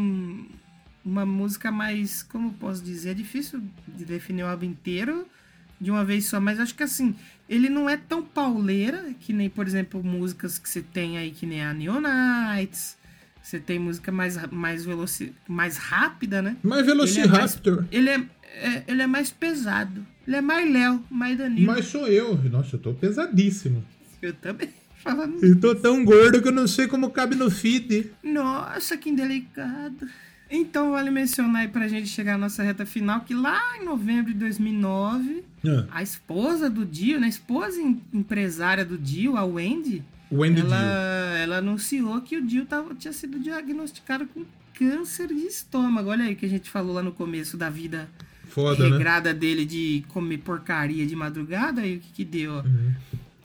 [1.05, 2.23] Uma música mais.
[2.23, 3.11] Como posso dizer?
[3.11, 5.27] É difícil de definir o álbum inteiro
[5.81, 7.15] de uma vez só, mas acho que assim.
[7.49, 11.47] Ele não é tão pauleira que nem, por exemplo, músicas que você tem aí, que
[11.47, 12.97] nem a Neon Nights.
[13.43, 16.57] Você tem música mais, mais, veloci mais rápida, né?
[16.63, 17.85] Mas Ele é mais, Velociraptor...
[17.91, 18.23] ele, é,
[18.53, 20.07] é- ele é mais pesado.
[20.27, 21.67] Ele é mais Léo, mais Danilo.
[21.67, 22.37] Mas sou eu.
[22.45, 23.83] Nossa, eu tô pesadíssimo.
[24.23, 24.69] Eu também.
[25.03, 25.43] Falando.
[25.43, 28.13] Eu tô tão gordo que eu não sei como cabe no feed.
[28.23, 30.07] Nossa, que indelicado.
[30.51, 34.33] Então vale mencionar aí pra gente chegar à nossa reta final que lá em novembro
[34.33, 39.45] de 2009, Ah, a esposa do Dio, né, a esposa em- empresária do Dio, a
[39.45, 40.03] Wendy,
[40.33, 41.37] Wendy ela, Dio.
[41.43, 44.45] ela anunciou que o Dio tava, tinha sido diagnosticado com
[44.75, 46.09] câncer de estômago.
[46.11, 48.09] Olha aí que a gente falou lá no começo da vida
[48.49, 48.91] Foda, né?
[48.97, 51.87] regrada dele de comer porcaria de madrugada.
[51.87, 52.55] E o que que deu?
[52.55, 52.95] Uhum.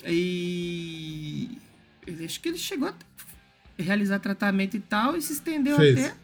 [0.07, 1.57] E
[2.07, 2.94] ele- acho que ele chegou a
[3.77, 5.99] realizar tratamento e tal e se estendeu Fez.
[5.99, 6.15] até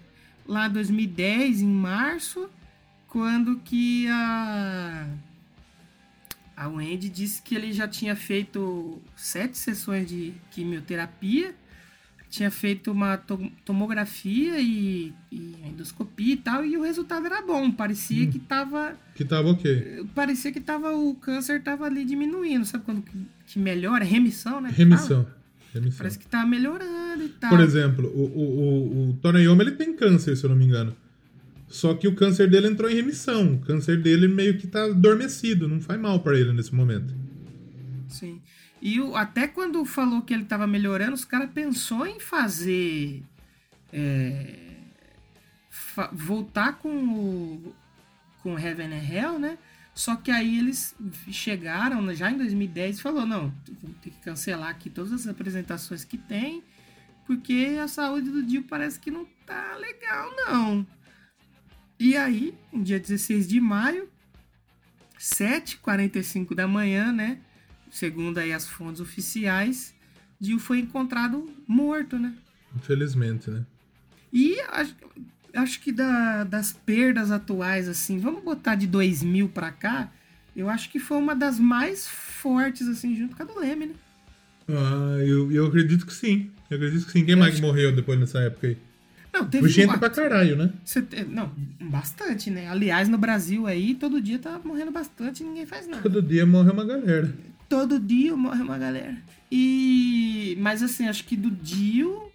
[0.51, 2.49] lá 2010, em março,
[3.07, 5.07] quando que a
[6.55, 11.55] a Wendy disse que ele já tinha feito sete sessões de quimioterapia,
[12.29, 17.71] tinha feito uma to- tomografia e, e endoscopia e tal, e o resultado era bom.
[17.71, 18.95] Parecia que tava.
[19.15, 20.05] Que tava ok.
[20.13, 20.91] Parecia que tava.
[20.95, 22.63] O câncer tava ali diminuindo.
[22.65, 24.03] Sabe quando que, que melhora?
[24.05, 24.69] Remissão, né?
[24.71, 25.23] Remissão.
[25.25, 25.40] fala?
[25.73, 25.97] Remissão.
[25.99, 27.49] Parece que tava melhorando e tal.
[27.49, 30.95] Por exemplo, o, o, o, o Toneyoma, ele tem câncer, se eu não me engano.
[31.69, 33.53] Só que o câncer dele entrou em remissão.
[33.53, 37.13] O câncer dele meio que tá adormecido, não faz mal pra ele nesse momento.
[38.09, 38.41] Sim.
[38.81, 43.23] E o, até quando falou que ele tava melhorando, os caras pensou em fazer.
[43.93, 44.55] é,
[45.69, 47.75] fa- voltar com o.
[48.43, 49.57] com Heaven and Hell, né?
[49.93, 50.95] Só que aí eles
[51.31, 53.53] chegaram né, já em 2010 e falou, não,
[54.01, 56.63] ter que cancelar aqui todas as apresentações que tem,
[57.25, 60.87] porque a saúde do Dio parece que não tá legal, não.
[61.99, 64.09] E aí, no dia 16 de maio,
[65.19, 67.39] 7h45 da manhã, né?
[67.91, 69.93] Segundo aí as fontes oficiais,
[70.39, 72.35] Dio foi encontrado morto, né?
[72.75, 73.65] Infelizmente, né?
[74.33, 74.57] E
[75.55, 80.09] acho, que da- das perdas atuais, assim, vamos botar de 2000 pra cá,
[80.55, 83.93] eu acho que foi uma das mais fortes, assim, junto com a do Leme, né?
[84.69, 86.49] Ah, eu, eu acredito que sim.
[86.69, 87.25] Eu acredito que sim.
[87.25, 88.77] Quem Eu mais acho morreu depois nessa época aí?
[89.33, 90.71] Não, teve Gente pra caralho, né?
[90.85, 91.51] Te- Não,
[91.81, 92.67] bastante, né?
[92.69, 96.01] Aliás, no Brasil aí, todo dia tá morrendo bastante e ninguém faz nada.
[96.03, 97.33] Todo dia morre uma galera.
[97.69, 99.17] Todo dia morre uma galera.
[99.49, 100.57] E.
[100.59, 102.30] Mas assim, acho que do Dio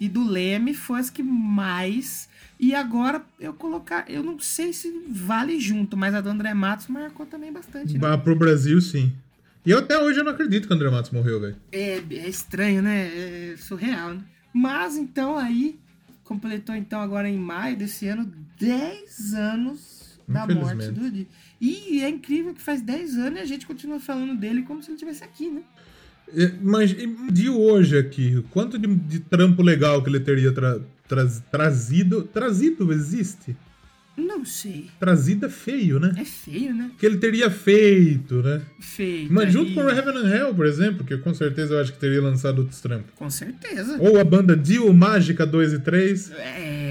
[0.00, 2.28] e do Leme foi as que mais.
[2.58, 4.10] E agora eu colocar.
[4.10, 7.98] Eu não sei se vale junto, mas a do André Matos marcou também bastante.
[7.98, 8.16] Né?
[8.16, 9.12] Pro Brasil, sim.
[9.64, 11.56] E eu até hoje eu não acredito que o André Matos morreu, velho.
[11.70, 13.52] É, é estranho, né?
[13.52, 14.24] É surreal, né?
[14.52, 15.78] Mas então aí.
[16.24, 21.26] Completou então agora em maio desse ano 10 anos da morte do Dio.
[21.60, 24.88] E é incrível que faz 10 anos e a gente continua falando dele como se
[24.88, 25.62] ele estivesse aqui, né?
[26.36, 26.94] É, Mas
[27.32, 30.78] de hoje aqui, quanto de, de trampo legal que ele teria tra-
[31.08, 32.22] traz- trazido.
[32.22, 33.56] Trazido existe?
[34.16, 34.90] Não sei.
[34.98, 36.12] Trazido é feio, né?
[36.18, 36.90] É feio, né?
[36.98, 38.60] Que ele teria feito, né?
[38.78, 39.28] Feio.
[39.30, 39.52] Mas aí.
[39.52, 42.20] junto com o Heaven and Hell, por exemplo, que com certeza eu acho que teria
[42.20, 43.12] lançado outros trampos.
[43.16, 43.96] Com certeza.
[43.98, 46.32] Ou a banda Dio Mágica 2 e 3.
[46.32, 46.89] É.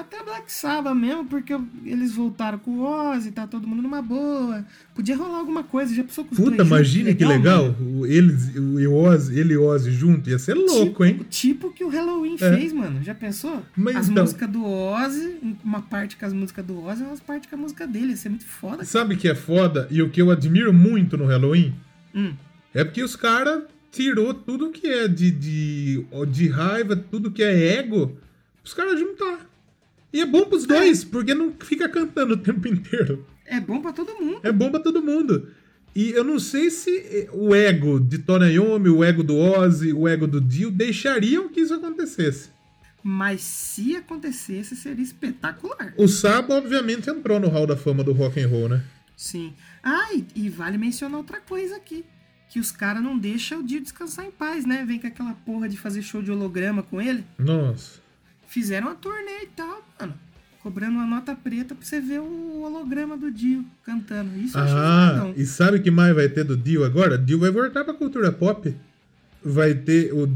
[0.00, 1.52] Até Black Sabbath mesmo, porque
[1.84, 4.64] eles voltaram com o Ozzy, tá todo mundo numa boa.
[4.94, 6.76] Podia rolar alguma coisa, já pensou com os Puta, dois juntos?
[6.94, 7.64] imagine que legal.
[7.72, 7.98] mano?
[8.00, 8.60] O, eles, o,
[8.90, 10.30] o Ozzy, ele e o Ozzy junto.
[10.30, 11.20] Ia ser louco, tipo, hein?
[11.28, 12.56] Tipo que o Halloween É.
[12.56, 13.02] fez, mano.
[13.02, 13.62] Já pensou?
[13.76, 17.16] Mas as então- músicas do Ozzy, uma parte com as músicas do Ozzy e uma
[17.16, 18.10] parte com a música dele.
[18.10, 18.84] Ia ser muito foda.
[18.84, 19.88] Sabe que é foda?
[19.90, 21.74] E o que eu admiro muito no Halloween?
[22.14, 22.34] Hum.
[22.72, 27.78] É porque os caras tirou tudo que é de, de, de raiva, tudo que é
[27.78, 28.16] ego,
[28.64, 29.47] os caras juntar.
[30.12, 33.26] E é bom pros dois, porque não fica cantando o tempo inteiro.
[33.44, 34.40] É bom pra todo mundo.
[34.42, 35.48] É bom pra todo mundo.
[35.94, 40.06] E eu não sei se o ego de Tony Iommi, o ego do Ozzy, o
[40.06, 42.50] ego do Dio deixariam que isso acontecesse.
[43.02, 45.94] Mas se acontecesse, seria espetacular.
[45.96, 48.82] O Sabo, obviamente, entrou no Hall da Fama do rock and roll, né?
[49.16, 49.52] Sim.
[49.82, 52.04] Ah, e, e vale mencionar outra coisa aqui.
[52.48, 54.84] Que os caras não deixam o Dio descansar em paz, né?
[54.86, 57.24] Vem com aquela porra de fazer show de holograma com ele.
[57.38, 58.00] Nossa.
[58.48, 60.14] Fizeram uma turnê e tal, mano.
[60.62, 64.36] Cobrando uma nota preta pra você ver o holograma do Dio cantando.
[64.38, 67.16] Isso eu Ah, e sabe o que mais vai ter do Dio agora?
[67.16, 68.74] Dio vai voltar pra cultura pop.
[69.44, 70.28] Vai ter o.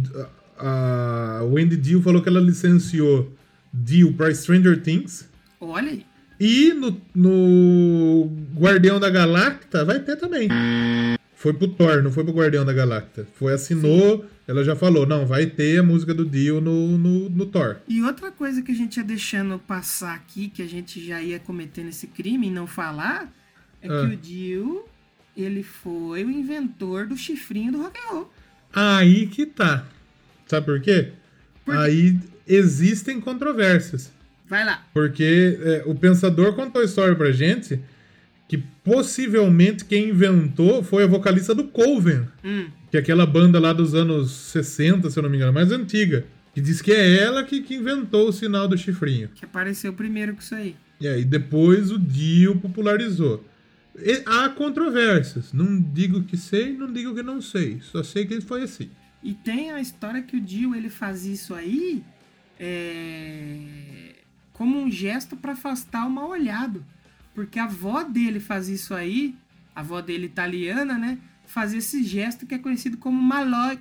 [0.58, 3.32] A, a Wendy Dio falou que ela licenciou
[3.74, 5.28] Dio pra Stranger Things.
[5.60, 6.06] Olha aí.
[6.38, 10.48] E no, no Guardião da Galacta vai ter também.
[11.42, 13.26] Foi pro Thor, não foi pro Guardião da Galacta.
[13.34, 17.46] Foi, assinou, ela já falou, não, vai ter a música do Dio no, no, no
[17.46, 17.78] Thor.
[17.88, 21.40] E outra coisa que a gente ia deixando passar aqui, que a gente já ia
[21.40, 23.28] cometendo esse crime e não falar,
[23.82, 24.06] é Ah.
[24.06, 24.84] que o Dio,
[25.36, 28.32] ele foi o inventor do chifrinho do rock and roll.
[28.72, 29.84] Aí que tá.
[30.46, 31.08] Sabe por quê?
[31.64, 31.80] Por quê?
[31.80, 34.12] Aí existem controvérsias.
[34.48, 34.86] Vai lá.
[34.94, 37.80] Porque é, o pensador contou a história pra gente
[38.84, 43.94] possivelmente quem inventou foi a vocalista do Coven, Hum, que é aquela banda lá dos
[43.94, 46.24] anos 60, se eu não me engano, mais antiga.
[46.54, 49.28] Que diz que é ela que, que inventou o sinal do chifrinho.
[49.34, 50.76] que apareceu primeiro com isso aí.
[51.00, 53.42] E aí depois o Dio popularizou.
[53.98, 55.52] E há controvérsias.
[55.52, 57.80] Não digo que sei, não digo que não sei.
[57.80, 58.90] Só sei que foi assim.
[59.22, 62.02] E tem a história que o Dio, ele fazia isso aí
[62.60, 64.14] é,
[64.52, 66.84] como um gesto para afastar o mal olhado.
[67.34, 69.34] Porque a avó dele fazia isso aí,
[69.74, 71.18] a avó dele italiana, né?
[71.46, 73.80] Fazia esse gesto que é conhecido como maloc,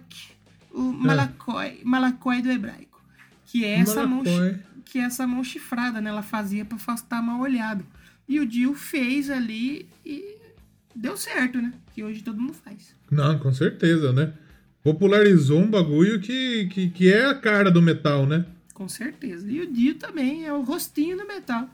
[0.71, 3.01] o malacói, malacói do hebraico.
[3.45, 4.23] Que é essa mão,
[4.85, 6.09] que é essa mão chifrada, né?
[6.09, 7.85] Ela fazia para afastar mal olhado.
[8.27, 10.37] E o Dio fez ali e
[10.95, 11.73] deu certo, né?
[11.93, 12.95] Que hoje todo mundo faz.
[13.09, 14.33] Não, com certeza, né?
[14.81, 18.45] Popularizou um bagulho que, que, que é a cara do metal, né?
[18.73, 19.49] Com certeza.
[19.51, 21.69] E o Dio também é o rostinho do metal.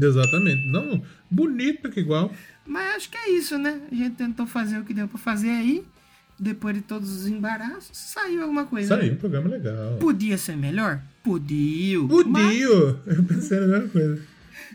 [0.00, 0.66] Exatamente.
[0.68, 2.32] Não, bonito que igual.
[2.66, 3.80] Mas acho que é isso, né?
[3.90, 5.84] A gente tentou fazer o que deu pra fazer aí.
[6.38, 8.88] Depois de todos os embaraços, saiu alguma coisa.
[8.96, 9.12] Saiu né?
[9.12, 9.96] um programa legal.
[9.98, 11.00] Podia ser melhor?
[11.22, 12.00] Podia.
[12.00, 12.66] Mas Podia!
[13.06, 14.20] Eu pensei na mesma coisa.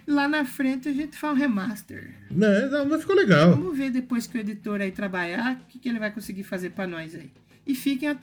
[0.07, 2.11] lá na frente a gente faz um remaster.
[2.31, 3.51] Não, não, mas ficou legal.
[3.57, 6.69] Vamos ver depois que o editor aí trabalhar, o que, que ele vai conseguir fazer
[6.69, 7.29] pra nós aí.
[7.67, 8.17] E fiquem, a-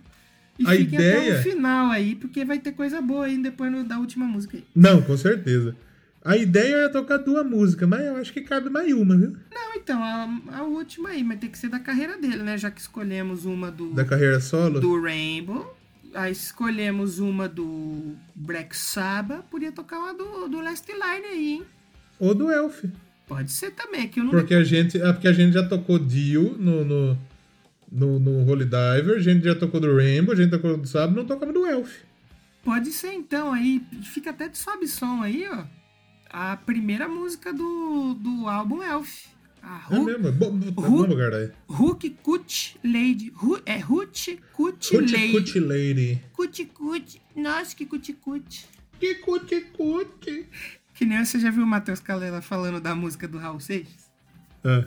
[0.58, 3.70] e A fiquem até ideia- o final aí, porque vai ter coisa boa aí depois
[3.70, 4.64] no- da última música aí.
[4.74, 5.76] Não, com certeza.
[6.26, 9.36] A ideia era tocar duas músicas, mas eu acho que cabe mais uma, viu?
[9.48, 10.28] Não, então, a,
[10.58, 12.58] a última aí, mas tem que ser da carreira dele, né?
[12.58, 13.92] Já que escolhemos uma do.
[13.92, 14.80] Da carreira solo.
[14.80, 15.76] do Rainbow.
[16.12, 19.44] Aí escolhemos uma do Black Sabbath.
[19.48, 21.62] Podia tocar uma do, do Last Line aí, hein?
[22.18, 22.84] Ou do Elf.
[23.28, 24.30] Pode ser também, que eu não.
[24.32, 27.18] Porque a gente, é porque a gente já tocou Dio no, no,
[27.92, 31.14] no, no Holy Diver, a gente já tocou do Rainbow, a gente tocou do Sábado,
[31.14, 31.98] não tocamos do Elf.
[32.64, 33.80] Pode ser então aí.
[34.02, 35.75] Fica até de sobe som aí, ó.
[36.30, 39.26] A primeira música do, do álbum Elf.
[39.62, 40.32] A É Ru- mesmo?
[40.32, 41.50] Bom, bom, Ru- bom lugar aí.
[41.68, 43.32] Hook Cut Lady.
[43.34, 45.32] Ru- é Cut Cuti Lady.
[45.32, 46.22] Cuti Lady.
[46.32, 47.22] Cut Cut.
[47.34, 48.66] Nossa, que Cut Cut.
[48.98, 50.46] Que cuti cuti.
[50.94, 54.08] Que nem você já viu o Matheus Calela falando da música do Raul Seixas?
[54.64, 54.86] Ah,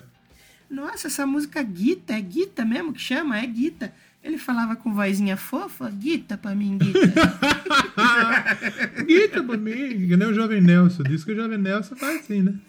[0.70, 3.38] Nossa, essa música Guita, é Guita mesmo que chama?
[3.38, 3.94] É Guita.
[4.24, 7.00] Ele falava com vozinha fofa, Guita pra mim, Guita.
[9.06, 11.04] Guita pra mim, que nem o Jovem Nelson.
[11.04, 12.60] Diz que o Jovem Nelson faz assim, né?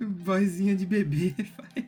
[0.00, 1.34] vozinha de bebê.
[1.56, 1.84] faz.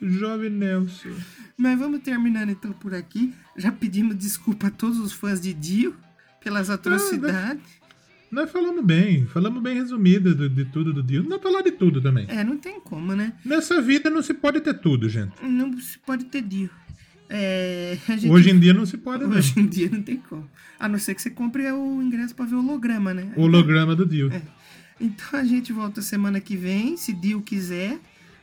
[0.00, 1.14] Jovem Nelson.
[1.56, 3.32] Mas vamos terminando então por aqui.
[3.56, 5.96] Já pedimos desculpa a todos os fãs de Dio
[6.42, 7.84] pelas atrocidades.
[8.30, 11.22] Nós falamos bem, falamos bem resumido de, de tudo do Dio.
[11.22, 12.26] Não falar de tudo também.
[12.28, 13.32] É, não tem como, né?
[13.44, 15.32] Nessa vida não se pode ter tudo, gente.
[15.42, 16.68] Não se pode ter Dio.
[17.28, 19.30] É, gente- Hoje em dia não se pode, não.
[19.36, 20.48] Hoje em dia não tem como.
[20.78, 23.32] A não ser que você compre o ingresso pra ver o holograma, né?
[23.36, 24.30] O holograma do Dio.
[25.00, 27.98] Então a gente volta semana que vem, se Dio quiser.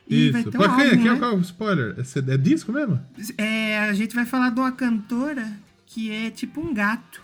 [0.10, 0.52] E vai Isso.
[0.52, 1.14] ter um ver, álbum, é né?
[1.14, 1.95] o qual- spoiler.
[1.98, 2.99] É, é disco mesmo?
[3.38, 5.48] É, a gente vai falar de uma cantora
[5.86, 7.22] que é tipo um gato.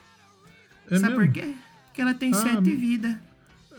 [0.90, 1.26] É Sabe mesmo?
[1.26, 1.54] por quê?
[1.88, 3.16] Porque ela tem Ah, sete vidas.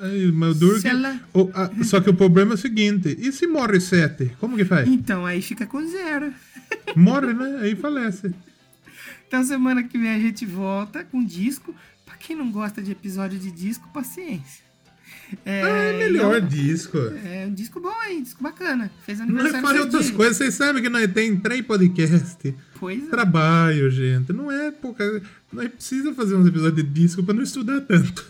[0.01, 3.47] Aí, mas o ela- o- ah, só que o problema é o seguinte: e se
[3.47, 4.31] morre sete?
[4.39, 4.87] Como que faz?
[4.89, 6.33] Então aí fica com zero.
[6.97, 7.59] Morre, né?
[7.62, 8.32] Aí falece.
[9.27, 11.74] Então semana que vem a gente volta com disco.
[12.06, 14.66] Pra quem não gosta de episódio de disco, paciência.
[15.44, 16.97] É, Ah, é melhor e disco.
[16.98, 18.90] É um disco bom aí, disco bacana.
[19.05, 20.16] Fez aniversário fazemos esses outras dias.
[20.16, 20.36] coisas.
[20.39, 22.36] Vocês sabem que nós tem três podcasts.
[22.81, 23.10] Pois é.
[23.10, 24.32] Trabalho, gente.
[24.32, 25.05] Não é pouca.
[25.52, 28.24] Nós precisamos fazer uns episódios de disco pra não estudar tanto.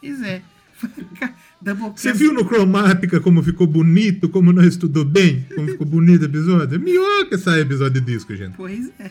[0.00, 0.40] Pois é.
[1.62, 2.00] Doublecast.
[2.00, 5.46] Você viu no Cromática como ficou bonito, como nós estudou bem?
[5.54, 6.76] Como ficou bonito o episódio?
[6.76, 8.56] É melhor que sair episódio de disco, gente.
[8.56, 9.10] Pois é.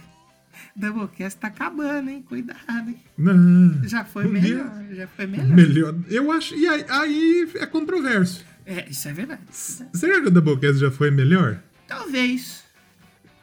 [0.75, 2.23] Doublecast tá acabando, hein?
[2.27, 2.97] Cuidado, hein?
[3.17, 3.83] Não.
[3.87, 5.47] Já foi Um melhor, já foi melhor.
[5.47, 5.95] Melhor.
[6.09, 6.55] Eu acho.
[6.55, 8.45] E aí, aí é controverso.
[8.65, 9.41] É, isso é verdade.
[9.51, 11.59] Será que o Doublecast já foi melhor?
[11.87, 12.63] Talvez.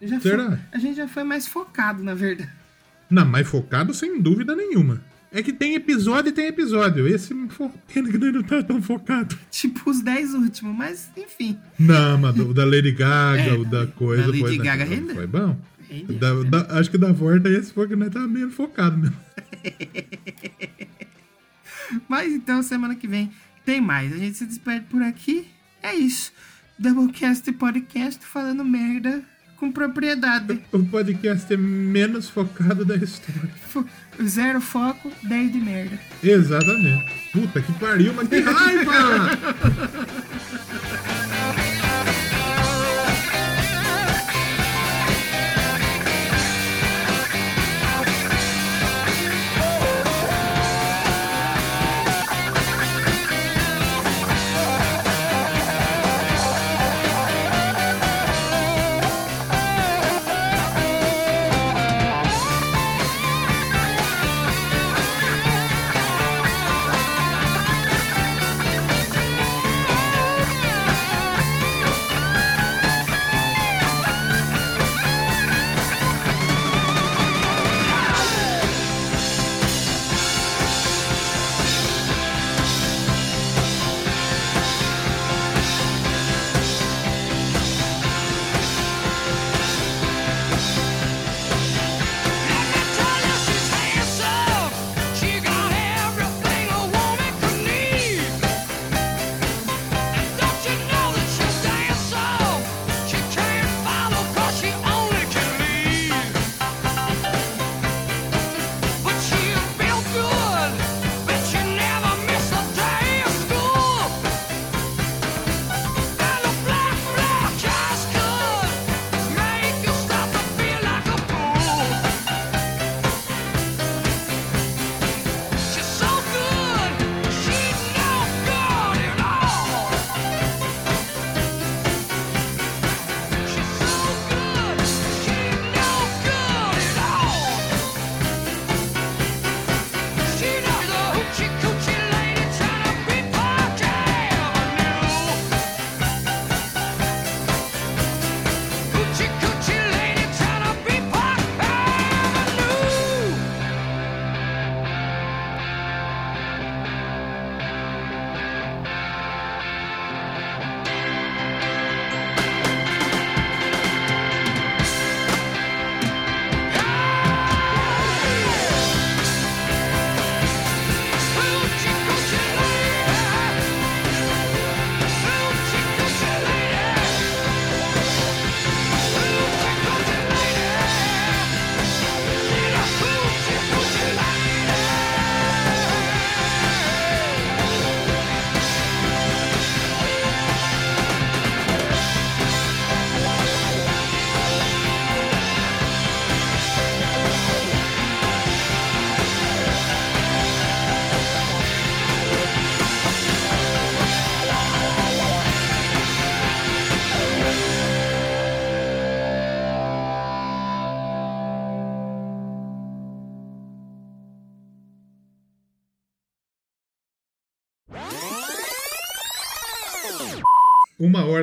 [0.00, 0.46] Já Será?
[0.46, 2.50] foi- a gente já foi mais focado, na verdade.
[3.10, 5.00] Não, mais focado sem dúvida nenhuma.
[5.38, 7.06] É que tem episódio e tem episódio.
[7.06, 7.46] Esse não
[8.42, 9.36] tá tão focado.
[9.50, 11.58] Tipo os 10 últimos, mas enfim.
[11.78, 15.14] Não, mas o da Lady Gaga, É, o da coisa da Lady foi, Gaga rendeu.
[15.14, 15.58] foi bom.
[15.90, 19.16] Rendeu, Da- da- acho que da volta esse foi que nós tava meio focado mesmo.
[22.08, 23.30] Mas então, semana que vem
[23.64, 24.12] tem mais.
[24.12, 25.46] A gente se despede por aqui.
[25.82, 26.32] É isso.
[26.78, 29.22] Doublecast podcast falando merda
[29.56, 30.60] com propriedade.
[30.72, 33.50] O podcast é menos focado da história.
[34.22, 35.98] Zero foco, 10 de merda.
[36.22, 37.30] Exatamente.
[37.32, 39.30] Puta que pariu, mas que raiva!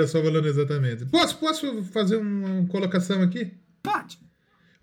[0.04, 1.06] Hora só falando exatamente.
[1.06, 3.52] Posso, posso fazer uma colocação aqui?
[3.82, 4.20] Pode.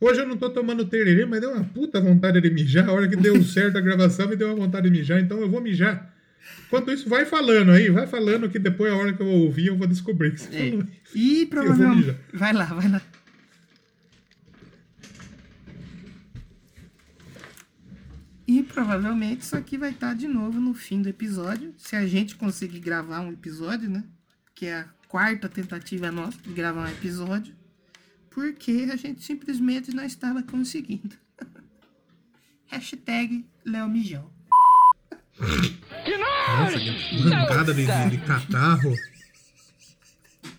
[0.01, 2.88] Hoje eu não tô tomando tererê, mas deu uma puta vontade de mijar.
[2.88, 5.48] A hora que deu certo a gravação, me deu uma vontade de mijar, então eu
[5.51, 6.14] vou mijar.
[6.66, 9.76] Enquanto isso, vai falando aí, vai falando que depois, a hora que eu ouvir, eu
[9.76, 10.70] vou descobrir que você É.
[10.70, 10.86] falou.
[11.14, 12.16] E vou provavelmente.
[12.32, 13.02] Vai lá, vai lá.
[18.47, 21.72] E provavelmente isso aqui vai estar de novo no fim do episódio.
[21.76, 24.02] Se a gente conseguir gravar um episódio, né?
[24.55, 27.55] Que é a quarta tentativa nossa de gravar um episódio.
[28.31, 31.16] Porque a gente simplesmente não estava conseguindo.
[32.69, 34.31] Hashtag Léo Mijão.
[35.37, 38.95] Nossa, que bancada de, de, catarro.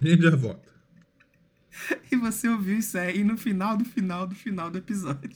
[0.01, 0.69] A gente já volta.
[2.11, 5.31] E você ouviu isso aí no final do final do final do episódio.